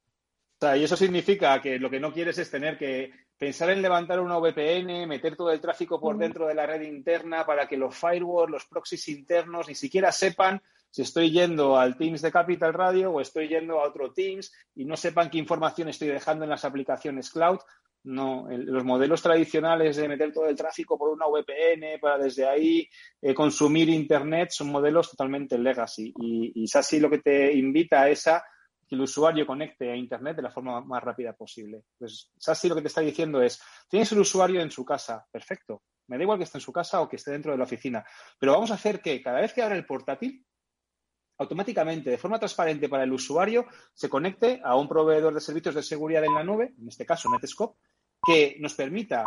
O 0.60 0.60
sea, 0.60 0.76
y 0.76 0.84
eso 0.84 0.98
significa 0.98 1.58
que 1.62 1.78
lo 1.78 1.88
que 1.88 1.98
no 1.98 2.12
quieres 2.12 2.36
es 2.36 2.50
tener 2.50 2.76
que 2.76 3.10
pensar 3.38 3.70
en 3.70 3.80
levantar 3.80 4.20
una 4.20 4.36
VPN, 4.36 5.08
meter 5.08 5.34
todo 5.34 5.50
el 5.50 5.62
tráfico 5.62 5.98
por 5.98 6.18
dentro 6.18 6.46
de 6.46 6.54
la 6.54 6.66
red 6.66 6.82
interna 6.82 7.46
para 7.46 7.66
que 7.66 7.78
los 7.78 7.96
firewalls, 7.96 8.50
los 8.50 8.66
proxies 8.66 9.08
internos 9.08 9.66
ni 9.66 9.74
siquiera 9.74 10.12
sepan 10.12 10.60
si 10.92 11.00
estoy 11.00 11.30
yendo 11.30 11.78
al 11.78 11.96
Teams 11.96 12.20
de 12.20 12.30
Capital 12.30 12.74
Radio 12.74 13.10
o 13.12 13.20
estoy 13.20 13.48
yendo 13.48 13.80
a 13.80 13.88
otro 13.88 14.12
Teams 14.12 14.52
y 14.74 14.84
no 14.84 14.94
sepan 14.94 15.30
qué 15.30 15.38
información 15.38 15.88
estoy 15.88 16.08
dejando 16.08 16.44
en 16.44 16.50
las 16.50 16.66
aplicaciones 16.66 17.30
cloud. 17.30 17.58
No, 18.04 18.46
los 18.50 18.84
modelos 18.84 19.22
tradicionales 19.22 19.96
de 19.96 20.08
meter 20.08 20.32
todo 20.32 20.46
el 20.48 20.56
tráfico 20.56 20.98
por 20.98 21.08
una 21.08 21.26
VPN 21.26 21.98
para 22.00 22.18
desde 22.18 22.46
ahí 22.46 22.86
eh, 23.22 23.32
consumir 23.32 23.88
Internet 23.88 24.50
son 24.50 24.70
modelos 24.70 25.10
totalmente 25.10 25.56
legacy. 25.56 26.12
Y, 26.20 26.62
y 26.62 26.66
SASI 26.66 27.00
lo 27.00 27.08
que 27.08 27.20
te 27.20 27.54
invita 27.54 28.08
es 28.10 28.26
a 28.26 28.44
que 28.86 28.94
el 28.94 29.00
usuario 29.00 29.46
conecte 29.46 29.90
a 29.90 29.96
Internet 29.96 30.36
de 30.36 30.42
la 30.42 30.50
forma 30.50 30.82
más 30.82 31.02
rápida 31.02 31.32
posible. 31.32 31.84
Pues 31.96 32.32
SASI 32.36 32.68
lo 32.68 32.74
que 32.74 32.82
te 32.82 32.88
está 32.88 33.00
diciendo 33.00 33.40
es, 33.40 33.62
tienes 33.88 34.12
el 34.12 34.18
usuario 34.18 34.60
en 34.60 34.70
su 34.70 34.84
casa, 34.84 35.24
perfecto. 35.30 35.84
Me 36.08 36.18
da 36.18 36.24
igual 36.24 36.36
que 36.36 36.44
esté 36.44 36.58
en 36.58 36.62
su 36.62 36.72
casa 36.72 37.00
o 37.00 37.08
que 37.08 37.16
esté 37.16 37.30
dentro 37.30 37.52
de 37.52 37.58
la 37.58 37.64
oficina, 37.64 38.04
pero 38.38 38.52
vamos 38.52 38.70
a 38.72 38.74
hacer 38.74 39.00
que 39.00 39.22
cada 39.22 39.40
vez 39.40 39.54
que 39.54 39.62
abra 39.62 39.76
el 39.76 39.86
portátil, 39.86 40.44
automáticamente, 41.42 42.10
de 42.10 42.18
forma 42.18 42.38
transparente 42.38 42.88
para 42.88 43.04
el 43.04 43.12
usuario, 43.12 43.66
se 43.92 44.08
conecte 44.08 44.60
a 44.64 44.76
un 44.76 44.88
proveedor 44.88 45.34
de 45.34 45.40
servicios 45.40 45.74
de 45.74 45.82
seguridad 45.82 46.24
en 46.24 46.34
la 46.34 46.44
nube, 46.44 46.74
en 46.78 46.88
este 46.88 47.06
caso 47.06 47.28
Netscope, 47.30 47.78
que 48.24 48.56
nos 48.60 48.74
permita 48.74 49.26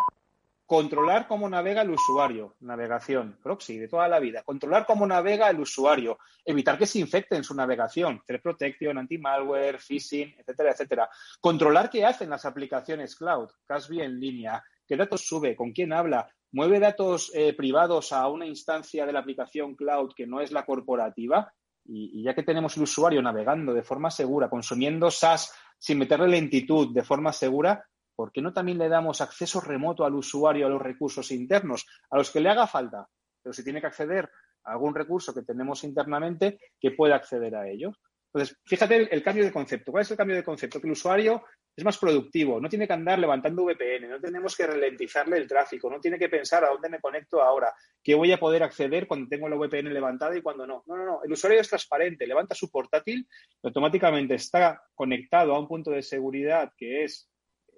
controlar 0.65 1.27
cómo 1.27 1.47
navega 1.47 1.83
el 1.83 1.91
usuario, 1.91 2.55
navegación, 2.61 3.37
proxy 3.43 3.77
de 3.77 3.87
toda 3.87 4.07
la 4.07 4.19
vida, 4.19 4.41
controlar 4.43 4.85
cómo 4.85 5.05
navega 5.05 5.49
el 5.49 5.59
usuario, 5.59 6.17
evitar 6.43 6.77
que 6.77 6.87
se 6.87 6.99
infecte 6.99 7.35
en 7.35 7.43
su 7.43 7.53
navegación, 7.53 8.21
threat 8.25 8.41
protection, 8.41 8.97
anti-malware, 8.97 9.79
phishing, 9.79 10.33
etcétera, 10.39 10.71
etcétera. 10.71 11.09
Controlar 11.39 11.89
qué 11.89 12.05
hacen 12.05 12.31
las 12.31 12.45
aplicaciones 12.45 13.15
cloud, 13.15 13.49
CASB 13.67 14.01
en 14.01 14.19
línea, 14.19 14.63
qué 14.87 14.97
datos 14.97 15.27
sube, 15.27 15.55
con 15.55 15.71
quién 15.71 15.93
habla, 15.93 16.29
mueve 16.51 16.79
datos 16.79 17.31
eh, 17.35 17.53
privados 17.53 18.11
a 18.11 18.27
una 18.27 18.47
instancia 18.47 19.05
de 19.05 19.13
la 19.13 19.19
aplicación 19.19 19.75
cloud 19.75 20.13
que 20.15 20.25
no 20.25 20.41
es 20.41 20.51
la 20.51 20.65
corporativa. 20.65 21.53
Y, 21.87 22.23
ya 22.23 22.33
que 22.33 22.43
tenemos 22.43 22.75
el 22.77 22.83
usuario 22.83 23.21
navegando 23.21 23.73
de 23.73 23.83
forma 23.83 24.09
segura, 24.09 24.49
consumiendo 24.49 25.11
SaaS 25.11 25.53
sin 25.77 25.99
meterle 25.99 26.27
lentitud 26.27 26.93
de 26.93 27.03
forma 27.03 27.31
segura, 27.31 27.85
¿por 28.15 28.31
qué 28.31 28.41
no 28.41 28.53
también 28.53 28.77
le 28.77 28.89
damos 28.89 29.21
acceso 29.21 29.61
remoto 29.61 30.05
al 30.05 30.15
usuario 30.15 30.65
a 30.65 30.69
los 30.69 30.81
recursos 30.81 31.31
internos, 31.31 31.85
a 32.09 32.17
los 32.17 32.31
que 32.31 32.39
le 32.39 32.49
haga 32.49 32.65
falta? 32.65 33.07
Pero 33.41 33.53
si 33.53 33.63
tiene 33.63 33.81
que 33.81 33.87
acceder 33.87 34.29
a 34.63 34.71
algún 34.71 34.95
recurso 34.95 35.33
que 35.33 35.43
tenemos 35.43 35.83
internamente, 35.83 36.59
que 36.79 36.91
pueda 36.91 37.15
acceder 37.15 37.55
a 37.55 37.67
ellos. 37.67 37.95
Entonces, 38.33 38.57
fíjate 38.65 39.13
el, 39.15 39.23
cambio 39.23 39.45
de 39.45 39.51
concepto. 39.51 39.91
¿Cuál 39.91 40.01
es 40.01 40.11
el 40.11 40.17
cambio 40.17 40.35
de 40.35 40.43
concepto? 40.43 40.81
Que 40.81 40.87
el 40.87 40.93
usuario 40.93 41.43
es 41.75 41.83
más 41.83 41.97
productivo, 41.97 42.61
no 42.61 42.69
tiene 42.69 42.87
que 42.87 42.93
andar 42.93 43.19
levantando 43.19 43.65
VPN, 43.65 44.09
no 44.09 44.21
tenemos 44.21 44.55
que 44.55 44.65
ralentizarle 44.65 45.37
el 45.37 45.47
tráfico, 45.47 45.89
no 45.89 45.99
tiene 45.99 46.17
que 46.17 46.29
pensar 46.29 46.63
a 46.63 46.69
dónde 46.69 46.87
me 46.87 47.01
conecto 47.01 47.41
ahora, 47.41 47.73
qué 48.01 48.15
voy 48.15 48.31
a 48.31 48.39
poder 48.39 48.63
acceder 48.63 49.07
cuando 49.07 49.27
tengo 49.27 49.49
la 49.49 49.57
VPN 49.57 49.93
levantada 49.93 50.37
y 50.37 50.41
cuando 50.41 50.65
no. 50.65 50.83
No, 50.87 50.95
no, 50.95 51.05
no. 51.05 51.23
El 51.23 51.33
usuario 51.33 51.59
es 51.59 51.67
transparente, 51.67 52.25
levanta 52.25 52.55
su 52.55 52.71
portátil, 52.71 53.27
automáticamente 53.61 54.35
está 54.35 54.81
conectado 54.93 55.53
a 55.53 55.59
un 55.59 55.67
punto 55.67 55.91
de 55.91 56.01
seguridad 56.01 56.71
que 56.77 57.03
es 57.03 57.29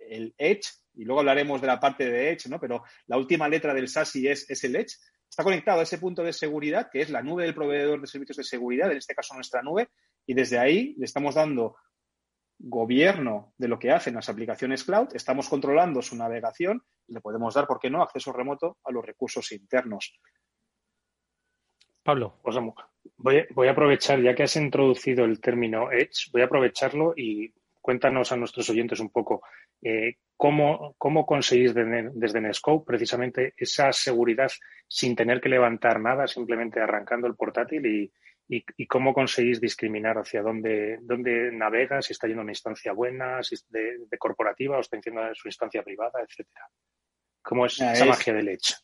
el 0.09 0.35
Edge, 0.37 0.69
y 0.93 1.03
luego 1.03 1.21
hablaremos 1.21 1.59
de 1.59 1.67
la 1.67 1.79
parte 1.79 2.09
de 2.09 2.31
Edge, 2.31 2.49
¿no? 2.49 2.59
Pero 2.59 2.83
la 3.07 3.17
última 3.17 3.49
letra 3.49 3.73
del 3.73 3.87
SASI 3.87 4.27
es, 4.27 4.49
es 4.49 4.63
el 4.63 4.75
Edge. 4.75 4.95
Está 5.29 5.43
conectado 5.43 5.79
a 5.79 5.83
ese 5.83 5.97
punto 5.97 6.23
de 6.23 6.33
seguridad, 6.33 6.89
que 6.91 7.01
es 7.01 7.09
la 7.09 7.21
nube 7.21 7.43
del 7.43 7.53
proveedor 7.53 7.99
de 7.99 8.07
servicios 8.07 8.37
de 8.37 8.43
seguridad, 8.43 8.91
en 8.91 8.97
este 8.97 9.13
caso 9.13 9.33
nuestra 9.35 9.61
nube, 9.61 9.89
y 10.25 10.33
desde 10.33 10.57
ahí 10.57 10.95
le 10.97 11.05
estamos 11.05 11.35
dando 11.35 11.75
gobierno 12.59 13.53
de 13.57 13.67
lo 13.67 13.77
que 13.77 13.91
hacen 13.91 14.15
las 14.15 14.29
aplicaciones 14.29 14.83
cloud, 14.83 15.09
estamos 15.13 15.47
controlando 15.47 16.01
su 16.01 16.15
navegación 16.15 16.83
y 17.07 17.13
le 17.13 17.21
podemos 17.21 17.53
dar, 17.53 17.67
¿por 17.67 17.79
qué 17.79 17.89
no?, 17.89 18.01
acceso 18.01 18.33
remoto 18.33 18.77
a 18.83 18.91
los 18.91 19.05
recursos 19.05 19.51
internos. 19.51 20.19
Pablo. 22.03 22.39
Pues, 22.41 22.55
voy, 23.17 23.45
voy 23.53 23.67
a 23.67 23.71
aprovechar, 23.71 24.21
ya 24.21 24.33
que 24.33 24.43
has 24.43 24.55
introducido 24.55 25.25
el 25.25 25.39
término 25.39 25.91
Edge, 25.91 26.29
voy 26.31 26.41
a 26.41 26.45
aprovecharlo 26.45 27.13
y 27.15 27.53
cuéntanos 27.81 28.31
a 28.31 28.37
nuestros 28.37 28.69
oyentes 28.69 28.99
un 28.99 29.09
poco 29.09 29.41
eh, 29.81 30.15
cómo, 30.35 30.95
cómo 30.97 31.25
conseguís 31.25 31.73
desde 31.73 32.41
Nescope 32.41 32.85
precisamente 32.85 33.53
esa 33.55 33.91
seguridad 33.93 34.51
sin 34.87 35.15
tener 35.15 35.39
que 35.39 35.49
levantar 35.49 35.99
nada, 35.99 36.27
simplemente 36.27 36.81
arrancando 36.81 37.27
el 37.27 37.35
portátil 37.35 37.85
y, 37.85 38.11
cómo 38.87 39.13
conseguís 39.13 39.59
discriminar 39.59 40.17
hacia 40.17 40.41
dónde, 40.41 40.99
dónde 41.01 41.51
navega, 41.51 42.01
si 42.01 42.13
está 42.13 42.27
yendo 42.27 42.41
a 42.41 42.43
una 42.43 42.51
instancia 42.51 42.93
buena, 42.93 43.43
si 43.43 43.55
es 43.55 43.65
de, 43.69 44.07
corporativa 44.17 44.77
o 44.77 44.81
está 44.81 44.99
yendo 44.99 45.21
a 45.21 45.35
su 45.35 45.47
instancia 45.47 45.83
privada, 45.83 46.21
etcétera. 46.21 46.65
¿Cómo 47.41 47.65
es 47.65 47.79
esa 47.79 48.05
magia 48.05 48.33
del 48.33 48.49
Edge? 48.49 48.75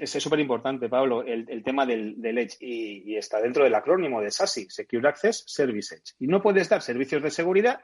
es 0.00 0.10
súper 0.10 0.40
importante, 0.40 0.88
Pablo, 0.88 1.22
el, 1.22 1.62
tema 1.64 1.86
del, 1.86 2.16
Edge 2.22 2.56
y, 2.60 3.12
y, 3.12 3.16
está 3.16 3.40
dentro 3.40 3.64
del 3.64 3.74
acrónimo 3.74 4.20
de 4.20 4.30
SASI, 4.30 4.68
Secure 4.68 5.08
Access 5.08 5.44
Service 5.46 5.94
Edge. 5.94 6.14
Y 6.18 6.26
no 6.26 6.42
puedes 6.42 6.68
dar 6.68 6.82
servicios 6.82 7.22
de 7.22 7.30
seguridad 7.30 7.80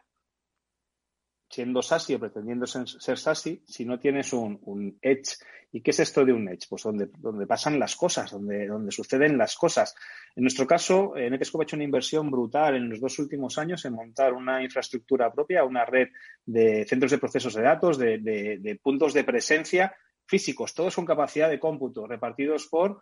siendo 1.48 1.82
SASI 1.82 2.14
o 2.14 2.20
pretendiendo 2.20 2.66
ser 2.66 3.18
SASI 3.18 3.62
si 3.66 3.84
no 3.84 3.98
tienes 3.98 4.32
un, 4.32 4.98
edge. 5.00 5.36
¿Y 5.70 5.82
qué 5.82 5.90
es 5.90 6.00
esto 6.00 6.24
de 6.24 6.32
un 6.32 6.48
edge? 6.48 6.66
Pues 6.68 6.82
donde, 6.82 7.08
donde 7.18 7.46
pasan 7.46 7.78
las 7.78 7.94
cosas, 7.96 8.30
donde, 8.30 8.66
donde 8.66 8.90
suceden 8.90 9.36
las 9.36 9.54
cosas. 9.56 9.94
En 10.34 10.42
nuestro 10.42 10.66
caso, 10.66 11.16
eh, 11.16 11.28
Netscope 11.28 11.62
ha 11.62 11.64
hecho 11.64 11.76
una 11.76 11.84
inversión 11.84 12.30
brutal 12.30 12.76
en 12.76 12.88
los 12.88 13.00
dos 13.00 13.18
últimos 13.18 13.58
años 13.58 13.84
en 13.84 13.94
montar 13.94 14.32
una 14.32 14.62
infraestructura 14.62 15.32
propia, 15.32 15.64
una 15.64 15.84
red 15.84 16.08
de 16.44 16.86
centros 16.86 17.10
de 17.10 17.18
procesos 17.18 17.54
de 17.54 17.62
datos, 17.62 17.98
de, 17.98 18.18
de 18.18 18.80
puntos 18.82 19.12
de 19.12 19.24
presencia 19.24 19.94
físicos, 20.26 20.74
todos 20.74 20.94
con 20.94 21.06
capacidad 21.06 21.48
de 21.48 21.58
cómputo, 21.58 22.06
repartidos 22.06 22.66
por 22.68 23.00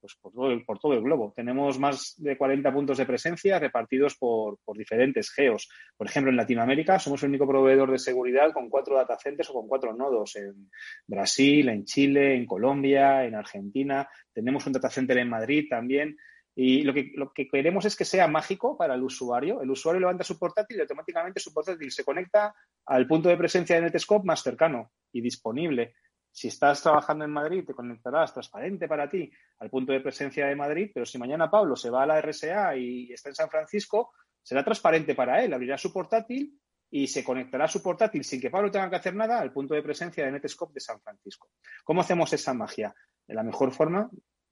pues 0.00 0.16
por 0.20 0.32
todo, 0.32 0.50
el, 0.50 0.64
por 0.64 0.78
todo 0.78 0.94
el 0.94 1.02
globo. 1.02 1.32
Tenemos 1.34 1.78
más 1.78 2.14
de 2.18 2.36
40 2.36 2.72
puntos 2.72 2.98
de 2.98 3.06
presencia 3.06 3.58
repartidos 3.58 4.16
por, 4.16 4.58
diferentes 4.74 5.30
geos. 5.30 5.68
Por 5.96 6.06
ejemplo, 6.06 6.30
en 6.30 6.36
Latinoamérica 6.36 6.98
somos 6.98 7.22
el 7.22 7.30
único 7.30 7.46
proveedor 7.46 7.90
de 7.90 7.98
seguridad 7.98 8.52
con 8.52 8.68
cuatro 8.68 8.96
data 8.96 9.18
centers 9.18 9.50
o 9.50 9.54
con 9.54 9.68
cuatro 9.68 9.92
nodos. 9.94 10.36
En 10.36 10.70
Brasil, 11.06 11.68
en 11.68 11.84
Chile, 11.84 12.34
en 12.34 12.46
Colombia, 12.46 13.24
en 13.24 13.34
Argentina. 13.34 14.08
Tenemos 14.32 14.66
un 14.66 14.72
data 14.72 14.90
center 14.90 15.18
en 15.18 15.28
Madrid 15.28 15.66
también. 15.68 16.16
Y 16.54 16.82
lo 16.82 16.92
que, 16.92 17.12
lo 17.14 17.32
que 17.32 17.46
queremos 17.46 17.84
es 17.84 17.94
que 17.94 18.04
sea 18.04 18.26
mágico 18.26 18.76
para 18.76 18.94
el 18.94 19.02
usuario. 19.02 19.62
El 19.62 19.70
usuario 19.70 20.00
levanta 20.00 20.24
su 20.24 20.38
portátil 20.38 20.78
y 20.78 20.80
automáticamente 20.80 21.38
su 21.38 21.52
portátil 21.52 21.90
se 21.92 22.04
conecta 22.04 22.52
al 22.86 23.06
punto 23.06 23.28
de 23.28 23.36
presencia 23.36 23.76
de 23.76 23.82
Netscope 23.82 24.26
más 24.26 24.42
cercano 24.42 24.90
y 25.12 25.20
disponible. 25.20 25.94
Si 26.38 26.46
estás 26.46 26.80
trabajando 26.80 27.24
en 27.24 27.32
Madrid, 27.32 27.64
te 27.66 27.74
conectarás 27.74 28.32
transparente 28.32 28.86
para 28.86 29.10
ti 29.10 29.28
al 29.58 29.68
punto 29.68 29.92
de 29.92 29.98
presencia 29.98 30.46
de 30.46 30.54
Madrid, 30.54 30.92
pero 30.94 31.04
si 31.04 31.18
mañana 31.18 31.50
Pablo 31.50 31.74
se 31.74 31.90
va 31.90 32.04
a 32.04 32.06
la 32.06 32.20
RSA 32.20 32.76
y 32.76 33.12
está 33.12 33.30
en 33.30 33.34
San 33.34 33.50
Francisco, 33.50 34.12
será 34.40 34.62
transparente 34.62 35.16
para 35.16 35.42
él. 35.42 35.52
Abrirá 35.52 35.76
su 35.76 35.92
portátil 35.92 36.56
y 36.92 37.08
se 37.08 37.24
conectará 37.24 37.66
su 37.66 37.82
portátil 37.82 38.22
sin 38.22 38.40
que 38.40 38.50
Pablo 38.50 38.70
tenga 38.70 38.88
que 38.88 38.94
hacer 38.94 39.16
nada 39.16 39.40
al 39.40 39.52
punto 39.52 39.74
de 39.74 39.82
presencia 39.82 40.24
de 40.24 40.30
Netscope 40.30 40.74
de 40.74 40.80
San 40.80 41.00
Francisco. 41.00 41.48
¿Cómo 41.82 42.02
hacemos 42.02 42.32
esa 42.32 42.54
magia? 42.54 42.94
De 43.26 43.34
la 43.34 43.42
mejor 43.42 43.72
forma, 43.72 44.08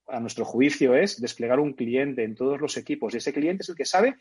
a 0.08 0.18
nuestro 0.18 0.44
juicio, 0.44 0.96
es 0.96 1.20
desplegar 1.20 1.60
un 1.60 1.74
cliente 1.74 2.24
en 2.24 2.34
todos 2.34 2.60
los 2.60 2.76
equipos 2.76 3.14
y 3.14 3.18
ese 3.18 3.32
cliente 3.32 3.62
es 3.62 3.68
el 3.68 3.76
que 3.76 3.84
sabe, 3.84 4.16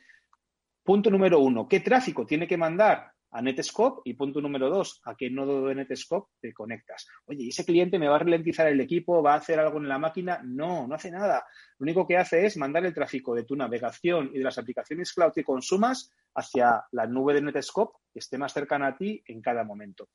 punto 0.84 1.10
número 1.10 1.40
uno, 1.40 1.68
qué 1.68 1.80
tráfico 1.80 2.28
tiene 2.28 2.48
que 2.48 2.58
mandar 2.58 3.15
a 3.36 3.42
Netscope 3.42 4.02
y 4.06 4.14
punto 4.14 4.40
número 4.40 4.70
dos, 4.70 5.02
a 5.04 5.14
qué 5.14 5.30
nodo 5.30 5.68
de 5.68 5.76
Netscope 5.76 6.32
te 6.40 6.54
conectas. 6.54 7.06
Oye, 7.26 7.44
¿y 7.44 7.50
ese 7.50 7.66
cliente 7.66 8.00
me 8.00 8.08
va 8.08 8.16
a 8.16 8.20
ralentizar 8.20 8.66
el 8.68 8.80
equipo? 8.80 9.22
¿Va 9.22 9.34
a 9.34 9.38
hacer 9.38 9.60
algo 9.60 9.78
en 9.78 9.90
la 9.90 10.00
máquina? 10.00 10.40
No, 10.42 10.88
no 10.88 10.96
hace 10.96 11.12
nada. 11.12 11.46
Lo 11.78 11.84
único 11.84 12.08
que 12.08 12.16
hace 12.16 12.46
es 12.46 12.56
mandar 12.56 12.86
el 12.86 12.94
tráfico 12.94 13.36
de 13.36 13.44
tu 13.44 13.58
navegación 13.58 14.32
y 14.34 14.38
de 14.38 14.44
las 14.46 14.58
aplicaciones 14.58 15.12
cloud 15.12 15.34
que 15.34 15.44
consumas 15.44 16.14
hacia 16.34 16.86
la 16.94 17.08
nube 17.08 17.34
de 17.34 17.42
Netscope 17.42 17.98
que 18.14 18.20
esté 18.20 18.38
más 18.38 18.54
cercana 18.54 18.88
a 18.88 18.98
ti 18.98 19.22
en 19.28 19.42
cada 19.42 19.66
momento. 19.66 20.08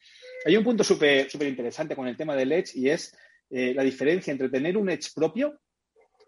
Hay 0.47 0.57
un 0.57 0.65
punto 0.65 0.83
súper 0.83 1.29
interesante 1.43 1.95
con 1.95 2.09
el 2.09 2.17
tema 2.17 2.35
del 2.35 2.53
Edge 2.53 2.71
y 2.75 2.89
es 2.89 3.15
eh, 3.51 3.75
la 3.75 3.83
diferencia 3.83 4.31
entre 4.31 4.49
tener 4.49 4.79
un 4.79 4.89
Edge 4.89 5.11
propio 5.15 5.61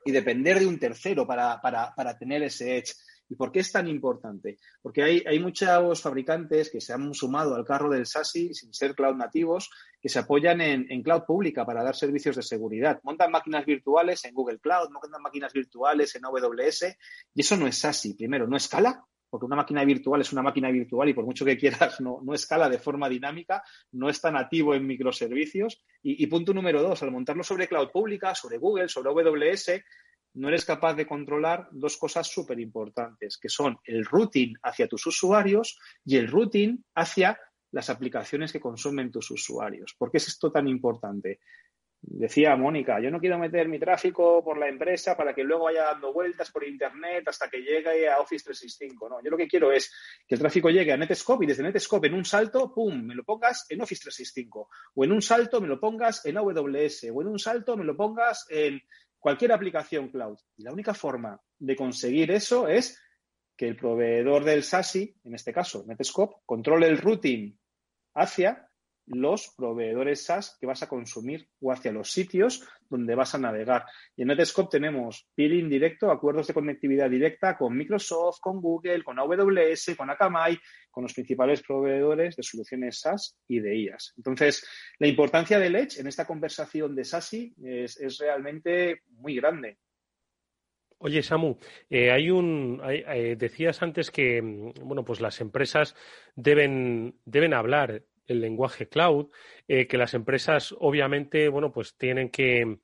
y 0.05 0.11
depender 0.11 0.59
de 0.59 0.67
un 0.67 0.79
tercero 0.79 1.27
para, 1.27 1.59
para 1.63 2.19
tener 2.19 2.43
ese 2.43 2.77
Edge. 2.77 2.93
¿Y 3.33 3.35
por 3.35 3.51
qué 3.51 3.61
es 3.61 3.73
tan 3.73 3.89
importante? 3.89 4.59
Porque 4.83 5.03
hay, 5.03 5.39
muchos 5.39 6.03
fabricantes 6.03 6.69
que 6.71 6.83
se 6.83 6.93
han 6.93 7.15
sumado 7.15 7.55
al 7.55 7.65
carro 7.65 7.89
del 7.89 8.05
SASI 8.05 8.53
sin 8.53 8.75
ser 8.75 8.95
cloud 8.95 9.17
nativos, 9.17 9.71
que 9.99 10.11
se 10.11 10.19
apoyan 10.19 10.61
en, 10.61 11.03
cloud 11.03 11.23
pública 11.23 11.65
para 11.65 11.83
dar 11.83 11.97
servicios 11.97 12.37
de 12.37 12.43
seguridad. 12.43 13.01
Montan 13.05 13.31
máquinas 13.31 13.65
virtuales 13.65 14.23
en 14.27 14.35
Google 14.35 14.59
Cloud, 14.59 14.91
montan 14.91 15.23
máquinas 15.23 15.51
virtuales 15.51 16.15
en 16.15 16.27
AWS, 16.27 16.95
y 17.35 17.41
eso 17.41 17.57
no 17.57 17.67
es 17.67 17.79
SASI. 17.79 18.13
Primero, 18.13 18.47
no 18.47 18.59
escala, 18.59 19.03
porque 19.31 19.47
una 19.47 19.57
máquina 19.57 19.83
virtual 19.83 20.21
es 20.21 20.31
una 20.31 20.43
máquina 20.43 20.71
virtual 20.71 21.09
y 21.09 21.15
por 21.15 21.25
mucho 21.25 21.47
que 21.47 21.57
quieras 21.57 22.03
no, 22.03 22.21
no 22.23 22.35
escala 22.35 22.69
de 22.69 22.79
forma 22.79 23.09
dinámica, 23.09 23.63
no 23.93 24.11
está 24.11 24.31
nativo 24.31 24.75
en 24.75 24.87
microservicios. 24.87 25.83
Y, 26.03 26.23
y, 26.23 26.27
punto 26.27 26.53
número 26.53 26.83
dos, 26.83 27.03
al 27.03 27.13
montarlo 27.13 27.43
sobre 27.43 27.67
cloud 27.67 27.89
pública, 27.91 28.35
sobre 28.35 28.59
Google, 28.59 28.91
sobre 28.91 29.09
AWS, 29.09 29.71
no 30.35 30.49
eres 30.49 30.65
capaz 30.65 30.95
de 30.95 31.07
controlar 31.07 31.69
dos 31.73 31.97
cosas 31.97 32.27
súper 32.27 32.59
importantes, 32.61 33.39
que 33.39 33.49
son 33.49 33.79
el 33.85 34.05
routing 34.05 34.55
hacia 34.63 34.89
tus 34.89 35.07
usuarios 35.07 35.79
y 36.05 36.17
el 36.17 36.29
routing 36.29 36.85
hacia 36.95 37.39
las 37.71 37.91
aplicaciones 37.91 38.53
que 38.53 38.61
consumen 38.61 39.11
tus 39.11 39.31
usuarios. 39.31 39.95
¿Por 39.99 40.11
qué 40.11 40.19
es 40.19 40.29
esto 40.29 40.51
tan 40.51 40.69
importante? 40.69 41.41
Decía 42.05 42.57
Mónica, 42.57 43.01
yo 43.01 43.13
no 43.13 43.21
quiero 43.21 43.39
meter 43.39 43.69
mi 43.69 43.79
tráfico 43.79 44.43
por 44.43 44.59
la 44.59 44.69
empresa 44.69 45.17
para 45.17 45.33
que 45.33 45.45
luego 45.45 45.65
vaya 45.65 45.85
dando 45.85 46.13
vueltas 46.13 46.51
por 46.51 46.67
Internet 46.67 47.29
hasta 47.29 47.49
que 47.49 47.59
llegue 47.59 48.09
a 48.09 48.19
Office 48.19 48.45
365. 48.45 49.09
No, 49.09 49.23
yo 49.23 49.31
lo 49.31 49.37
que 49.37 49.47
quiero 49.47 49.71
es 49.71 49.95
que 50.27 50.35
el 50.35 50.41
tráfico 50.41 50.69
llegue 50.69 50.91
a 50.91 50.97
Netscope 50.97 51.45
y 51.45 51.49
desde 51.49 51.63
Netscope 51.63 52.09
en 52.09 52.15
un 52.15 52.25
salto, 52.25 52.75
¡pum!, 52.75 53.05
me 53.05 53.15
lo 53.15 53.23
pongas 53.23 53.67
en 53.69 53.81
Office 53.83 54.03
365. 54.03 54.69
O 54.97 55.05
en 55.05 55.13
un 55.13 55.23
salto 55.23 55.61
me 55.61 55.69
lo 55.69 55.79
pongas 55.79 56.27
en 56.27 56.39
AWS. 56.39 57.07
O 57.15 57.23
en 57.23 57.29
un 57.29 57.39
salto 57.39 57.77
me 57.77 57.85
lo 57.85 57.97
pongas 57.97 58.47
en 58.51 58.83
cualquier 59.23 59.53
aplicación 59.53 60.09
cloud. 60.09 60.37
Y 60.57 60.65
la 60.65 60.73
única 60.73 60.93
forma 60.95 61.41
de 61.57 61.77
conseguir 61.77 62.33
eso 62.33 62.67
es 62.67 63.01
que 63.57 63.69
el 63.69 63.77
proveedor 63.77 64.43
del 64.43 64.65
SASI, 64.65 65.15
en 65.23 65.35
este 65.37 65.53
caso 65.53 65.85
Netscope, 65.87 66.43
controle 66.45 66.89
el 66.89 66.99
routing 66.99 67.57
hacia 68.15 68.69
los 69.07 69.53
proveedores 69.57 70.25
SaaS 70.25 70.57
que 70.61 70.67
vas 70.67 70.83
a 70.83 70.89
consumir 70.89 71.49
o 71.61 71.73
hacia 71.73 71.93
los 71.93 72.11
sitios 72.11 72.67
donde 72.89 73.15
vas 73.15 73.35
a 73.35 73.39
navegar. 73.39 73.85
Y 74.17 74.23
en 74.23 74.29
Netscope 74.29 74.79
tenemos 74.79 75.27
peering 75.35 75.69
directo, 75.69 76.11
acuerdos 76.11 76.47
de 76.47 76.55
conectividad 76.55 77.11
directa 77.11 77.57
con 77.57 77.77
Microsoft, 77.77 78.39
con 78.41 78.61
Google, 78.61 79.03
con 79.03 79.19
AWS, 79.19 79.97
con 79.97 80.11
Akamai, 80.11 80.59
con 80.91 81.03
los 81.03 81.15
principales 81.15 81.63
proveedores 81.63 82.37
de 82.37 82.43
soluciones 82.43 83.01
SaaS 83.01 83.37
y 83.49 83.61
de 83.61 83.77
IaaS. 83.77 84.13
Entonces, 84.17 84.65
la 84.99 85.09
importancia 85.09 85.59
del 85.59 85.77
Edge 85.77 86.01
en 86.01 86.07
esta 86.07 86.27
conversación 86.27 86.95
de 86.95 87.05
SASI 87.05 87.55
es, 87.65 88.19
realmente 88.19 89.03
muy 89.09 89.37
grande. 89.37 89.79
Oye, 90.99 91.23
Samu, 91.23 91.59
eh, 91.91 92.13
hay 92.13 92.31
un, 92.31 92.81
eh, 92.85 93.35
decías 93.37 93.83
antes 93.83 94.11
que, 94.13 94.41
mm, 94.41 94.75
bueno, 94.85 95.05
pues 95.05 95.21
las 95.21 95.41
empresas 95.41 95.97
deben, 96.37 97.19
deben 97.25 97.55
hablar 97.55 98.05
el 98.27 98.41
lenguaje 98.41 98.89
cloud, 98.89 99.29
eh, 99.69 99.87
que 99.87 99.99
las 99.99 100.15
empresas 100.15 100.75
obviamente, 100.79 101.49
bueno, 101.49 101.73
pues 101.73 101.97
tienen 101.97 102.31
que, 102.31 102.79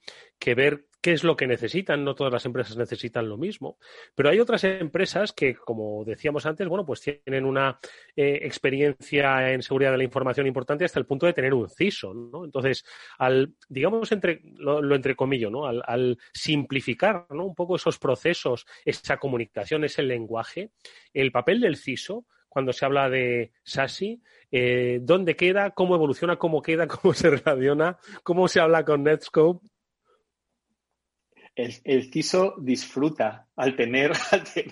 ver 0.55 0.87
qué 1.01 1.13
es 1.13 1.25
lo 1.25 1.37
que 1.37 1.47
necesitan. 1.47 2.05
No 2.05 2.15
todas 2.15 2.33
las 2.33 2.45
empresas 2.47 2.77
necesitan 2.77 3.29
lo 3.29 3.37
mismo. 3.37 3.79
Pero 4.15 4.31
hay 4.31 4.41
otras 4.41 4.65
empresas 4.65 5.33
que, 5.33 5.55
como 5.55 6.05
decíamos 6.05 6.47
antes, 6.47 6.67
bueno, 6.69 6.85
pues 6.85 7.01
tienen 7.01 7.45
una 7.45 7.79
eh, 8.17 8.41
experiencia 8.43 9.53
en 9.53 9.63
seguridad 9.63 9.93
de 9.93 9.99
la 9.99 10.05
información 10.05 10.47
importante 10.47 10.85
hasta 10.85 10.99
el 10.99 11.07
punto 11.07 11.27
de 11.27 11.33
tener 11.33 11.55
un 11.55 11.69
CISO, 11.69 12.15
¿no? 12.15 12.45
Entonces, 12.45 12.85
al, 13.19 13.55
digamos, 13.69 14.11
entre, 14.13 14.43
lo, 14.57 14.83
lo 14.83 14.95
entrecomillo, 14.95 15.51
¿no? 15.51 15.67
Al, 15.67 15.83
al, 15.87 16.19
simplificar, 16.33 17.27
¿no? 17.31 17.45
Un 17.45 17.55
poco 17.55 17.77
esos 17.77 17.99
procesos, 17.99 18.67
esa 18.85 19.19
comunicación, 19.19 19.85
ese 19.85 20.03
lenguaje, 20.03 20.71
el 21.13 21.33
papel 21.33 21.61
del 21.61 21.77
CISO 21.77 22.27
cuando 22.49 22.73
se 22.73 22.85
habla 22.85 23.09
de 23.11 23.53
SASI, 23.63 24.23
eh, 24.51 24.99
dónde 25.03 25.37
queda, 25.37 25.71
cómo 25.71 25.95
evoluciona, 25.95 26.37
cómo 26.37 26.63
queda, 26.63 26.87
cómo 26.89 27.15
se 27.15 27.31
relaciona, 27.31 27.99
cómo 28.23 28.49
se 28.49 28.61
habla 28.61 28.85
con 28.85 29.05
Netscope. 29.05 29.67
El, 31.55 32.13
CISO 32.13 32.55
disfruta 32.61 33.49
al 33.57 33.75
tener, 33.75 34.13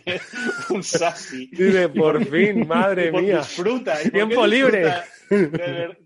un 0.70 0.84
SASI. 0.84 1.48
Dice, 1.48 1.88
por 1.88 2.24
fin, 2.26 2.64
madre 2.64 3.10
mía. 3.10 3.38
Disfruta. 3.38 3.96
Tiempo 4.12 4.46
libre. 4.46 4.92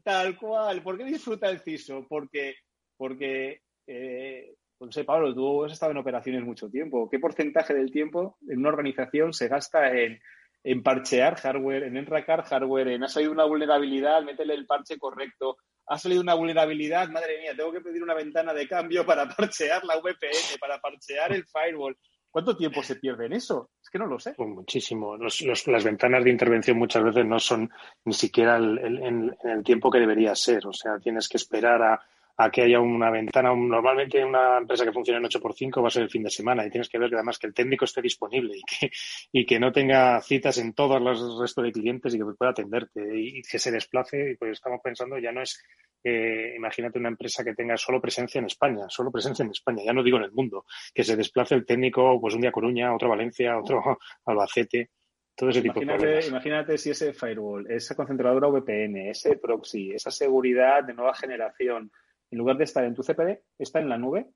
tal 0.03 0.39
cual. 0.39 0.83
¿Por 0.83 0.97
qué 0.97 1.05
disfruta 1.05 1.51
el 1.51 1.61
CISO? 1.61 2.07
Porque, 2.09 2.55
porque 2.97 3.61
eh, 3.87 4.55
no 4.81 4.93
sé, 4.93 5.05
Pablo, 5.05 5.35
tú 5.35 5.65
has 5.65 5.73
estado 5.73 5.93
en 5.93 5.99
operaciones 5.99 6.43
mucho 6.43 6.71
tiempo. 6.71 7.09
¿Qué 7.11 7.19
porcentaje 7.19 7.75
del 7.75 7.91
tiempo 7.91 8.39
en 8.49 8.61
una 8.61 8.71
organización 8.71 9.33
se 9.35 9.49
gasta 9.49 9.93
en 9.93 10.21
en 10.63 10.83
parchear 10.83 11.37
hardware, 11.37 11.85
en 11.85 11.97
enracar 11.97 12.43
hardware, 12.43 12.89
en 12.89 13.05
ha 13.05 13.09
salido 13.09 13.33
una 13.33 13.45
vulnerabilidad, 13.45 14.23
métele 14.23 14.55
el 14.55 14.67
parche 14.67 14.99
correcto, 14.99 15.57
ha 15.87 15.99
salido 15.99 16.21
una 16.21 16.35
vulnerabilidad, 16.35 17.09
madre 17.09 17.41
mía, 17.41 17.55
tengo 17.57 17.73
que 17.73 17.81
pedir 17.81 18.03
una 18.03 18.15
ventana 18.15 18.53
de 18.53 18.69
cambio 18.69 19.05
para 19.05 19.29
parchear 19.37 19.85
la 19.85 19.97
VPN, 19.97 20.59
para 20.61 20.81
parchear 20.81 21.33
el 21.33 21.45
firewall. 21.47 21.97
¿Cuánto 22.31 22.57
tiempo 22.57 22.81
se 22.83 22.95
pierde 22.95 23.27
en 23.27 23.33
eso? 23.33 23.71
Es 23.83 23.91
que 23.91 23.99
no 23.99 24.07
lo 24.07 24.21
sé. 24.21 24.35
Pues 24.37 24.49
muchísimo. 24.49 25.17
las 25.17 25.85
ventanas 25.85 26.23
de 26.23 26.31
intervención 26.31 26.79
muchas 26.79 27.03
veces 27.03 27.27
no 27.27 27.41
son 27.41 27.69
ni 28.05 28.13
siquiera 28.13 28.57
en 28.57 29.37
el 29.43 29.65
tiempo 29.65 29.91
que 29.91 29.99
debería 29.99 30.37
ser. 30.37 30.65
O 30.69 30.73
sea, 30.73 31.01
tienes 31.01 31.29
que 31.29 31.39
esperar 31.39 31.83
a, 31.83 32.01
a 32.43 32.51
que 32.51 32.63
haya 32.63 32.81
una 32.81 33.11
ventana. 33.11 33.55
Normalmente 33.55 34.25
una 34.25 34.57
empresa 34.57 34.85
que 34.85 34.93
funciona 34.93 35.19
en 35.19 35.27
8x5 35.27 35.83
va 35.83 35.89
a 35.89 35.91
ser 35.91 36.05
el 36.05 36.11
fin 36.11 36.23
de 36.23 36.31
semana 36.31 36.65
y 36.65 36.71
tienes 36.71 36.89
que 36.89 36.99
ver 36.99 37.11
que 37.11 37.17
además 37.17 37.39
que 37.39 37.47
el 37.47 37.53
técnico 37.53 37.85
esté 37.85 38.01
disponible 38.01 38.57
y 38.57 38.63
que, 38.63 38.91
y 39.33 39.45
que 39.45 39.61
no 39.61 39.71
tenga 39.71 40.21
citas 40.23 40.57
en 40.57 40.73
todos 40.73 41.03
los 41.03 41.39
restos 41.39 41.65
de 41.65 41.73
clientes 41.73 42.15
y 42.15 42.19
que 42.19 42.25
pueda 42.39 42.53
atenderte 42.53 43.03
y 43.15 43.43
que 43.43 43.59
se 43.59 43.71
desplace. 43.71 44.37
Pues 44.39 44.53
estamos 44.53 44.81
pensando, 44.83 45.19
ya 45.19 45.33
no 45.33 45.43
es, 45.43 45.63
eh, 46.03 46.55
imagínate 46.57 46.99
una 46.99 47.11
empresa 47.11 47.45
que 47.45 47.55
tenga 47.55 47.77
solo 47.77 48.01
presencia 48.01 48.39
en 48.39 48.47
España, 48.47 48.89
solo 48.89 49.11
presencia 49.11 49.45
en 49.45 49.51
España, 49.51 49.83
ya 49.85 49.93
no 49.93 50.03
digo 50.03 50.17
en 50.17 50.25
el 50.25 50.33
mundo, 50.33 50.65
que 50.95 51.05
se 51.05 51.17
desplace 51.17 51.55
el 51.55 51.67
técnico 51.67 52.19
pues 52.23 52.35
un 52.35 52.41
día 52.41 52.49
a 52.49 52.55
Coruña, 52.55 52.95
otro 52.95 53.09
a 53.09 53.17
Valencia, 53.17 53.59
otro 53.59 53.81
a 53.81 53.99
Albacete. 54.25 54.89
Todo 55.37 55.51
ese 55.51 55.63
tipo 55.63 55.81
de 55.81 56.27
imagínate 56.27 56.77
si 56.77 56.91
ese 56.91 57.13
firewall, 57.13 57.71
esa 57.71 57.95
concentradora 57.95 58.49
VPN, 58.49 59.09
ese 59.09 59.37
proxy, 59.37 59.91
esa 59.93 60.11
seguridad 60.11 60.85
de 60.85 60.93
nueva 60.93 61.15
generación, 61.15 61.91
en 62.31 62.39
lugar 62.39 62.57
de 62.57 62.65
estar 62.65 62.85
en 62.85 62.95
tu 62.95 63.03
CPD, 63.03 63.41
está 63.59 63.81
en 63.81 63.89
la 63.89 63.99
nube 63.99 64.27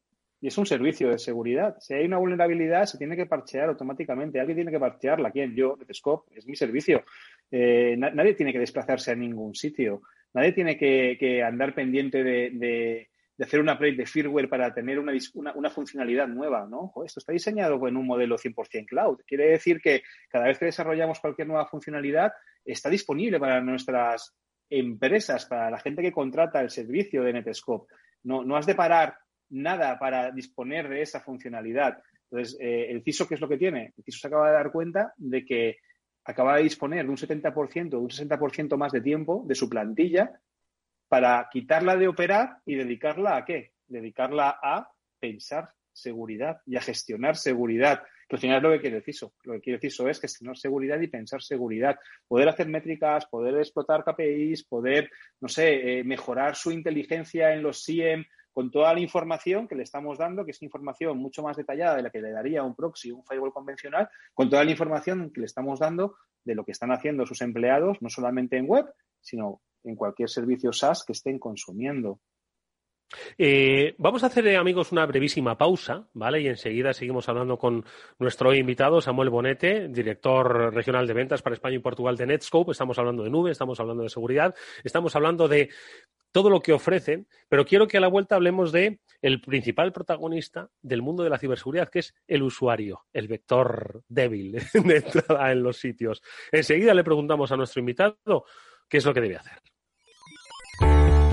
y 0.41 0.49
es 0.49 0.59
un 0.59 0.67
servicio 0.67 1.09
de 1.09 1.19
seguridad. 1.19 1.77
Si 1.81 1.95
hay 1.95 2.05
una 2.05 2.19
vulnerabilidad, 2.19 2.85
se 2.85 2.99
tiene 2.99 3.17
que 3.17 3.25
parchear 3.25 3.71
automáticamente. 3.71 4.39
Alguien 4.39 4.57
tiene 4.57 4.71
que 4.71 4.79
parchearla. 4.79 5.31
¿Quién? 5.31 5.55
Yo, 5.55 5.79
Netscope, 5.79 6.37
es 6.37 6.47
mi 6.47 6.55
servicio. 6.55 7.03
Eh, 7.51 7.97
nadie 7.97 8.35
tiene 8.35 8.53
que 8.53 8.59
desplazarse 8.59 9.13
a 9.13 9.15
ningún 9.15 9.55
sitio. 9.55 10.03
Nadie 10.35 10.53
tiene 10.53 10.77
que, 10.77 11.43
andar 11.43 11.75
pendiente 11.75 12.23
de, 12.23 13.09
hacer 13.41 13.61
un 13.61 13.71
upgrade 13.71 13.97
de 13.97 14.05
firmware 14.05 14.49
para 14.49 14.75
tener 14.75 14.99
una, 14.99 15.13
una, 15.55 15.71
funcionalidad 15.71 16.29
nueva, 16.29 16.67
¿no? 16.69 16.93
esto 17.07 17.21
está 17.21 17.33
diseñado 17.33 17.89
en 17.89 17.97
un 17.97 18.07
modelo 18.07 18.37
100% 18.37 18.85
cloud. 18.87 19.21
Quiere 19.27 19.47
decir 19.47 19.81
que 19.81 20.03
cada 20.29 20.47
vez 20.47 20.59
que 20.59 20.67
desarrollamos 20.67 21.21
cualquier 21.21 21.49
nueva 21.49 21.67
funcionalidad, 21.67 22.33
está 22.65 22.91
disponible 22.91 23.39
para 23.39 23.61
nuestras 23.61 24.37
empresas, 24.71 25.47
para 25.47 25.71
la 25.71 25.79
gente 25.79 26.03
que 26.03 26.13
contrata 26.13 26.61
el 26.61 26.71
servicio 26.71 27.23
de 27.23 27.33
Netscope. 27.33 27.93
No, 28.25 28.45
no 28.45 28.57
has 28.57 28.67
de 28.67 28.75
parar 28.75 29.17
nada 29.51 29.99
para 29.99 30.31
disponer 30.31 30.89
de 30.89 31.03
esa 31.03 31.21
funcionalidad. 31.21 31.99
Entonces, 32.31 32.57
eh, 32.61 32.87
el 32.91 33.03
CISO, 33.03 33.29
¿qué 33.29 33.35
es 33.35 33.41
lo 33.41 33.49
que 33.49 33.59
tiene? 33.59 33.93
El 33.97 34.05
CISO 34.05 34.19
se 34.21 34.27
acaba 34.27 34.49
de 34.49 34.55
dar 34.55 34.73
cuenta 34.73 35.13
de 35.17 35.45
que 35.45 35.77
acaba 36.25 36.57
de 36.57 36.63
disponer 36.63 37.05
de 37.05 37.11
un 37.11 37.17
70%, 37.17 37.91
de 37.91 37.97
un 37.97 38.09
60% 38.09 38.77
más 38.77 38.93
de 38.93 39.01
tiempo 39.01 39.45
de 39.47 39.55
su 39.55 39.69
plantilla 39.69 40.41
para 41.09 41.49
quitarla 41.53 41.97
de 41.97 42.09
operar 42.09 42.59
y 42.65 42.77
dedicarla 42.77 43.37
a 43.37 43.45
qué? 43.45 43.73
Dedicarla 43.87 44.59
a 44.63 44.89
pensar 45.21 45.71
seguridad 45.93 46.59
y 46.67 46.77
a 46.77 46.81
gestionar 46.81 47.37
seguridad 47.37 48.03
al 48.31 48.39
final 48.39 48.57
es 48.59 48.63
lo 48.63 48.71
que 48.71 48.81
quiere 48.81 48.97
el 48.97 49.03
CISO. 49.03 49.35
Lo 49.45 49.55
que 49.55 49.61
quiere 49.61 49.81
el 49.83 50.09
es 50.09 50.21
gestionar 50.21 50.57
seguridad 50.57 51.01
y 51.01 51.09
pensar 51.09 51.43
seguridad. 51.43 51.97
Poder 52.27 52.49
hacer 52.49 52.69
métricas, 52.69 53.27
poder 53.27 53.57
explotar 53.59 54.05
KPIs, 54.05 54.65
poder, 54.65 55.11
no 55.41 55.49
sé, 55.49 55.99
eh, 55.99 56.05
mejorar 56.05 56.57
su 56.57 56.71
inteligencia 56.71 57.53
en 57.53 57.63
los 57.63 57.83
SIEM 57.83 58.25
con 58.53 58.71
toda 58.71 58.95
la 58.95 59.01
información 59.01 59.67
que 59.67 59.75
le 59.75 59.83
estamos 59.83 60.17
dando, 60.17 60.45
que 60.45 60.53
es 60.53 60.63
información 60.63 61.19
mucho 61.19 61.43
más 61.43 61.57
detallada 61.57 61.97
de 61.97 62.03
la 62.03 62.11
que 62.11 62.23
le 62.23 62.31
daría 62.31 62.63
un 62.63 62.77
proxy, 62.77 63.11
un 63.11 63.25
firewall 63.25 63.53
convencional, 63.53 64.09
con 64.33 64.49
toda 64.49 64.65
la 64.65 64.71
información 64.71 65.33
que 65.33 65.41
le 65.41 65.47
estamos 65.47 65.81
dando 65.81 66.15
de 66.45 66.55
lo 66.55 66.65
que 66.65 66.71
están 66.71 66.93
haciendo 66.93 67.27
sus 67.27 67.43
empleados, 67.43 68.01
no 68.01 68.09
solamente 68.09 68.57
en 68.57 68.69
web, 68.69 68.87
sino 69.21 69.61
en 69.83 69.97
cualquier 69.97 70.29
servicio 70.29 70.73
SaaS 70.73 71.05
que 71.05 71.13
estén 71.13 71.41
consumiendo. 71.41 72.21
Eh, 73.39 73.95
vamos 73.99 74.23
a 74.23 74.27
hacer, 74.27 74.47
eh, 74.47 74.57
amigos, 74.57 74.93
una 74.93 75.07
brevísima 75.07 75.57
pausa, 75.57 76.09
¿vale? 76.15 76.41
Y 76.41 76.49
enseguida 76.49 76.93
seguimos 76.93 77.29
hablando 77.29 77.59
con 77.59 77.85
nuestro 78.19 78.55
invitado, 78.55 79.01
Samuel 79.01 79.31
Bonete, 79.31 79.89
director 79.89 80.75
regional 80.75 81.07
de 81.07 81.15
ventas 81.15 81.43
para 81.43 81.55
España 81.55 81.77
y 81.77 81.81
Portugal 81.81 82.17
de 82.17 82.27
Netscope. 82.27 82.73
Estamos 82.73 82.99
hablando 82.99 83.23
de 83.23 83.31
nube, 83.31 83.51
estamos 83.51 83.79
hablando 83.81 84.03
de 84.03 84.09
seguridad, 84.09 84.55
estamos 84.83 85.15
hablando 85.17 85.49
de 85.49 85.71
todo 86.33 86.51
lo 86.51 86.61
que 86.61 86.73
ofrecen, 86.73 87.29
pero 87.49 87.65
quiero 87.65 87.87
que 87.87 87.97
a 87.97 88.01
la 88.01 88.09
vuelta 88.09 88.35
hablemos 88.35 88.73
de 88.73 88.99
el 89.23 89.41
principal 89.41 89.93
protagonista 89.93 90.69
del 90.83 91.01
mundo 91.01 91.23
de 91.23 91.31
la 91.31 91.39
ciberseguridad, 91.39 91.89
que 91.89 92.01
es 92.01 92.15
el 92.27 92.43
usuario, 92.43 93.05
el 93.13 93.29
vector 93.29 94.03
débil 94.09 94.53
de 94.75 94.97
entrada 94.97 95.53
en 95.53 95.63
los 95.63 95.77
sitios. 95.77 96.23
Enseguida 96.51 96.93
le 96.93 97.05
preguntamos 97.05 97.53
a 97.53 97.57
nuestro 97.57 97.81
invitado 97.81 98.45
qué 98.89 98.97
es 98.97 99.05
lo 99.05 99.15
que 99.15 99.21
debe 99.21 99.37
hacer. 99.37 99.61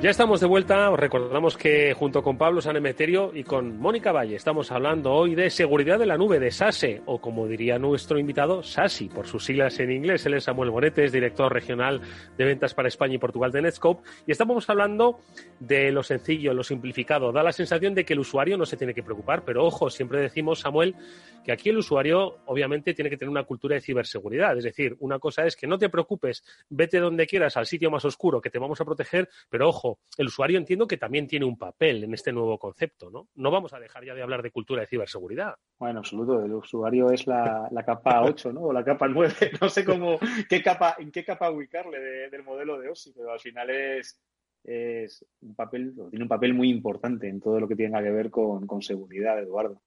Ya 0.00 0.10
estamos 0.10 0.38
de 0.38 0.46
vuelta. 0.46 0.92
Os 0.92 1.00
recordamos 1.00 1.56
que 1.56 1.92
junto 1.92 2.22
con 2.22 2.38
Pablo 2.38 2.60
Sanemeterio 2.60 3.32
y 3.34 3.42
con 3.42 3.80
Mónica 3.80 4.12
Valle 4.12 4.36
estamos 4.36 4.70
hablando 4.70 5.12
hoy 5.12 5.34
de 5.34 5.50
seguridad 5.50 5.98
de 5.98 6.06
la 6.06 6.16
nube 6.16 6.38
de 6.38 6.52
SASE, 6.52 7.02
o 7.04 7.20
como 7.20 7.48
diría 7.48 7.80
nuestro 7.80 8.16
invitado, 8.16 8.62
SASI, 8.62 9.08
por 9.08 9.26
sus 9.26 9.44
siglas 9.44 9.80
en 9.80 9.90
inglés. 9.90 10.24
Él 10.24 10.34
es 10.34 10.44
Samuel 10.44 10.70
Bonetes, 10.70 11.10
director 11.10 11.52
regional 11.52 12.00
de 12.36 12.44
ventas 12.44 12.74
para 12.74 12.86
España 12.86 13.14
y 13.14 13.18
Portugal 13.18 13.50
de 13.50 13.60
Netscope. 13.60 14.08
Y 14.24 14.30
estamos 14.30 14.70
hablando 14.70 15.18
de 15.58 15.90
lo 15.90 16.04
sencillo, 16.04 16.54
lo 16.54 16.62
simplificado. 16.62 17.32
Da 17.32 17.42
la 17.42 17.50
sensación 17.50 17.92
de 17.96 18.04
que 18.04 18.12
el 18.12 18.20
usuario 18.20 18.56
no 18.56 18.66
se 18.66 18.76
tiene 18.76 18.94
que 18.94 19.02
preocupar, 19.02 19.42
pero 19.44 19.64
ojo, 19.64 19.90
siempre 19.90 20.20
decimos, 20.20 20.60
Samuel, 20.60 20.94
que 21.42 21.50
aquí 21.50 21.70
el 21.70 21.78
usuario 21.78 22.36
obviamente 22.46 22.94
tiene 22.94 23.10
que 23.10 23.16
tener 23.16 23.30
una 23.30 23.42
cultura 23.42 23.74
de 23.74 23.80
ciberseguridad. 23.80 24.56
Es 24.56 24.62
decir, 24.64 24.96
una 25.00 25.18
cosa 25.18 25.44
es 25.44 25.56
que 25.56 25.66
no 25.66 25.76
te 25.76 25.88
preocupes, 25.88 26.44
vete 26.68 27.00
donde 27.00 27.26
quieras, 27.26 27.56
al 27.56 27.66
sitio 27.66 27.90
más 27.90 28.04
oscuro, 28.04 28.40
que 28.40 28.50
te 28.50 28.60
vamos 28.60 28.80
a 28.80 28.84
proteger, 28.84 29.28
pero 29.50 29.68
ojo, 29.68 29.87
ojo, 29.88 30.00
el 30.16 30.26
usuario 30.26 30.58
entiendo 30.58 30.86
que 30.86 30.96
también 30.96 31.26
tiene 31.26 31.44
un 31.44 31.56
papel 31.56 32.04
en 32.04 32.14
este 32.14 32.32
nuevo 32.32 32.58
concepto, 32.58 33.10
¿no? 33.10 33.28
No 33.34 33.50
vamos 33.50 33.72
a 33.72 33.80
dejar 33.80 34.04
ya 34.04 34.14
de 34.14 34.22
hablar 34.22 34.42
de 34.42 34.50
cultura 34.50 34.80
de 34.80 34.86
ciberseguridad. 34.86 35.54
Bueno, 35.78 36.00
absoluto. 36.00 36.44
El 36.44 36.52
usuario 36.52 37.10
es 37.10 37.26
la, 37.26 37.68
capa 37.84 38.22
8, 38.22 38.52
¿no? 38.52 38.62
O 38.62 38.72
la 38.72 38.84
capa 38.84 39.08
9. 39.08 39.34
No 39.60 39.68
sé 39.68 39.84
cómo, 39.84 40.18
qué 40.48 40.62
capa, 40.62 40.96
en 40.98 41.10
qué 41.10 41.24
capa 41.24 41.50
ubicarle 41.50 41.98
del 42.30 42.42
modelo 42.42 42.78
de 42.78 42.88
OSI, 42.88 43.12
pero 43.12 43.32
al 43.32 43.40
final 43.40 43.70
es, 43.70 44.20
es 44.64 45.24
un 45.40 45.54
papel, 45.54 45.94
tiene 46.10 46.24
un 46.24 46.28
papel 46.28 46.54
muy 46.54 46.70
importante 46.70 47.28
en 47.28 47.40
todo 47.40 47.60
lo 47.60 47.68
que 47.68 47.76
tenga 47.76 48.02
que 48.02 48.10
ver 48.10 48.30
con, 48.30 48.82
seguridad, 48.82 49.38
Eduardo. 49.38 49.80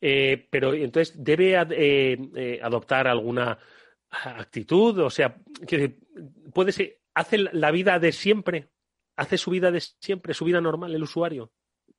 Eh, 0.00 0.46
pero 0.50 0.74
entonces, 0.74 1.14
¿debe 1.22 1.54
eh, 1.54 2.18
eh, 2.34 2.60
adoptar 2.62 3.06
alguna 3.06 3.58
actitud? 4.10 4.98
O 4.98 5.10
sea, 5.10 5.36
puede 6.52 6.72
ser, 6.72 6.98
¿hace 7.16 7.38
la 7.38 7.70
vida 7.70 7.98
de 7.98 8.12
siempre? 8.12 8.68
¿Hace 9.16 9.38
su 9.38 9.50
vida 9.50 9.70
de 9.70 9.80
siempre, 9.80 10.34
su 10.34 10.44
vida 10.44 10.60
normal, 10.60 10.94
el 10.94 11.02
usuario? 11.02 11.50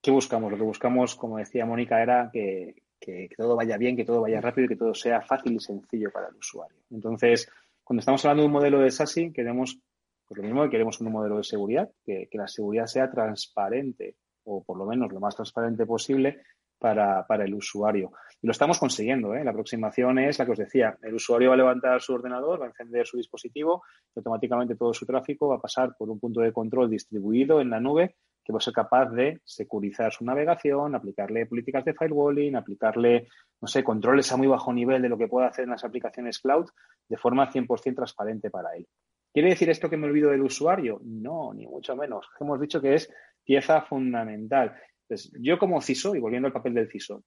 ¿Qué 0.02 0.12
buscamos? 0.12 0.52
Lo 0.52 0.58
que 0.58 0.64
buscamos, 0.64 1.16
como 1.16 1.38
decía 1.38 1.66
Mónica, 1.66 2.02
era 2.02 2.30
que, 2.32 2.84
que, 3.00 3.28
todo 3.36 3.56
vaya 3.56 3.78
bien, 3.78 3.98
que 3.98 4.06
todo 4.06 4.22
vaya 4.22 4.40
rápido 4.40 4.66
y 4.66 4.68
que 4.70 4.76
todo 4.76 4.94
sea 4.94 5.22
fácil 5.22 5.54
y 5.54 5.60
sencillo 5.60 6.12
para 6.12 6.28
el 6.28 6.36
usuario. 6.36 6.78
Entonces, 6.92 7.52
cuando 7.84 8.02
estamos 8.02 8.24
hablando 8.24 8.44
de 8.44 8.48
un 8.48 8.54
modelo 8.54 8.80
de 8.80 8.92
SASI, 8.92 9.34
queremos 9.34 9.80
pues 10.28 10.38
lo 10.38 10.44
mismo 10.44 10.64
que 10.64 10.70
queremos 10.70 11.00
un 11.02 11.12
modelo 11.12 11.38
de 11.38 11.44
seguridad, 11.44 11.90
que, 12.06 12.28
la 12.34 12.48
seguridad 12.48 12.86
sea 12.86 13.10
transparente 13.10 14.18
o 14.44 14.64
por 14.64 14.78
lo 14.78 14.86
menos 14.86 15.12
lo 15.12 15.20
más 15.20 15.36
transparente 15.36 15.86
posible 15.86 16.42
para, 16.78 17.26
el 17.44 17.54
usuario. 17.56 18.12
Y 18.42 18.48
lo 18.48 18.52
estamos 18.52 18.80
consiguiendo. 18.80 19.34
¿eh? 19.34 19.44
La 19.44 19.52
aproximación 19.52 20.20
es 20.20 20.38
la 20.40 20.46
que 20.46 20.52
os 20.52 20.58
decía. 20.58 20.98
El 21.02 21.16
usuario 21.16 21.50
va 21.50 21.56
a 21.56 21.58
levantar 21.58 22.02
su 22.02 22.14
ordenador, 22.14 22.62
va 22.62 22.66
a 22.66 22.70
encender 22.70 23.06
su 23.08 23.18
dispositivo 23.18 23.84
y 24.16 24.20
automáticamente 24.20 24.76
todo 24.76 24.94
su 24.94 25.06
tráfico 25.06 25.48
va 25.48 25.56
a 25.56 25.62
pasar 25.62 25.96
por 25.98 26.10
un 26.10 26.20
punto 26.20 26.42
de 26.42 26.54
control 26.54 26.90
distribuido 26.90 27.62
en 27.62 27.70
la 27.70 27.80
nube 27.80 28.16
que 28.48 28.54
va 28.54 28.60
a 28.60 28.62
ser 28.62 28.74
capaz 28.74 29.10
de 29.12 29.42
securizar 29.44 30.14
su 30.14 30.24
navegación, 30.24 30.96
aplicarle 30.96 31.48
políticas 31.48 31.84
de 31.84 31.94
firewalling, 31.94 32.56
aplicarle, 32.56 33.28
no 33.60 33.68
sé, 33.68 33.84
controles 33.84 34.32
a 34.32 34.38
muy 34.38 34.48
bajo 34.48 34.72
nivel 34.72 35.02
de 35.02 35.10
lo 35.10 35.18
que 35.18 35.28
puede 35.28 35.48
hacer 35.48 35.66
en 35.66 35.72
las 35.72 35.84
aplicaciones 35.84 36.40
cloud 36.40 36.66
de 37.10 37.18
forma 37.18 37.52
100% 37.52 37.94
transparente 37.94 38.50
para 38.50 38.74
él. 38.78 38.88
¿Quiere 39.34 39.50
decir 39.50 39.70
esto 39.70 39.90
que 39.90 39.98
me 39.98 40.08
olvido 40.08 40.32
del 40.32 40.44
usuario? 40.44 41.02
No, 41.04 41.54
ni 41.54 41.68
mucho 41.68 41.96
menos. 41.98 42.30
Hemos 42.40 42.60
dicho 42.62 42.80
que 42.80 42.96
es 42.96 43.14
pieza 43.44 43.82
fundamental. 43.82 44.74
Entonces, 45.10 45.32
yo 45.40 45.58
como 45.58 45.82
CISO, 45.82 46.16
y 46.16 46.20
volviendo 46.20 46.48
al 46.48 46.54
papel 46.54 46.74
del 46.74 46.90
CISO, 46.90 47.24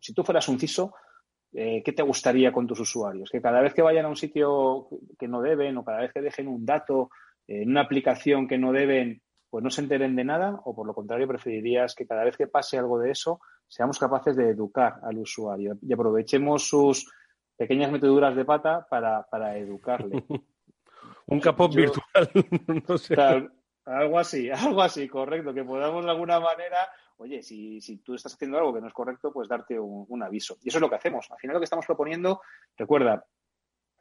si 0.00 0.14
tú 0.14 0.22
fueras 0.22 0.48
un 0.48 0.60
CISO, 0.60 0.94
eh, 1.52 1.82
¿qué 1.84 1.92
te 1.92 2.02
gustaría 2.02 2.52
con 2.52 2.66
tus 2.66 2.78
usuarios? 2.78 3.28
Que 3.30 3.42
cada 3.42 3.60
vez 3.60 3.74
que 3.74 3.82
vayan 3.82 4.06
a 4.06 4.08
un 4.08 4.16
sitio 4.16 4.88
que 5.18 5.26
no 5.26 5.42
deben 5.42 5.76
o 5.76 5.84
cada 5.84 6.00
vez 6.00 6.12
que 6.12 6.22
dejen 6.22 6.46
un 6.46 6.64
dato 6.64 7.10
en 7.48 7.70
una 7.70 7.82
aplicación 7.82 8.46
que 8.46 8.56
no 8.56 8.72
deben, 8.72 9.20
pues 9.50 9.64
no 9.64 9.70
se 9.70 9.82
enteren 9.82 10.14
de 10.14 10.24
nada 10.24 10.60
o 10.64 10.74
por 10.74 10.86
lo 10.86 10.94
contrario 10.94 11.26
preferirías 11.26 11.94
que 11.94 12.06
cada 12.06 12.24
vez 12.24 12.36
que 12.36 12.46
pase 12.46 12.78
algo 12.78 12.98
de 12.98 13.10
eso 13.10 13.40
seamos 13.66 13.98
capaces 13.98 14.36
de 14.36 14.48
educar 14.48 15.00
al 15.02 15.18
usuario 15.18 15.76
y 15.82 15.92
aprovechemos 15.92 16.68
sus 16.68 17.12
pequeñas 17.56 17.90
meteduras 17.90 18.36
de 18.36 18.44
pata 18.44 18.86
para, 18.88 19.24
para 19.24 19.58
educarle. 19.58 20.24
Un 21.26 21.40
capó 21.40 21.68
virtual. 21.68 22.30
no 22.88 22.98
sé. 22.98 23.14
Algo 23.84 24.18
así, 24.18 24.50
algo 24.50 24.82
así, 24.82 25.08
correcto. 25.08 25.52
Que 25.52 25.64
podamos 25.64 26.04
de 26.04 26.10
alguna 26.10 26.40
manera, 26.40 26.88
oye, 27.18 27.42
si, 27.42 27.80
si 27.80 27.98
tú 27.98 28.14
estás 28.14 28.34
haciendo 28.34 28.58
algo 28.58 28.72
que 28.74 28.80
no 28.80 28.88
es 28.88 28.92
correcto, 28.92 29.32
pues 29.32 29.48
darte 29.48 29.78
un, 29.78 30.22
aviso. 30.22 30.58
Y 30.62 30.68
eso 30.68 30.78
es 30.78 30.82
lo 30.82 30.90
que 30.90 30.96
hacemos. 30.96 31.30
Al 31.30 31.38
final 31.38 31.54
lo 31.54 31.60
que 31.60 31.64
estamos 31.64 31.86
proponiendo, 31.86 32.40
recuerda, 32.76 33.24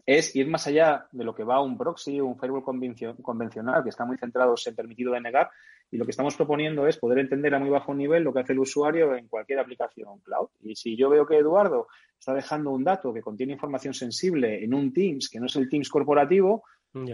es 0.06 0.36
ir 0.36 0.48
más 0.48 0.66
allá 0.66 1.08
de 1.12 1.24
lo 1.24 1.36
que 1.36 1.44
va 1.44 1.62
un 1.62 1.78
proxy, 1.78 2.20
un 2.20 2.38
firewall 2.38 2.64
convencional, 2.64 3.84
que 3.84 3.90
está 3.90 4.04
muy 4.04 4.18
centrado 4.18 4.56
en 4.66 4.76
permitido 4.76 5.14
denegar, 5.14 5.52
y 5.92 5.98
lo 5.98 6.06
que 6.06 6.12
estamos 6.12 6.36
proponiendo 6.36 6.88
es 6.88 6.98
poder 6.98 7.20
entender 7.20 7.54
a 7.54 7.60
muy 7.60 7.70
bajo 7.70 7.94
nivel 7.94 8.24
lo 8.24 8.34
que 8.34 8.40
hace 8.40 8.54
el 8.54 8.60
usuario 8.60 9.14
en 9.16 9.28
cualquier 9.28 9.60
aplicación 9.60 10.20
cloud. 10.22 10.48
Y 10.62 10.76
si 10.76 10.96
yo 10.96 11.10
veo 11.10 11.26
que 11.26 11.38
Eduardo 11.38 11.88
está 12.18 12.34
dejando 12.34 12.72
un 12.72 12.84
dato 12.84 13.14
que 13.14 13.22
contiene 13.22 13.54
información 13.54 13.94
sensible 13.94 14.64
en 14.64 14.74
un 14.74 14.94
Teams, 14.94 15.30
que 15.30 15.40
no 15.40 15.48
es 15.48 15.56
el 15.58 15.70
Teams 15.70 15.90
corporativo, 15.90 16.64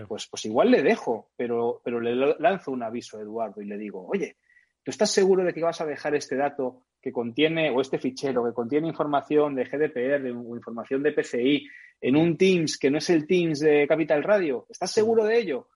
pues, 0.07 0.28
pues 0.28 0.45
igual 0.45 0.71
le 0.71 0.82
dejo, 0.82 1.32
pero, 1.36 1.82
pero 1.84 1.99
le 1.99 2.36
lanzo 2.39 2.71
un 2.71 2.84
aviso 2.84 3.17
a 3.17 3.21
Eduardo 3.21 3.61
y 3.61 3.65
le 3.65 3.78
digo, 3.78 4.05
oye, 4.07 4.38
¿tú 4.84 4.91
estás 4.91 5.11
seguro 5.11 5.43
de 5.43 5.53
que 5.53 5.63
vas 5.63 5.82
a 5.82 5.86
dejar 5.86 6.15
este 6.15 6.36
dato 6.36 6.86
que 7.01 7.11
contiene, 7.11 7.69
o 7.69 7.82
este 7.82 7.99
fichero 7.99 8.43
que 8.43 8.53
contiene 8.53 8.88
información 8.88 9.55
de 9.55 9.65
GDPR 9.65 10.32
o 10.32 10.55
información 10.55 11.03
de 11.03 11.11
PCI 11.11 11.67
en 12.01 12.15
un 12.15 12.38
Teams 12.38 12.78
que 12.78 12.89
no 12.89 12.97
es 12.97 13.09
el 13.09 13.28
Teams 13.28 13.59
de 13.59 13.88
Capital 13.88 14.23
Radio? 14.23 14.65
¿Estás 14.69 14.91
seguro 14.91 15.23
de 15.23 15.38
ello? 15.38 15.69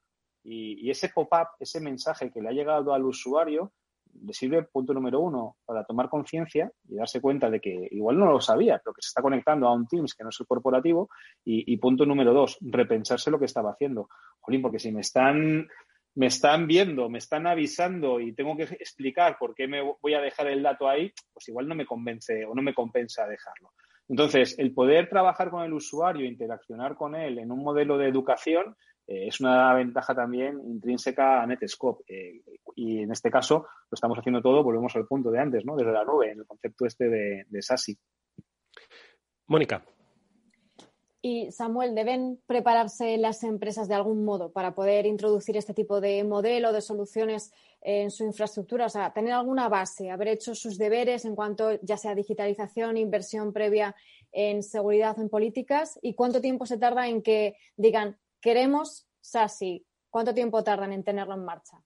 Y, 0.43 0.87
y 0.87 0.89
ese 0.89 1.09
pop-up, 1.09 1.49
ese 1.59 1.79
mensaje 1.79 2.31
que 2.31 2.41
le 2.41 2.49
ha 2.49 2.53
llegado 2.53 2.93
al 2.93 3.05
usuario, 3.05 3.73
le 4.23 4.33
sirve, 4.33 4.63
punto 4.63 4.93
número 4.93 5.19
uno, 5.19 5.57
para 5.65 5.83
tomar 5.83 6.09
conciencia 6.09 6.71
y 6.87 6.95
darse 6.95 7.21
cuenta 7.21 7.49
de 7.49 7.59
que 7.59 7.87
igual 7.91 8.17
no 8.19 8.25
lo 8.25 8.41
sabía, 8.41 8.79
pero 8.83 8.93
que 8.93 9.01
se 9.01 9.07
está 9.07 9.21
conectando 9.21 9.67
a 9.67 9.73
un 9.73 9.87
Teams 9.87 10.13
que 10.13 10.23
no 10.23 10.29
es 10.29 10.39
el 10.39 10.47
corporativo. 10.47 11.09
Y, 11.43 11.77
punto 11.77 12.05
número 12.05 12.33
dos, 12.33 12.57
repensarse 12.61 13.31
lo 13.31 13.39
que 13.39 13.45
estaba 13.45 13.71
haciendo. 13.71 14.09
Jolín, 14.39 14.61
porque 14.61 14.79
si 14.79 14.91
me 14.91 15.01
están, 15.01 15.67
me 16.15 16.27
están 16.27 16.67
viendo, 16.67 17.09
me 17.09 17.17
están 17.17 17.47
avisando 17.47 18.19
y 18.19 18.33
tengo 18.33 18.55
que 18.55 18.63
explicar 18.63 19.37
por 19.39 19.55
qué 19.55 19.67
me 19.67 19.81
voy 19.81 20.13
a 20.13 20.21
dejar 20.21 20.47
el 20.47 20.63
dato 20.63 20.87
ahí, 20.87 21.11
pues 21.33 21.47
igual 21.47 21.67
no 21.67 21.75
me 21.75 21.85
convence 21.85 22.45
o 22.45 22.53
no 22.53 22.61
me 22.61 22.73
compensa 22.73 23.27
dejarlo. 23.27 23.71
Entonces, 24.09 24.59
el 24.59 24.73
poder 24.73 25.07
trabajar 25.07 25.49
con 25.49 25.63
el 25.63 25.71
usuario, 25.71 26.25
interaccionar 26.25 26.95
con 26.95 27.15
él 27.15 27.39
en 27.39 27.49
un 27.49 27.63
modelo 27.63 27.97
de 27.97 28.09
educación, 28.09 28.75
eh, 29.11 29.27
es 29.27 29.41
una 29.41 29.73
ventaja 29.73 30.15
también 30.15 30.61
intrínseca 30.65 31.41
a 31.41 31.45
Netscope. 31.45 32.03
Eh, 32.07 32.41
y 32.75 32.99
en 32.99 33.11
este 33.11 33.29
caso 33.29 33.65
lo 33.89 33.95
estamos 33.95 34.17
haciendo 34.17 34.41
todo, 34.41 34.63
volvemos 34.63 34.95
al 34.95 35.05
punto 35.05 35.31
de 35.31 35.39
antes, 35.39 35.65
¿no? 35.65 35.75
Desde 35.75 35.91
la 35.91 36.05
nube, 36.05 36.31
en 36.31 36.39
el 36.39 36.45
concepto 36.45 36.85
este 36.85 37.09
de, 37.09 37.45
de 37.49 37.61
SASI. 37.61 37.97
Mónica. 39.47 39.83
Y 41.23 41.51
Samuel, 41.51 41.93
¿deben 41.93 42.39
prepararse 42.47 43.17
las 43.17 43.43
empresas 43.43 43.87
de 43.87 43.93
algún 43.93 44.23
modo 44.25 44.51
para 44.51 44.73
poder 44.73 45.05
introducir 45.05 45.55
este 45.55 45.73
tipo 45.73 46.01
de 46.01 46.23
modelo, 46.23 46.71
de 46.71 46.81
soluciones 46.81 47.53
en 47.81 48.09
su 48.09 48.23
infraestructura? 48.23 48.85
O 48.85 48.89
sea, 48.89 49.13
tener 49.13 49.33
alguna 49.33 49.69
base, 49.69 50.09
haber 50.09 50.29
hecho 50.29 50.55
sus 50.55 50.77
deberes 50.79 51.25
en 51.25 51.35
cuanto 51.35 51.79
ya 51.81 51.97
sea 51.97 52.15
digitalización, 52.15 52.97
inversión 52.97 53.53
previa 53.53 53.93
en 54.31 54.63
seguridad 54.63 55.19
o 55.19 55.21
en 55.21 55.29
políticas. 55.29 55.99
¿Y 56.01 56.15
cuánto 56.15 56.41
tiempo 56.41 56.65
se 56.65 56.79
tarda 56.79 57.07
en 57.07 57.21
que 57.21 57.55
digan, 57.75 58.17
queremos 58.41 59.07
SASI? 59.21 59.85
¿Cuánto 60.09 60.33
tiempo 60.33 60.63
tardan 60.63 60.91
en 60.91 61.03
tenerlo 61.03 61.35
en 61.35 61.45
marcha? 61.45 61.77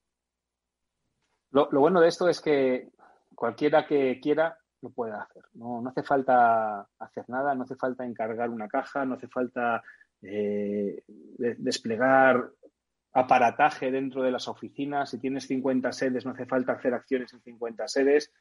Lo, 1.52 1.70
bueno 1.70 2.02
de 2.02 2.08
esto 2.08 2.28
es 2.28 2.42
que 2.42 2.90
cualquiera 3.36 3.86
que 3.86 4.20
quiera 4.20 4.58
lo 4.82 4.90
puede 4.90 5.14
hacer. 5.14 5.44
No, 5.54 5.82
no 5.82 5.90
hace 5.90 6.04
falta 6.04 6.88
hacer 7.00 7.26
nada, 7.30 7.54
no 7.56 7.64
hace 7.64 7.76
falta 7.76 8.06
encargar 8.06 8.50
una 8.50 8.68
caja, 8.68 9.06
no 9.06 9.16
hace 9.16 9.28
falta 9.28 9.84
eh, 10.22 11.04
desplegar 11.08 12.52
aparataje 13.14 13.92
dentro 13.92 14.22
de 14.24 14.32
las 14.32 14.48
oficinas. 14.48 15.10
Si 15.10 15.20
tienes 15.20 15.48
50 15.48 15.92
sedes, 15.94 16.26
no 16.26 16.32
hace 16.32 16.46
falta 16.46 16.74
hacer 16.74 16.94
acciones 16.94 17.32
en 17.34 17.42
50 17.42 17.88
sedes, 17.88 18.34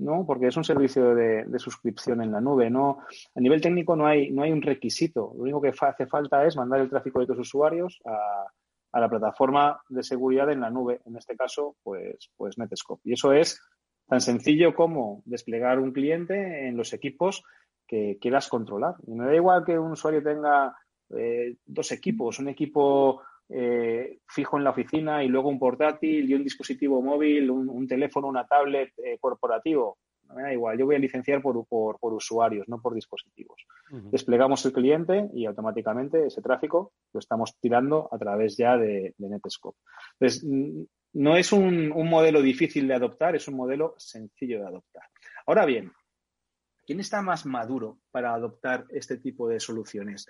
¿no? 0.00 0.24
Porque 0.26 0.48
es 0.48 0.56
un 0.56 0.64
servicio 0.64 1.14
de, 1.14 1.46
suscripción 1.58 2.22
en 2.22 2.32
la 2.32 2.40
nube, 2.40 2.70
¿no? 2.70 2.98
A 3.34 3.40
nivel 3.40 3.60
técnico 3.60 3.94
no 3.94 4.06
hay, 4.06 4.30
no 4.30 4.42
hay 4.42 4.52
un 4.52 4.62
requisito. 4.62 5.32
Lo 5.36 5.42
único 5.42 5.60
que 5.60 5.72
hace 5.78 6.06
falta 6.06 6.44
es 6.44 6.56
mandar 6.56 6.80
el 6.80 6.90
tráfico 6.90 7.20
de 7.20 7.26
tus 7.26 7.38
usuarios 7.38 8.00
a, 8.04 8.46
a 8.92 9.00
la 9.00 9.08
plataforma 9.08 9.80
de 9.88 10.02
seguridad 10.02 10.50
en 10.50 10.60
la 10.60 10.70
nube, 10.70 11.00
en 11.04 11.16
este 11.16 11.36
caso, 11.36 11.76
pues, 11.82 12.30
pues 12.36 12.58
Netscope. 12.58 13.02
Y 13.04 13.12
eso 13.12 13.32
es 13.32 13.60
tan 14.06 14.20
sencillo 14.20 14.74
como 14.74 15.22
desplegar 15.24 15.78
un 15.78 15.92
cliente 15.92 16.66
en 16.66 16.76
los 16.76 16.92
equipos 16.92 17.44
que 17.86 18.18
quieras 18.20 18.48
controlar. 18.48 18.94
Y 19.06 19.14
me 19.14 19.26
da 19.26 19.34
igual 19.34 19.64
que 19.64 19.78
un 19.78 19.92
usuario 19.92 20.22
tenga 20.22 20.76
eh, 21.10 21.56
dos 21.64 21.92
equipos, 21.92 22.38
un 22.38 22.48
equipo 22.48 23.22
eh, 23.52 24.18
fijo 24.28 24.58
en 24.58 24.64
la 24.64 24.70
oficina 24.70 25.24
y 25.24 25.28
luego 25.28 25.48
un 25.48 25.58
portátil 25.58 26.30
y 26.30 26.34
un 26.34 26.44
dispositivo 26.44 27.02
móvil, 27.02 27.50
un, 27.50 27.86
teléfono, 27.86 28.28
una 28.28 28.46
tablet 28.46 28.92
eh, 28.98 29.18
corporativo 29.18 29.98
me 30.34 30.42
da 30.42 30.52
igual, 30.52 30.78
yo 30.78 30.86
voy 30.86 30.96
a 30.96 30.98
licenciar 30.98 31.42
por, 31.42 31.66
usuarios, 32.00 32.68
no 32.68 32.80
por 32.80 32.94
dispositivos. 32.94 33.66
Desplegamos 33.90 34.64
el 34.64 34.72
cliente 34.72 35.28
y 35.34 35.46
automáticamente 35.46 36.26
ese 36.26 36.40
tráfico 36.40 36.92
lo 37.12 37.20
estamos 37.20 37.56
tirando 37.60 38.08
a 38.12 38.18
través 38.18 38.56
ya 38.56 38.76
de, 38.76 39.14
Netscope. 39.18 39.78
Entonces, 40.18 40.46
no 41.12 41.36
es 41.36 41.52
un, 41.52 41.88
modelo 41.88 42.42
difícil 42.42 42.86
de 42.86 42.94
adoptar, 42.94 43.34
es 43.34 43.48
un 43.48 43.56
modelo 43.56 43.94
sencillo 43.98 44.60
de 44.60 44.68
adoptar. 44.68 45.04
Ahora 45.46 45.66
bien, 45.66 45.92
¿quién 46.86 47.00
está 47.00 47.22
más 47.22 47.46
maduro 47.46 47.98
para 48.10 48.34
adoptar 48.34 48.86
este 48.90 49.16
tipo 49.18 49.48
de 49.48 49.58
soluciones? 49.58 50.26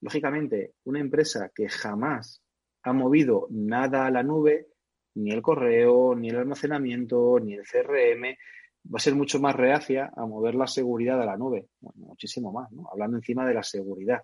Lógicamente, 0.00 0.74
una 0.84 1.00
empresa 1.00 1.50
que 1.54 1.68
jamás 1.68 2.42
ha 2.84 2.92
movido 2.92 3.46
nada 3.50 4.06
a 4.06 4.10
la 4.10 4.22
nube, 4.22 4.68
ni 5.14 5.30
el 5.30 5.42
correo, 5.42 6.14
ni 6.14 6.28
el 6.28 6.36
almacenamiento, 6.36 7.38
ni 7.40 7.54
el 7.54 7.62
CRM, 7.62 8.36
va 8.92 8.98
a 8.98 9.00
ser 9.00 9.14
mucho 9.14 9.40
más 9.40 9.56
reacia 9.56 10.12
a 10.14 10.26
mover 10.26 10.54
la 10.54 10.66
seguridad 10.66 11.20
a 11.20 11.24
la 11.24 11.36
nube, 11.36 11.68
muchísimo 11.80 12.52
más, 12.52 12.70
¿no? 12.72 12.88
hablando 12.92 13.16
encima 13.16 13.46
de 13.46 13.54
la 13.54 13.62
seguridad. 13.62 14.20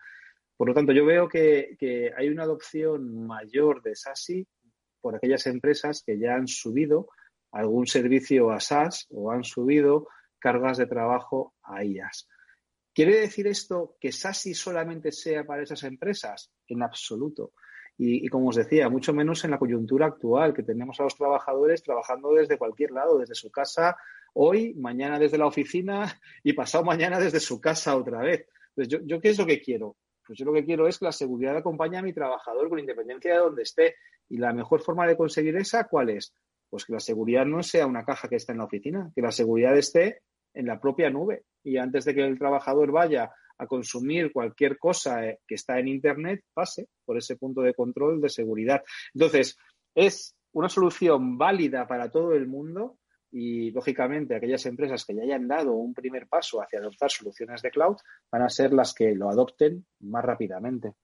Por 0.57 0.69
lo 0.69 0.75
tanto, 0.75 0.93
yo 0.93 1.07
veo 1.07 1.27
que, 1.27 2.13
hay 2.15 2.29
una 2.29 2.43
adopción 2.43 3.27
mayor 3.27 3.83
de 3.83 3.97
SASI 3.97 4.47
por 5.01 5.15
aquellas 5.15 5.47
empresas 5.47 6.03
que 6.05 6.19
ya 6.19 6.35
han 6.35 6.47
subido 6.47 7.09
algún 7.53 7.87
servicio 7.87 8.51
a 8.51 8.61
SaaS 8.61 9.07
o 9.11 9.33
han 9.33 9.43
subido 9.43 10.09
cargas 10.39 10.77
de 10.77 10.87
trabajo 10.87 11.55
a 11.63 11.83
IAS. 11.83 12.29
¿Quiere 12.93 13.21
decir 13.21 13.47
esto 13.47 13.97
que 13.99 14.13
SASI 14.13 14.53
solamente 14.53 15.13
sea 15.13 15.45
para 15.45 15.63
esas 15.63 15.83
empresas? 15.85 16.53
En 16.67 16.83
absoluto. 16.83 17.53
Y, 18.03 18.29
como 18.29 18.49
os 18.49 18.57
decía, 18.57 18.89
mucho 18.89 19.13
menos 19.13 19.45
en 19.45 19.51
la 19.51 19.59
coyuntura 19.59 20.07
actual, 20.07 20.55
que 20.55 20.63
tenemos 20.63 20.99
a 20.99 21.03
los 21.03 21.17
trabajadores 21.17 21.83
trabajando 21.83 22.33
desde 22.33 22.57
cualquier 22.57 22.93
lado, 22.93 23.19
desde 23.19 23.35
su 23.35 23.51
casa 23.51 23.95
hoy, 24.33 24.73
mañana 24.73 25.19
desde 25.19 25.37
la 25.37 25.45
oficina 25.45 26.19
y 26.43 26.55
pasado 26.55 26.83
mañana 26.83 27.19
desde 27.19 27.41
su 27.41 27.61
casa 27.61 27.95
otra 27.95 28.23
vez. 28.23 28.47
Pues 28.75 28.89
yo, 28.89 29.01
yo, 29.05 29.21
¿qué 29.21 29.29
es 29.29 29.39
lo 29.39 29.45
que 29.45 29.61
quiero? 29.61 29.97
Pues 30.27 30.39
yo 30.39 30.47
lo 30.47 30.55
que 30.55 30.65
quiero 30.65 30.89
es 30.89 30.99
que 30.99 31.05
la 31.05 31.13
seguridad 31.13 31.59
acompañe 31.59 31.99
a 31.99 32.03
mi 32.03 32.15
trabajador 32.15 32.71
con 32.71 32.79
independencia 32.79 33.35
de 33.35 33.39
donde 33.39 33.65
esté. 33.65 33.97
Y 34.31 34.39
la 34.39 34.55
mejor 34.55 34.81
forma 34.81 35.07
de 35.07 35.19
conseguir 35.19 35.55
esa, 35.57 35.85
¿cuál 35.85 36.09
es? 36.09 36.33
Pues 36.71 36.87
que 36.87 36.95
la 36.95 37.01
seguridad 37.01 37.45
no 37.45 37.63
sea 37.63 37.87
una 37.87 38.07
caja 38.07 38.29
que 38.29 38.37
está 38.37 38.53
en 38.53 38.59
la 38.61 38.65
oficina, 38.65 39.13
que 39.15 39.21
la 39.21 39.31
seguridad 39.31 39.77
esté 39.77 40.23
en 40.55 40.65
la 40.67 40.81
propia 40.81 41.11
nube. 41.11 41.45
Y 41.63 41.77
antes 41.77 42.07
de 42.07 42.15
que 42.15 42.25
el 42.25 42.39
trabajador 42.39 42.93
vaya 42.93 43.31
a 43.61 43.67
consumir 43.67 44.33
cualquier 44.33 44.79
cosa 44.79 45.27
eh, 45.27 45.41
que 45.47 45.55
está 45.55 45.79
en 45.79 45.89
Internet, 45.89 46.45
pase 46.55 46.89
por 47.05 47.19
ese 47.19 47.37
punto 47.37 47.61
de 47.61 47.75
control 47.75 48.21
de 48.21 48.31
seguridad. 48.31 48.83
Entonces, 49.15 49.59
es 49.95 50.35
una 50.53 50.69
solución 50.69 51.37
válida 51.37 51.87
para 51.87 52.11
todo 52.11 52.33
el 52.33 52.47
mundo 52.47 52.99
y, 53.31 53.71
lógicamente, 53.71 54.35
aquellas 54.35 54.65
empresas 54.65 55.05
que 55.05 55.15
ya 55.15 55.23
hayan 55.23 55.47
dado 55.47 55.75
un 55.75 55.93
primer 55.93 56.27
paso 56.27 56.63
hacia 56.63 56.79
adoptar 56.79 57.11
soluciones 57.11 57.61
de 57.61 57.71
cloud 57.71 57.97
van 58.33 58.43
a 58.43 58.49
ser 58.49 58.73
las 58.73 58.95
que 58.95 59.15
lo 59.15 59.29
adopten 59.29 59.87
más 60.01 60.25
rápidamente. 60.25 60.95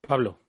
Pablo. 0.00 0.40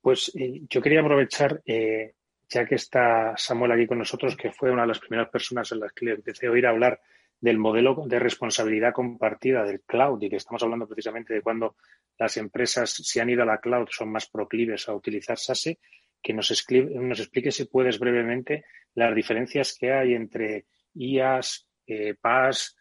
Pues 0.00 0.30
eh, 0.34 0.60
yo 0.68 0.82
quería 0.82 1.00
aprovechar 1.00 1.62
eh, 1.64 2.16
ya 2.50 2.66
que 2.66 2.74
está 2.74 3.34
Samuel 3.36 3.72
aquí 3.72 3.86
con 3.86 3.98
nosotros, 3.98 4.36
que 4.36 4.52
fue 4.52 4.70
una 4.70 4.82
de 4.82 4.88
las 4.88 4.98
primeras 4.98 5.30
personas 5.30 5.72
en 5.72 5.80
las 5.80 5.92
que 5.92 6.04
le 6.04 6.12
empecé 6.12 6.46
a 6.46 6.50
oír 6.50 6.66
hablar 6.66 7.00
del 7.42 7.58
modelo 7.58 8.04
de 8.06 8.20
responsabilidad 8.20 8.94
compartida 8.94 9.64
del 9.64 9.82
cloud 9.82 10.22
y 10.22 10.30
que 10.30 10.36
estamos 10.36 10.62
hablando 10.62 10.86
precisamente 10.86 11.34
de 11.34 11.42
cuando 11.42 11.74
las 12.16 12.36
empresas, 12.36 12.90
si 12.90 13.18
han 13.18 13.28
ido 13.28 13.42
a 13.42 13.46
la 13.46 13.58
cloud, 13.58 13.88
son 13.90 14.12
más 14.12 14.28
proclives 14.30 14.88
a 14.88 14.94
utilizar 14.94 15.36
SASE, 15.36 15.80
que 16.22 16.32
nos, 16.32 16.50
nos 16.70 17.20
explique 17.20 17.50
si 17.50 17.64
puedes 17.64 17.98
brevemente 17.98 18.64
las 18.94 19.12
diferencias 19.12 19.76
que 19.76 19.92
hay 19.92 20.14
entre 20.14 20.66
IaaS, 20.94 21.66
eh, 21.84 22.14
PaaS, 22.14 22.76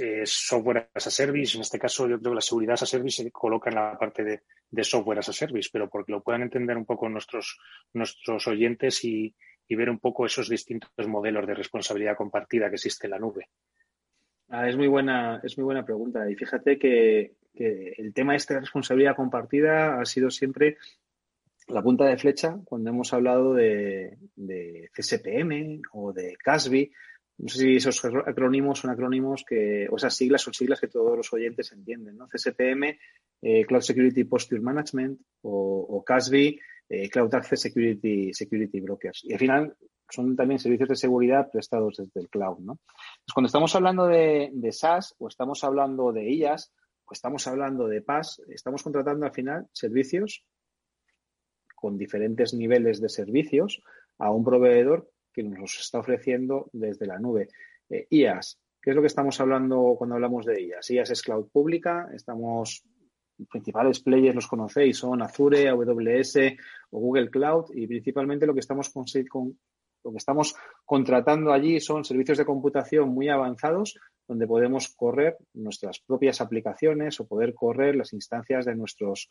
eh, 0.00 0.22
software 0.24 0.90
as 0.94 1.08
a 1.08 1.10
service. 1.10 1.56
En 1.56 1.62
este 1.62 1.80
caso, 1.80 2.08
yo 2.08 2.20
creo 2.20 2.30
que 2.30 2.36
la 2.36 2.40
seguridad 2.40 2.74
as 2.74 2.84
a 2.84 2.86
service 2.86 3.24
se 3.24 3.30
coloca 3.32 3.68
en 3.68 3.76
la 3.76 3.98
parte 3.98 4.22
de, 4.22 4.42
de 4.70 4.84
software 4.84 5.18
as 5.18 5.28
a 5.28 5.32
service, 5.32 5.70
pero 5.72 5.90
porque 5.90 6.12
lo 6.12 6.22
puedan 6.22 6.42
entender 6.42 6.76
un 6.76 6.86
poco 6.86 7.08
nuestros, 7.08 7.58
nuestros 7.92 8.46
oyentes 8.46 9.04
y, 9.04 9.34
ver 9.70 9.90
un 9.90 9.98
poco 9.98 10.24
esos 10.24 10.48
distintos 10.48 11.08
modelos 11.08 11.48
de 11.48 11.54
responsabilidad 11.54 12.16
compartida 12.16 12.68
que 12.68 12.76
existe 12.76 13.08
en 13.08 13.10
la 13.10 13.18
nube. 13.18 13.48
Ah, 14.48 14.68
es 14.68 14.76
muy 14.76 14.88
buena, 14.88 15.40
es 15.42 15.56
muy 15.58 15.64
buena 15.64 15.84
pregunta. 15.84 16.30
Y 16.30 16.34
fíjate 16.34 16.78
que, 16.78 17.34
el 17.56 18.12
tema 18.12 18.34
este 18.34 18.54
de 18.54 18.60
responsabilidad 18.60 19.14
compartida 19.14 20.00
ha 20.00 20.04
sido 20.04 20.28
siempre 20.28 20.76
la 21.68 21.82
punta 21.82 22.04
de 22.04 22.18
flecha 22.18 22.58
cuando 22.64 22.90
hemos 22.90 23.12
hablado 23.12 23.54
de, 23.54 24.18
de 24.34 24.90
CSPM 24.92 25.82
o 25.92 26.12
de 26.12 26.36
CASB 26.36 26.90
no 27.38 27.48
sé 27.48 27.58
si 27.58 27.76
esos 27.76 28.04
acrónimos 28.04 28.78
son 28.78 28.90
acrónimos 28.90 29.44
que, 29.44 29.88
o 29.90 29.96
esas 29.96 30.14
siglas 30.14 30.42
son 30.42 30.54
siglas 30.54 30.80
que 30.80 30.88
todos 30.88 31.16
los 31.16 31.32
oyentes 31.32 31.72
entienden, 31.72 32.16
¿no? 32.16 32.28
CSPM, 32.28 32.96
eh, 33.42 33.64
Cloud 33.66 33.80
Security 33.80 34.24
Posture 34.24 34.60
Management, 34.60 35.20
o, 35.42 36.02
CASB, 36.06 36.58
eh, 36.88 37.10
Cloud 37.10 37.34
Access 37.34 37.62
Security, 37.62 38.32
Security 38.32 38.80
Brokers. 38.80 39.24
Y 39.24 39.32
al 39.32 39.38
final 39.38 39.76
son 40.08 40.36
también 40.36 40.60
servicios 40.60 40.88
de 40.90 40.96
seguridad 40.96 41.50
prestados 41.50 41.96
desde 41.96 42.20
el 42.20 42.28
cloud, 42.28 42.58
¿no? 42.60 42.78
Cuando 43.32 43.46
estamos 43.46 43.74
hablando 43.74 44.06
de, 44.06 44.50
SaaS 44.72 45.14
o 45.18 45.28
estamos 45.28 45.64
hablando 45.64 46.12
de 46.12 46.30
IaaS 46.34 46.72
o 47.06 47.12
estamos 47.12 47.46
hablando 47.46 47.88
de 47.88 48.02
PaaS, 48.02 48.42
estamos 48.48 48.82
contratando 48.82 49.24
al 49.24 49.32
final 49.32 49.68
servicios 49.72 50.44
con 51.74 51.96
diferentes 51.96 52.54
niveles 52.54 53.00
de 53.00 53.08
servicios 53.08 53.82
a 54.18 54.30
un 54.30 54.44
proveedor 54.44 55.10
que 55.32 55.42
nos 55.42 55.78
está 55.80 55.98
ofreciendo 55.98 56.68
desde 56.72 57.06
la 57.06 57.18
nube. 57.18 57.48
Eh, 57.88 58.06
IaaS, 58.10 58.60
¿qué 58.80 58.90
es 58.90 58.96
lo 58.96 59.02
que 59.02 59.08
estamos 59.08 59.40
hablando 59.40 59.94
cuando 59.96 60.14
hablamos 60.16 60.46
de 60.46 60.62
IaaS? 60.62 60.90
IaaS 60.90 61.10
es 61.10 61.22
cloud 61.22 61.48
pública, 61.50 62.08
estamos 62.14 62.84
principales 63.50 64.00
players 64.00 64.34
los 64.34 64.46
conocéis, 64.46 64.98
son 64.98 65.22
Azure, 65.22 65.68
AWS 65.68 66.36
o 66.90 67.00
Google 67.00 67.30
Cloud 67.30 67.66
y 67.74 67.86
principalmente 67.86 68.46
lo 68.46 68.54
que 68.54 68.60
estamos 68.60 68.90
con, 68.90 69.58
lo 70.04 70.12
que 70.12 70.18
estamos 70.18 70.54
contratando 70.84 71.52
allí 71.52 71.80
son 71.80 72.04
servicios 72.04 72.38
de 72.38 72.44
computación 72.44 73.08
muy 73.08 73.28
avanzados 73.28 73.98
donde 74.28 74.46
podemos 74.46 74.94
correr 74.94 75.36
nuestras 75.54 76.00
propias 76.00 76.40
aplicaciones 76.40 77.18
o 77.20 77.26
poder 77.26 77.54
correr 77.54 77.96
las 77.96 78.12
instancias 78.12 78.64
de 78.64 78.74
nuestros 78.74 79.30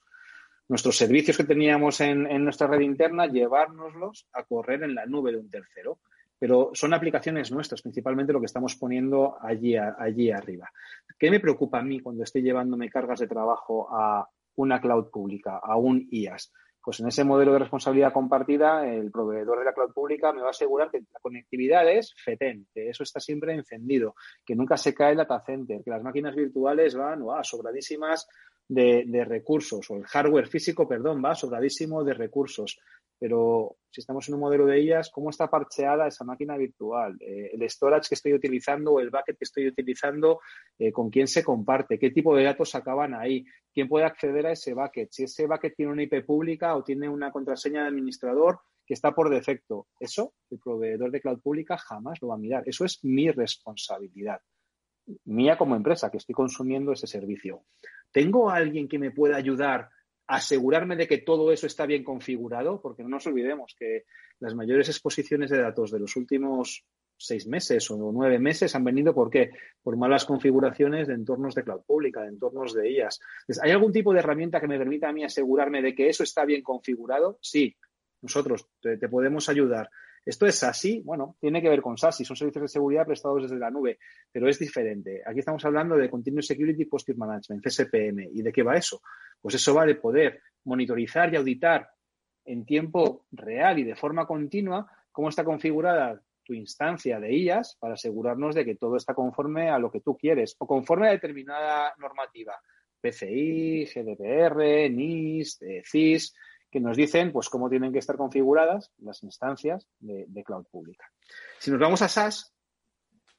nuestros 0.70 0.98
servicios 0.98 1.38
que 1.38 1.44
teníamos 1.44 2.00
en, 2.00 2.44
nuestra 2.44 2.68
red 2.68 2.80
interna, 2.82 3.28
llevárnoslos 3.28 4.28
a 4.32 4.44
correr 4.44 4.84
en 4.84 4.96
la 4.96 5.06
nube 5.06 5.32
de 5.32 5.40
un 5.40 5.50
tercero. 5.50 6.00
Pero 6.40 6.72
son 6.74 6.94
aplicaciones 6.94 7.52
nuestras, 7.52 7.82
principalmente 7.82 8.34
lo 8.34 8.40
que 8.40 8.48
estamos 8.48 8.76
poniendo 8.76 9.38
allí, 9.42 9.76
allí 9.78 10.32
arriba. 10.32 10.70
¿Qué 11.18 11.30
me 11.30 11.40
preocupa 11.40 11.80
a 11.80 11.84
mí 11.84 12.00
cuando 12.00 12.24
estoy 12.24 12.42
llevándome 12.42 12.90
cargas 12.90 13.20
de 13.20 13.28
trabajo 13.28 13.88
a 13.92 14.28
una 14.56 14.82
cloud 14.82 15.10
pública, 15.10 15.60
a 15.62 15.78
un 15.78 16.08
IaaS? 16.12 16.52
Pues 16.84 17.00
en 17.00 17.08
ese 17.08 17.24
modelo 17.24 17.54
de 17.54 17.60
responsabilidad 17.60 18.12
compartida, 18.12 18.86
el 18.86 19.10
proveedor 19.10 19.60
de 19.60 19.66
la 19.66 19.74
cloud 19.74 19.94
pública 19.94 20.34
me 20.34 20.42
va 20.42 20.48
a 20.48 20.52
asegurar 20.52 20.92
que 20.92 21.00
la 21.00 21.20
conectividad 21.22 21.90
es 21.90 22.14
FETEN, 22.18 22.68
que 22.74 22.90
eso 22.90 23.04
está 23.04 23.22
siempre 23.22 23.54
encendido, 23.54 24.16
que 24.46 24.54
nunca 24.54 24.76
se 24.76 24.94
cae 24.94 25.12
el 25.12 25.18
data 25.18 25.42
center, 25.46 25.82
que 25.82 25.92
las 25.92 26.04
máquinas 26.04 26.36
virtuales 26.36 26.96
van 26.96 27.24
sobradísimas 27.44 28.28
de, 28.74 29.26
recursos, 29.26 29.90
o 29.90 29.98
el 29.98 30.06
hardware 30.06 30.48
físico, 30.48 30.88
perdón, 30.88 31.22
va 31.24 31.36
sobradísimo 31.36 32.04
de 32.04 32.14
recursos. 32.14 32.80
Pero 33.20 33.78
si 33.90 34.02
estamos 34.02 34.28
en 34.28 34.36
un 34.36 34.42
modelo 34.42 34.66
de 34.66 34.80
ellas, 34.80 35.10
¿cómo 35.14 35.30
está 35.30 35.50
parcheada 35.50 36.08
esa 36.08 36.26
máquina 36.26 36.58
virtual? 36.58 37.16
Eh, 37.22 37.52
el 37.54 37.70
storage 37.70 38.10
que 38.10 38.16
estoy 38.16 38.34
utilizando 38.34 38.94
o 38.94 39.00
el 39.00 39.10
bucket 39.10 39.38
que 39.38 39.46
estoy 39.46 39.68
utilizando, 39.68 40.42
eh, 40.78 40.92
¿con 40.92 41.10
quién 41.10 41.28
se 41.28 41.44
comparte? 41.44 41.98
¿Qué 41.98 42.10
tipo 42.10 42.36
de 42.36 42.44
datos 42.44 42.76
acaban 42.76 43.14
ahí? 43.14 43.46
¿Quién 43.74 43.88
puede 43.88 44.06
acceder 44.06 44.48
a 44.48 44.52
ese 44.52 44.74
bucket? 44.74 45.10
Si 45.12 45.24
ese 45.24 45.48
bucket 45.48 45.76
tiene 45.76 45.92
una 45.92 46.04
IP 46.04 46.26
pública 46.26 46.76
o 46.76 46.84
tiene 46.84 47.08
una 47.08 47.32
contraseña 47.32 47.84
de 47.84 47.90
administrador 47.90 48.60
que 48.86 48.94
está 48.94 49.14
por 49.14 49.30
defecto. 49.30 49.88
Eso 50.00 50.34
el 50.50 50.60
proveedor 50.60 51.12
de 51.12 51.22
cloud 51.22 51.40
pública 51.40 51.78
jamás 51.78 52.22
lo 52.22 52.30
va 52.30 52.36
a 52.36 52.40
mirar. 52.40 52.64
Eso 52.66 52.84
es 52.84 53.00
mi 53.04 53.32
responsabilidad 53.32 54.42
mía 55.26 55.58
como 55.58 55.76
empresa 55.76 56.10
que 56.10 56.18
estoy 56.18 56.34
consumiendo 56.34 56.92
ese 56.92 57.08
servicio. 57.08 57.64
¿Tengo 58.12 58.50
alguien 58.50 58.88
que 58.88 59.00
me 59.00 59.12
pueda 59.12 59.36
ayudar 59.36 59.90
a 60.28 60.36
asegurarme 60.36 60.96
de 60.96 61.08
que 61.08 61.18
todo 61.20 61.52
eso 61.52 61.68
está 61.68 61.86
bien 61.86 62.04
configurado? 62.04 62.82
Porque 62.82 63.04
no 63.04 63.10
nos 63.10 63.28
olvidemos 63.28 63.76
que 63.78 64.06
las 64.40 64.56
mayores 64.56 64.90
exposiciones 64.90 65.50
de 65.50 65.62
datos 65.62 65.92
de 65.92 66.00
los 66.00 66.16
últimos 66.16 66.86
seis 67.18 67.48
meses 67.48 67.90
o 67.92 68.12
nueve 68.12 68.40
meses 68.40 68.76
han 68.76 68.84
venido 68.84 69.14
¿por 69.14 69.30
qué? 69.30 69.52
Por 69.82 69.96
malas 69.98 70.26
configuraciones 70.26 71.08
de 71.08 71.14
entornos 71.14 71.56
de 71.56 71.64
cloud 71.64 71.82
pública, 71.86 72.22
de 72.22 72.30
entornos 72.30 72.74
de 72.74 72.92
IAS. 72.92 73.20
¿Hay 73.62 73.72
algún 73.72 73.92
tipo 73.92 74.14
de 74.14 74.20
herramienta 74.20 74.60
que 74.60 74.68
me 74.68 74.78
permita 74.78 75.10
a 75.10 75.14
mí 75.14 75.24
asegurarme 75.24 75.82
de 75.82 75.96
que 75.96 76.10
eso 76.10 76.24
está 76.24 76.44
bien 76.44 76.62
configurado? 76.62 77.38
Sí, 77.42 77.76
nosotros 78.22 78.68
te 78.82 79.10
podemos 79.10 79.48
ayudar. 79.50 79.90
Esto 80.26 80.46
es 80.46 80.56
SASI, 80.56 81.02
bueno, 81.02 81.36
tiene 81.40 81.62
que 81.62 81.70
ver 81.70 81.82
con 81.82 81.98
SASI, 81.98 82.24
son 82.24 82.38
servicios 82.38 82.64
de 82.64 82.68
seguridad 82.70 83.06
prestados 83.06 83.44
desde 83.44 83.60
la 83.60 83.70
nube, 83.70 84.00
pero 84.32 84.48
es 84.48 84.58
diferente. 84.58 85.22
Aquí 85.26 85.40
estamos 85.40 85.64
hablando 85.66 85.98
de 85.98 86.10
Continuous 86.10 86.48
Security 86.48 86.86
Posture 86.86 87.18
Management, 87.18 87.64
CSPM. 87.64 88.30
¿Y 88.32 88.42
de 88.42 88.52
qué 88.54 88.64
va 88.64 88.78
eso? 88.78 89.02
Pues 89.42 89.56
eso 89.56 89.74
va 89.74 89.86
de 89.86 89.96
poder 89.96 90.42
monitorizar 90.64 91.34
y 91.34 91.36
auditar 91.36 91.90
en 92.46 92.66
tiempo 92.66 93.26
real 93.32 93.80
y 93.80 93.84
de 93.84 93.96
forma 93.96 94.26
continua 94.26 94.90
cómo 95.12 95.30
está 95.30 95.44
configurada 95.44 96.22
tu 96.44 96.54
instancia 96.54 97.20
de 97.20 97.34
IAS 97.34 97.78
para 97.80 97.94
asegurarnos 97.94 98.56
de 98.56 98.66
que 98.66 98.76
todo 98.76 98.98
está 98.98 99.14
conforme 99.14 99.70
a 99.70 99.80
lo 99.80 99.92
que 99.92 100.02
tú 100.02 100.18
quieres 100.18 100.56
o 100.60 100.68
conforme 100.68 101.08
a 101.08 101.12
determinada 101.12 101.94
normativa. 101.98 102.54
PCI, 103.02 103.86
GDPR, 103.86 104.90
NIS, 104.90 105.60
CIS, 105.84 106.34
que 106.74 106.80
nos 106.80 106.98
dicen 106.98 107.32
pues 107.32 107.50
cómo 107.50 107.70
tienen 107.70 107.94
que 107.94 108.00
estar 108.00 108.18
configuradas 108.18 108.92
las 108.98 109.22
instancias 109.22 109.88
de, 110.00 110.44
cloud 110.44 110.66
pública. 110.72 111.06
Si 111.60 111.70
nos 111.70 111.80
vamos 111.80 112.02
a 112.02 112.08
SaaS, 112.08 112.52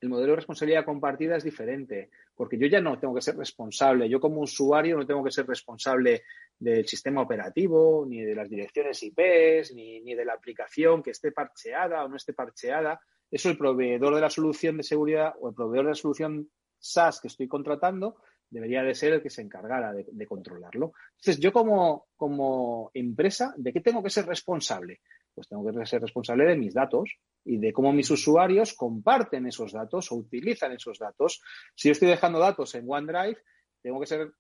el 0.00 0.08
modelo 0.08 0.30
de 0.30 0.36
responsabilidad 0.36 0.84
compartida 0.84 1.34
es 1.34 1.42
diferente, 1.42 2.10
porque 2.36 2.56
yo 2.56 2.68
ya 2.68 2.80
no 2.80 2.96
tengo 3.00 3.12
que 3.12 3.22
ser 3.22 3.36
responsable, 3.36 4.08
yo 4.08 4.20
como 4.20 4.42
usuario 4.42 4.96
no 4.96 5.04
tengo 5.04 5.24
que 5.24 5.32
ser 5.32 5.48
responsable 5.48 6.22
del 6.56 6.86
sistema 6.86 7.22
operativo, 7.22 8.06
ni 8.08 8.20
de 8.20 8.36
las 8.36 8.48
direcciones 8.48 9.02
IPs, 9.02 9.74
ni, 9.74 10.00
ni 10.02 10.14
de 10.14 10.24
la 10.24 10.34
aplicación 10.34 11.02
que 11.02 11.10
esté 11.10 11.32
parcheada 11.32 12.04
o 12.04 12.08
no 12.08 12.14
esté 12.14 12.34
parcheada. 12.34 13.00
Eso 13.28 13.50
el 13.50 13.58
proveedor 13.58 14.14
de 14.14 14.20
la 14.20 14.30
solución 14.30 14.76
de 14.76 14.84
seguridad 14.84 15.34
o 15.40 15.48
el 15.48 15.56
proveedor 15.56 15.86
de 15.86 15.90
la 15.90 15.96
solución 15.96 16.48
SaaS 16.78 17.20
que 17.20 17.26
estoy 17.26 17.48
contratando 17.48 18.16
debería 18.50 18.82
de 18.82 18.94
ser 18.94 19.14
el 19.14 19.22
que 19.22 19.30
se 19.30 19.42
encargara 19.42 19.92
de, 19.92 20.26
controlarlo. 20.26 20.92
Entonces, 21.16 21.40
yo 21.40 21.52
como, 21.52 22.06
como 22.16 22.90
empresa, 22.94 23.54
¿de 23.56 23.72
qué 23.72 23.80
tengo 23.80 24.02
que 24.02 24.10
ser 24.10 24.26
responsable? 24.26 25.00
Pues 25.34 25.48
tengo 25.48 25.64
que 25.66 25.86
ser 25.86 26.00
responsable 26.00 26.44
de 26.44 26.56
mis 26.56 26.74
datos 26.74 27.16
y 27.44 27.58
de 27.58 27.72
cómo 27.72 27.92
mis 27.92 28.10
usuarios 28.10 28.74
comparten 28.74 29.46
esos 29.46 29.72
datos 29.72 30.12
o 30.12 30.16
utilizan 30.16 30.72
esos 30.72 30.98
datos. 30.98 31.42
Si 31.74 31.88
yo 31.88 31.92
estoy 31.92 32.08
dejando 32.08 32.38
datos 32.38 32.74
en 32.74 32.84
OneDrive, 32.88 33.38
tengo 33.82 34.00
que 34.00 34.06
ser 34.06 34.32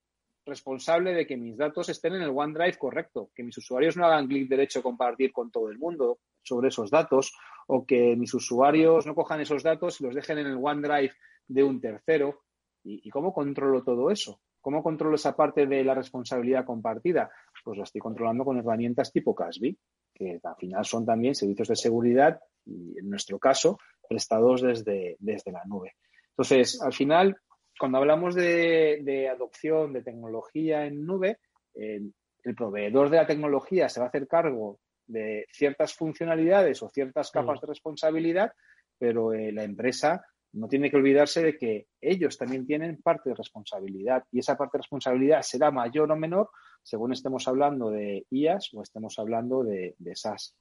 responsable 0.46 1.14
de 1.14 1.26
que 1.26 1.36
mis 1.36 1.56
datos 1.56 1.88
estén 1.88 2.14
en 2.14 2.22
el 2.22 2.30
OneDrive 2.30 2.76
correcto, 2.76 3.30
que 3.34 3.42
mis 3.42 3.56
usuarios 3.56 3.96
no 3.96 4.04
hagan 4.04 4.28
clic 4.28 4.48
derecho 4.48 4.80
a 4.80 4.82
compartir 4.82 5.32
con 5.32 5.50
todo 5.50 5.70
el 5.70 5.78
mundo 5.78 6.18
sobre 6.42 6.68
esos 6.68 6.90
datos 6.90 7.32
o 7.66 7.86
que 7.86 8.14
mis 8.16 8.32
usuarios 8.34 9.06
no 9.06 9.14
cojan 9.14 9.40
esos 9.40 9.62
datos 9.62 10.00
y 10.00 10.04
los 10.04 10.14
dejen 10.14 10.38
en 10.38 10.46
el 10.46 10.58
OneDrive 10.60 11.14
de 11.48 11.62
un 11.62 11.80
tercero. 11.80 12.43
¿Y, 12.84 13.08
cómo 13.10 13.32
controlo 13.32 13.82
todo 13.82 14.10
eso? 14.10 14.40
¿Cómo 14.60 14.82
controlo 14.82 15.16
esa 15.16 15.34
parte 15.34 15.66
de 15.66 15.82
la 15.82 15.94
responsabilidad 15.94 16.64
compartida? 16.64 17.30
Pues 17.64 17.78
lo 17.78 17.84
estoy 17.84 18.00
controlando 18.00 18.44
con 18.44 18.58
herramientas 18.58 19.10
tipo 19.10 19.34
Casby, 19.34 19.76
que 20.12 20.38
al 20.42 20.56
final 20.56 20.84
son 20.84 21.06
también 21.06 21.34
servicios 21.34 21.68
de 21.68 21.76
seguridad 21.76 22.40
y 22.66 22.98
en 22.98 23.08
nuestro 23.08 23.38
caso 23.38 23.78
prestados 24.06 24.62
desde, 24.62 25.16
desde 25.18 25.50
la 25.50 25.64
nube. 25.64 25.94
Entonces, 26.30 26.80
al 26.82 26.92
final, 26.92 27.36
cuando 27.78 27.98
hablamos 27.98 28.34
de, 28.34 29.28
adopción 29.32 29.92
de 29.92 30.02
tecnología 30.02 30.84
en 30.84 31.06
nube, 31.06 31.38
el 31.74 32.54
proveedor 32.54 33.08
de 33.08 33.16
la 33.16 33.26
tecnología 33.26 33.88
se 33.88 34.00
va 34.00 34.06
a 34.06 34.08
hacer 34.10 34.28
cargo 34.28 34.78
de 35.06 35.46
ciertas 35.52 35.94
funcionalidades 35.94 36.82
o 36.82 36.90
ciertas 36.90 37.30
capas 37.30 37.60
de 37.60 37.66
responsabilidad, 37.66 38.52
pero 38.98 39.32
eh, 39.32 39.52
la 39.52 39.64
empresa 39.64 40.24
no 40.54 40.68
tiene 40.68 40.90
que 40.90 40.96
olvidarse 40.96 41.42
de 41.42 41.58
que 41.58 41.88
ellos 42.00 42.38
también 42.38 42.66
tienen 42.66 43.00
parte 43.02 43.30
de 43.30 43.34
responsabilidad 43.34 44.24
y 44.30 44.38
esa 44.38 44.56
parte 44.56 44.78
de 44.78 44.82
responsabilidad 44.82 45.42
será 45.42 45.70
mayor 45.70 46.10
o 46.10 46.16
menor 46.16 46.50
según 46.82 47.12
estemos 47.12 47.48
hablando 47.48 47.90
de 47.90 48.26
IAS 48.30 48.70
o 48.74 48.82
estemos 48.82 49.18
hablando 49.18 49.64
de, 49.64 49.94
de 49.98 50.16
SaaS. 50.16 50.56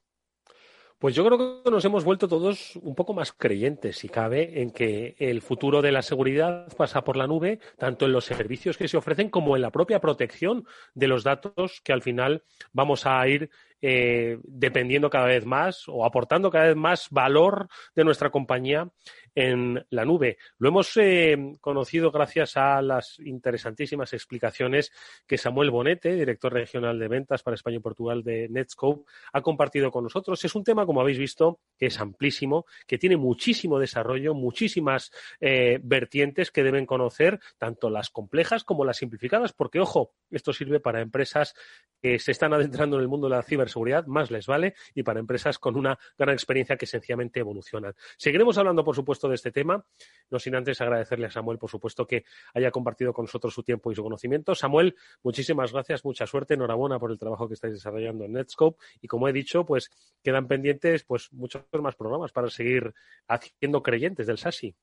Pues 1.04 1.16
yo 1.16 1.26
creo 1.26 1.64
que 1.64 1.70
nos 1.70 1.84
hemos 1.84 2.06
vuelto 2.06 2.30
todos 2.30 2.78
un 2.78 2.96
poco 2.96 3.14
más 3.14 3.34
creyentes, 3.34 3.98
si 3.98 4.08
cabe, 4.08 4.62
en 4.62 4.72
que 4.72 5.18
el 5.20 5.42
futuro 5.42 5.82
de 5.82 5.92
la 5.92 6.02
seguridad 6.02 6.72
pasa 6.78 7.04
por 7.04 7.18
la 7.18 7.28
nube, 7.28 7.60
tanto 7.78 8.06
en 8.06 8.14
los 8.14 8.24
servicios 8.24 8.78
que 8.78 8.88
se 8.88 8.96
ofrecen 8.96 9.30
como 9.30 9.58
en 9.58 9.64
la 9.64 9.72
propia 9.72 10.00
protección 10.00 10.66
de 10.94 11.08
los 11.10 11.26
datos 11.26 11.82
que 11.84 11.92
al 11.92 12.02
final 12.02 12.44
vamos 12.72 13.06
a 13.06 13.28
ir 13.28 13.50
eh, 13.86 14.40
dependiendo 14.46 15.10
cada 15.10 15.26
vez 15.26 15.46
más 15.46 15.84
o 15.90 16.06
aportando 16.06 16.50
cada 16.50 16.68
vez 16.68 16.78
más 16.78 17.10
valor 17.12 17.68
de 17.94 18.06
nuestra 18.06 18.30
compañía 18.30 18.90
en 19.36 19.86
la 19.90 20.06
nube. 20.06 20.38
Lo 20.58 20.70
hemos 20.70 20.96
eh, 20.96 21.36
conocido 21.60 22.10
gracias 22.10 22.56
a 22.56 22.82
las 22.82 23.20
interesantísimas 23.20 24.14
explicaciones 24.14 24.94
que 25.28 25.38
Samuel 25.38 25.70
Bonete, 25.70 26.14
director 26.16 26.54
regional 26.54 26.98
de 26.98 27.10
ventas 27.10 27.44
para 27.44 27.56
España 27.56 27.76
y 27.76 27.82
Portugal 27.82 28.24
de 28.24 28.48
Netscope, 28.48 29.04
ha 29.34 29.42
compartido 29.42 29.92
con 29.92 30.06
nosotros. 30.06 30.46
Es 30.46 30.56
un 30.56 30.64
tema, 30.64 30.86
como 30.86 31.02
habéis 31.02 31.18
visto, 31.18 31.60
que 31.78 31.88
es 31.88 32.00
amplísimo, 32.00 32.66
que 32.88 32.98
tiene 32.98 33.18
muchísimo 33.18 33.80
desarrollo, 33.80 34.34
muchísimas 34.34 35.12
eh, 35.42 35.80
vertientes 35.84 36.52
que 36.52 36.64
deben 36.64 36.86
conocer, 36.86 37.42
tanto 37.58 37.90
las 37.90 38.10
complejas 38.10 38.64
como 38.64 38.86
las 38.86 38.96
simplificadas, 38.96 39.52
porque, 39.52 39.82
ojo, 39.82 40.14
esto 40.32 40.54
sirve 40.54 40.80
para 40.80 41.02
empresas 41.02 41.54
que 42.02 42.18
se 42.20 42.32
están 42.32 42.54
adentrando 42.54 42.96
en 42.96 43.02
el 43.02 43.10
mundo 43.10 43.28
de 43.28 43.36
la 43.36 43.44
ciberseguridad, 43.74 44.06
más 44.06 44.32
les 44.32 44.46
vale, 44.46 44.76
y 44.94 45.04
para 45.04 45.20
empresas 45.20 45.60
con 45.60 45.76
una 45.76 45.98
gran 46.18 46.34
experiencia 46.34 46.78
que 46.78 46.86
sencillamente 46.86 47.40
evolucionan. 47.40 47.94
Seguiremos 48.18 48.58
hablando, 48.58 48.84
por 48.84 48.96
supuesto, 48.96 49.28
de 49.28 49.36
este 49.36 49.52
tema, 49.52 49.84
no 50.30 50.40
sin 50.40 50.56
antes 50.56 50.80
agradecerle 50.82 51.28
a 51.28 51.32
Samuel, 51.32 51.58
por 51.58 51.70
supuesto, 51.70 52.06
que 52.06 52.26
haya 52.54 52.72
compartido 52.72 53.14
con 53.14 53.26
nosotros 53.26 53.54
su 53.54 53.64
tiempo 53.64 53.92
y 53.92 53.96
su 53.96 54.04
conocimiento. 54.04 54.56
Samuel, 54.56 54.96
muchísimas 55.24 55.72
gracias, 55.72 56.06
mucha 56.06 56.28
suerte, 56.28 56.54
enhorabuena 56.54 57.00
por 57.00 57.12
el 57.12 57.18
trabajo 57.18 57.48
que 57.48 57.56
estáis 57.56 57.74
desarrollando 57.74 58.26
en 58.26 58.34
Netscope 58.34 58.78
y 59.02 59.08
como 59.08 59.28
he 59.28 59.34
dicho, 59.34 59.66
pues 59.66 59.90
quedan 60.24 60.48
pendientes 60.48 61.04
pues 61.04 61.32
muchos 61.34 61.64
más 61.82 61.96
programas 61.96 62.32
para 62.32 62.50
seguir 62.50 62.94
haciendo 63.28 63.82
creyentes 63.82 64.28
del 64.28 64.38
SASI. 64.38 64.76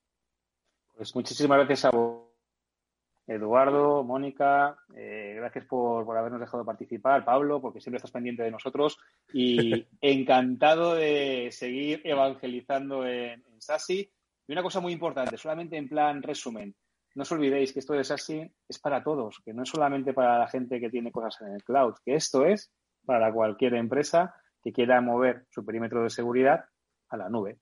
Pues 0.95 1.15
muchísimas 1.15 1.57
gracias 1.57 1.85
a 1.85 1.91
vos. 1.91 2.20
Eduardo, 3.27 4.03
Mónica, 4.03 4.77
eh, 4.95 5.33
gracias 5.37 5.65
por, 5.65 6.17
habernos 6.17 6.41
dejado 6.41 6.65
participar, 6.65 7.23
Pablo, 7.23 7.61
porque 7.61 7.79
siempre 7.79 7.97
estás 7.97 8.11
pendiente 8.11 8.43
de 8.43 8.51
nosotros 8.51 8.97
y 9.31 9.85
encantado 10.01 10.95
de 10.95 11.49
seguir 11.51 12.01
evangelizando 12.03 13.05
en, 13.05 13.43
en 13.45 13.61
SASI. 13.61 14.11
Y 14.47 14.51
una 14.51 14.63
cosa 14.63 14.79
muy 14.79 14.91
importante, 14.91 15.37
solamente 15.37 15.77
en 15.77 15.87
plan 15.87 16.21
resumen, 16.21 16.75
no 17.15 17.23
os 17.23 17.31
olvidéis 17.31 17.73
que 17.73 17.79
esto 17.79 17.93
de 17.93 18.03
SASI 18.03 18.51
es 18.67 18.79
para 18.79 19.03
todos, 19.03 19.39
que 19.45 19.53
no 19.53 19.63
es 19.63 19.69
solamente 19.69 20.13
para 20.13 20.39
la 20.39 20.47
gente 20.47 20.79
que 20.79 20.89
tiene 20.89 21.11
cosas 21.11 21.41
en 21.41 21.53
el 21.53 21.63
cloud, 21.63 21.95
que 22.03 22.15
esto 22.15 22.45
es 22.45 22.71
para 23.05 23.31
cualquier 23.31 23.75
empresa 23.75 24.35
que 24.63 24.71
quiera 24.71 25.01
mover 25.01 25.45
su 25.49 25.65
perímetro 25.65 26.03
de 26.03 26.09
seguridad 26.09 26.65
a 27.09 27.17
la 27.17 27.29
nube 27.29 27.59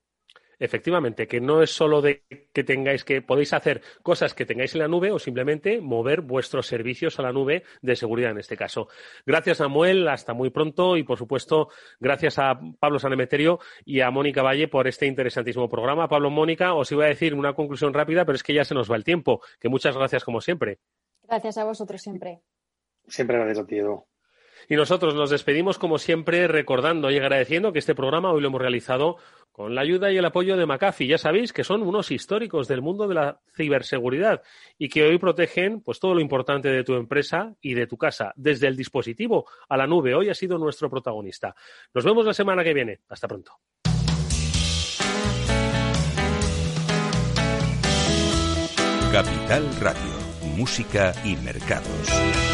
efectivamente, 0.60 1.28
que 1.28 1.42
no 1.42 1.62
es 1.64 1.72
solo 1.72 2.02
de 2.02 2.24
que 2.54 2.64
tengáis 2.64 3.04
que 3.04 3.22
podéis 3.22 3.54
hacer 3.54 3.82
cosas 4.04 4.34
que 4.34 4.46
tengáis 4.46 4.76
en 4.76 4.82
la 4.82 4.88
nube 4.88 5.12
o 5.12 5.20
simplemente 5.20 5.82
mover 5.82 6.22
vuestros 6.22 6.68
servicios 6.68 7.18
a 7.20 7.24
la 7.24 7.32
nube 7.32 7.64
de 7.82 7.96
seguridad 7.96 8.32
en 8.32 8.40
este 8.40 8.58
caso. 8.58 8.90
Gracias, 9.26 9.58
Samuel, 9.58 10.08
hasta 10.08 10.34
muy 10.34 10.50
pronto 10.50 10.98
y, 10.98 11.04
por 11.04 11.18
supuesto, 11.18 11.70
gracias 12.00 12.38
a 12.40 12.60
Pablo 12.80 13.00
Sanemeterio 13.00 13.60
y 13.86 14.02
a 14.02 14.12
Mónica 14.12 14.42
Valle 14.42 14.68
por 14.68 14.88
este 14.88 15.06
interesantísimo 15.06 15.70
programa. 15.70 16.08
Pablo, 16.08 16.30
Mónica, 16.30 16.74
os 16.74 16.92
iba 16.92 17.06
a 17.06 17.10
decir 17.10 17.34
una 17.34 17.54
conclusión 17.54 17.94
rápida, 17.94 18.26
pero 18.26 18.36
es 18.36 18.44
que 18.44 18.54
ya 18.54 18.66
se 18.66 18.76
nos 18.76 18.92
va 18.92 18.96
el 18.96 19.04
tiempo. 19.04 19.42
Que 19.60 19.70
muchas 19.70 19.96
gracias, 19.96 20.24
como 20.24 20.42
siempre. 20.42 20.80
Gracias 21.24 21.58
a 21.58 21.64
vosotros 21.64 22.02
siempre. 22.02 22.42
Siempre 23.08 23.38
gracias 23.38 23.60
a 23.60 23.66
ti, 23.66 23.80
Y 24.68 24.76
nosotros 24.76 25.16
nos 25.16 25.30
despedimos, 25.30 25.78
como 25.78 25.98
siempre, 25.98 26.48
recordando 26.48 27.10
y 27.10 27.18
agradeciendo 27.18 27.72
que 27.72 27.80
este 27.80 27.96
programa 27.96 28.32
hoy 28.32 28.42
lo 28.42 28.48
hemos 28.48 28.62
realizado 28.62 29.18
con 29.52 29.76
la 29.76 29.82
ayuda 29.82 30.12
y 30.12 30.18
el 30.18 30.26
apoyo 30.26 30.58
de 30.58 30.66
McAfee. 30.66 31.08
Ya 31.08 31.18
sabéis 31.18 31.54
que 31.54 31.64
son 31.64 31.84
unos 31.84 32.12
históricos 32.12 32.68
del 32.68 32.82
mundo 32.82 33.08
de 33.08 33.16
la 33.16 33.40
ciberseguridad 33.56 34.42
y 34.78 34.90
que 34.90 35.04
hoy 35.04 35.18
protegen 35.18 35.82
pues 35.82 36.00
todo 36.00 36.14
lo 36.14 36.22
importante 36.22 36.70
de 36.70 36.84
tu 36.84 36.96
empresa 36.96 37.54
y 37.62 37.74
de 37.74 37.88
tu 37.88 37.98
casa, 37.98 38.34
desde 38.36 38.68
el 38.68 38.78
dispositivo 38.78 39.48
a 39.68 39.78
la 39.78 39.88
nube. 39.88 40.16
Hoy 40.16 40.30
ha 40.30 40.34
sido 40.34 40.58
nuestro 40.58 40.90
protagonista. 40.90 41.56
Nos 41.94 42.06
vemos 42.06 42.26
la 42.26 42.34
semana 42.34 42.64
que 42.64 42.74
viene. 42.74 43.00
Hasta 43.10 43.28
pronto. 43.28 43.52
Capital 49.12 49.68
Radio, 49.82 50.56
música 50.56 51.14
y 51.26 51.36
mercados. 51.38 52.49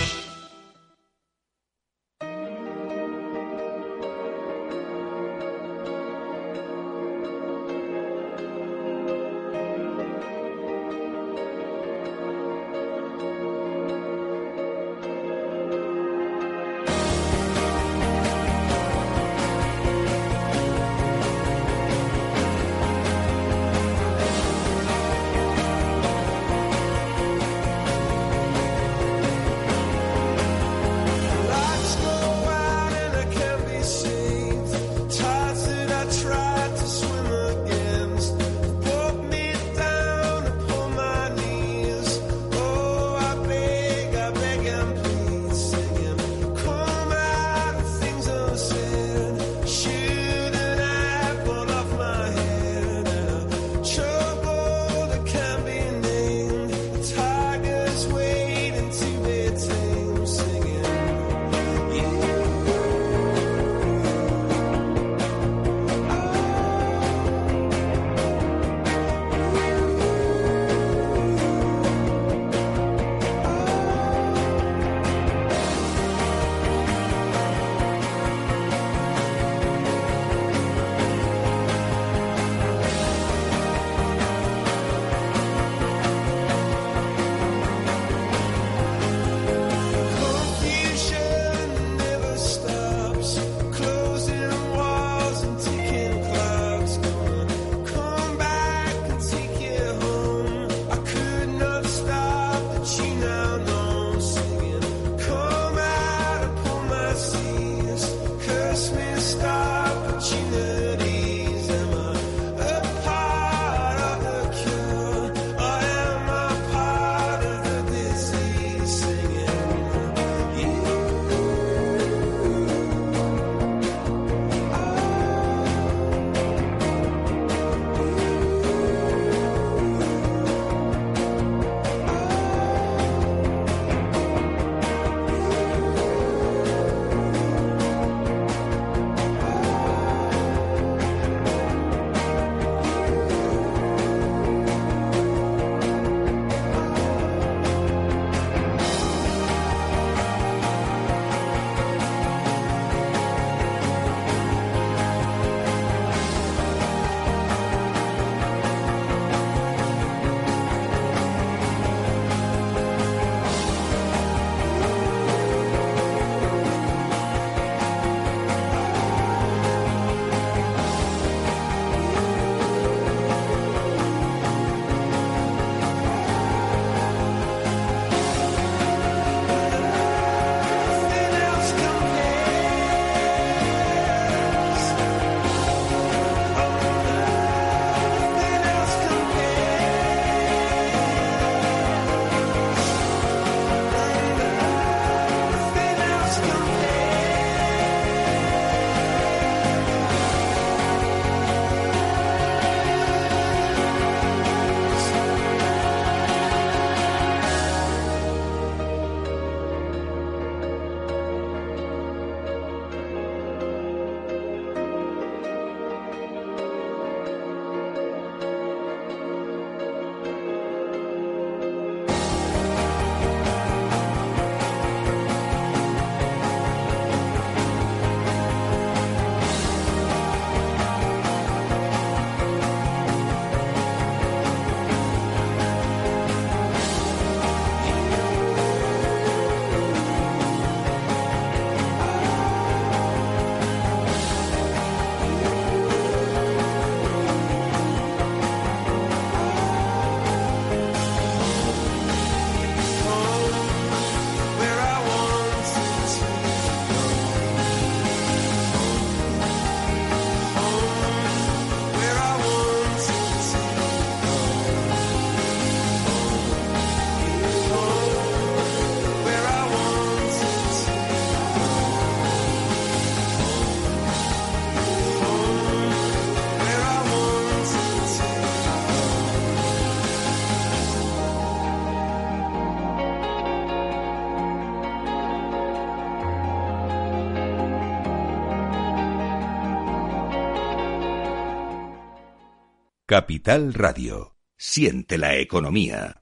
Capital 293.16 293.74
Radio. 293.74 294.36
Siente 294.58 295.18
la 295.18 295.38
economía. 295.38 296.22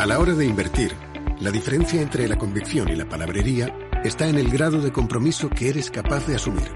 A 0.00 0.06
la 0.06 0.18
hora 0.18 0.32
de 0.34 0.44
invertir, 0.44 0.90
la 1.38 1.52
diferencia 1.52 2.02
entre 2.02 2.26
la 2.26 2.36
convicción 2.36 2.88
y 2.88 2.96
la 2.96 3.08
palabrería 3.08 3.72
está 4.02 4.28
en 4.28 4.38
el 4.38 4.50
grado 4.50 4.80
de 4.80 4.90
compromiso 4.90 5.48
que 5.48 5.68
eres 5.68 5.92
capaz 5.92 6.26
de 6.26 6.34
asumir. 6.34 6.68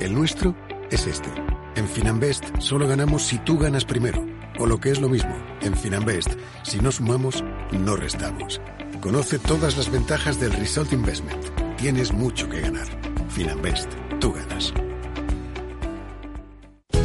El 0.00 0.14
nuestro 0.14 0.56
es 0.90 1.06
este. 1.06 1.28
En 1.74 1.86
Finanbest 1.86 2.44
solo 2.58 2.88
ganamos 2.88 3.24
si 3.24 3.36
tú 3.40 3.58
ganas 3.58 3.84
primero. 3.84 4.24
O 4.58 4.64
lo 4.64 4.80
que 4.80 4.90
es 4.90 5.02
lo 5.02 5.10
mismo, 5.10 5.36
en 5.60 5.76
Finanbest, 5.76 6.30
si 6.62 6.78
no 6.78 6.90
sumamos, 6.90 7.44
no 7.72 7.94
restamos. 7.94 8.62
Conoce 9.02 9.38
todas 9.38 9.76
las 9.76 9.92
ventajas 9.92 10.40
del 10.40 10.54
Result 10.54 10.94
Investment. 10.94 11.44
Tienes 11.76 12.10
mucho 12.10 12.48
que 12.48 12.62
ganar. 12.62 12.88
Finanbest, 13.28 13.92
tú 14.18 14.32
ganas. 14.32 14.72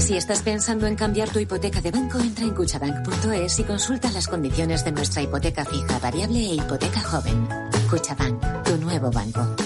Si 0.02 0.18
estás 0.18 0.41
pensando 0.41 0.88
en 0.88 0.95
cambiar 0.95 1.30
tu 1.30 1.38
hipoteca 1.38 1.80
de 1.80 1.91
banco, 1.91 2.18
entra 2.18 2.43
en 2.43 2.56
cuchabank.es 2.56 3.60
y 3.60 3.64
consulta 3.64 4.12
las 4.12 4.28
condiciones 4.28 4.84
de 4.84 4.91
nuestra 4.91 5.22
hipoteca 5.22 5.64
fija, 5.64 5.99
variable 5.99 6.39
e 6.39 6.56
hipoteca 6.56 7.02
joven. 7.02 7.47
Cuchabank, 7.88 8.64
tu 8.64 8.78
nuevo 8.78 9.12
banco. 9.12 9.61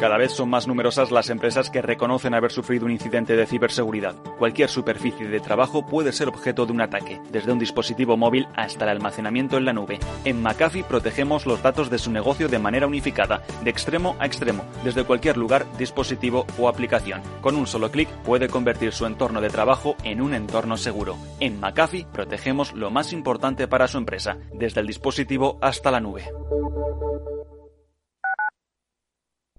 Cada 0.00 0.16
vez 0.16 0.32
son 0.32 0.48
más 0.48 0.66
numerosas 0.66 1.10
las 1.10 1.28
empresas 1.28 1.68
que 1.68 1.82
reconocen 1.82 2.32
haber 2.32 2.52
sufrido 2.52 2.86
un 2.86 2.90
incidente 2.90 3.36
de 3.36 3.44
ciberseguridad. 3.44 4.14
Cualquier 4.38 4.70
superficie 4.70 5.28
de 5.28 5.40
trabajo 5.40 5.84
puede 5.84 6.12
ser 6.12 6.26
objeto 6.28 6.64
de 6.64 6.72
un 6.72 6.80
ataque, 6.80 7.20
desde 7.30 7.52
un 7.52 7.58
dispositivo 7.58 8.16
móvil 8.16 8.48
hasta 8.56 8.86
el 8.86 8.92
almacenamiento 8.92 9.58
en 9.58 9.66
la 9.66 9.74
nube. 9.74 10.00
En 10.24 10.40
McAfee 10.40 10.84
protegemos 10.84 11.44
los 11.44 11.62
datos 11.62 11.90
de 11.90 11.98
su 11.98 12.10
negocio 12.10 12.48
de 12.48 12.58
manera 12.58 12.86
unificada, 12.86 13.42
de 13.62 13.68
extremo 13.68 14.16
a 14.18 14.24
extremo, 14.24 14.64
desde 14.84 15.04
cualquier 15.04 15.36
lugar, 15.36 15.66
dispositivo 15.76 16.46
o 16.58 16.70
aplicación. 16.70 17.20
Con 17.42 17.54
un 17.54 17.66
solo 17.66 17.90
clic 17.90 18.08
puede 18.24 18.48
convertir 18.48 18.92
su 18.92 19.04
entorno 19.04 19.42
de 19.42 19.50
trabajo 19.50 19.96
en 20.02 20.22
un 20.22 20.32
entorno 20.32 20.78
seguro. 20.78 21.18
En 21.40 21.60
McAfee 21.60 22.06
protegemos 22.10 22.72
lo 22.72 22.90
más 22.90 23.12
importante 23.12 23.68
para 23.68 23.86
su 23.86 23.98
empresa, 23.98 24.38
desde 24.54 24.80
el 24.80 24.86
dispositivo 24.86 25.58
hasta 25.60 25.90
la 25.90 26.00
nube. 26.00 26.24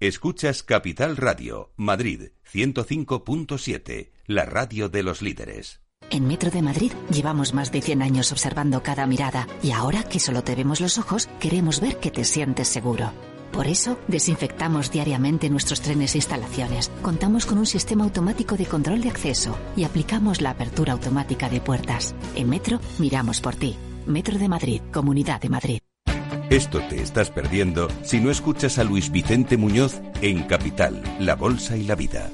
Escuchas 0.02 0.64
Capital 0.64 1.16
Radio, 1.16 1.70
Madrid 1.76 2.32
105.7, 2.52 4.10
la 4.26 4.44
radio 4.44 4.88
de 4.88 5.04
los 5.04 5.22
líderes. 5.22 5.80
En 6.10 6.26
Metro 6.26 6.50
de 6.50 6.60
Madrid 6.60 6.90
llevamos 7.08 7.54
más 7.54 7.70
de 7.70 7.82
100 7.82 8.02
años 8.02 8.32
observando 8.32 8.82
cada 8.82 9.06
mirada 9.06 9.46
y 9.62 9.70
ahora 9.70 10.02
que 10.02 10.18
solo 10.18 10.42
te 10.42 10.56
vemos 10.56 10.80
los 10.80 10.98
ojos, 10.98 11.28
queremos 11.38 11.80
ver 11.80 11.98
que 11.98 12.10
te 12.10 12.24
sientes 12.24 12.66
seguro. 12.66 13.12
Por 13.52 13.68
eso, 13.68 13.96
desinfectamos 14.08 14.90
diariamente 14.90 15.48
nuestros 15.48 15.80
trenes 15.80 16.16
e 16.16 16.18
instalaciones. 16.18 16.90
Contamos 17.00 17.46
con 17.46 17.58
un 17.58 17.66
sistema 17.66 18.02
automático 18.02 18.56
de 18.56 18.66
control 18.66 19.02
de 19.02 19.10
acceso 19.10 19.56
y 19.76 19.84
aplicamos 19.84 20.40
la 20.40 20.50
apertura 20.50 20.94
automática 20.94 21.48
de 21.48 21.60
puertas. 21.60 22.16
En 22.34 22.50
Metro, 22.50 22.80
miramos 22.98 23.40
por 23.40 23.54
ti. 23.54 23.76
Metro 24.04 24.36
de 24.36 24.48
Madrid, 24.48 24.82
Comunidad 24.90 25.40
de 25.40 25.48
Madrid. 25.48 25.78
Esto 26.52 26.82
te 26.86 27.00
estás 27.00 27.30
perdiendo 27.30 27.88
si 28.02 28.20
no 28.20 28.30
escuchas 28.30 28.76
a 28.76 28.84
Luis 28.84 29.10
Vicente 29.10 29.56
Muñoz 29.56 30.02
en 30.20 30.42
Capital, 30.42 31.02
La 31.18 31.34
Bolsa 31.34 31.78
y 31.78 31.84
la 31.84 31.94
Vida. 31.94 32.28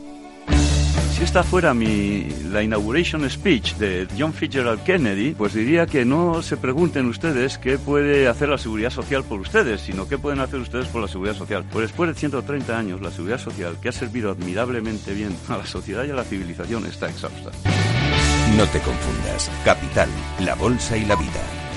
Si 1.13 1.23
esta 1.23 1.45
fuera 1.45 1.73
mi, 1.73 2.27
la 2.51 2.65
inauguration 2.65 3.31
speech 3.31 3.77
de 3.77 4.09
John 4.19 4.33
Fitzgerald 4.33 4.83
Kennedy, 4.83 5.35
pues 5.39 5.55
diría 5.55 5.87
que 5.87 6.05
no 6.05 6.43
se 6.43 6.57
pregunten 6.57 7.07
ustedes 7.07 7.59
qué 7.59 7.79
puede 7.79 8.27
hacer 8.27 8.49
la 8.49 8.59
seguridad 8.59 8.91
social 8.91 9.23
por 9.23 9.39
ustedes, 9.39 9.83
sino 9.83 10.09
qué 10.09 10.19
pueden 10.19 10.41
hacer 10.41 10.59
ustedes 10.59 10.89
por 10.89 11.01
la 11.01 11.07
seguridad 11.07 11.37
social. 11.37 11.65
Pues 11.71 11.87
después 11.87 12.11
de 12.11 12.19
130 12.19 12.77
años, 12.77 13.01
la 13.01 13.13
seguridad 13.13 13.39
social, 13.39 13.77
que 13.81 13.91
ha 13.91 13.93
servido 13.93 14.33
admirablemente 14.33 15.15
bien 15.15 15.31
a 15.49 15.59
la 15.59 15.67
sociedad 15.67 16.05
y 16.05 16.11
a 16.11 16.15
la 16.15 16.25
civilización, 16.25 16.87
está 16.87 17.09
exhausta. 17.09 17.53
No 18.57 18.67
te 18.67 18.81
confundas. 18.81 19.49
Capital, 19.65 20.09
La 20.41 20.57
Bolsa 20.57 20.97
y 20.97 21.05
la 21.05 21.15
Vida. 21.15 21.68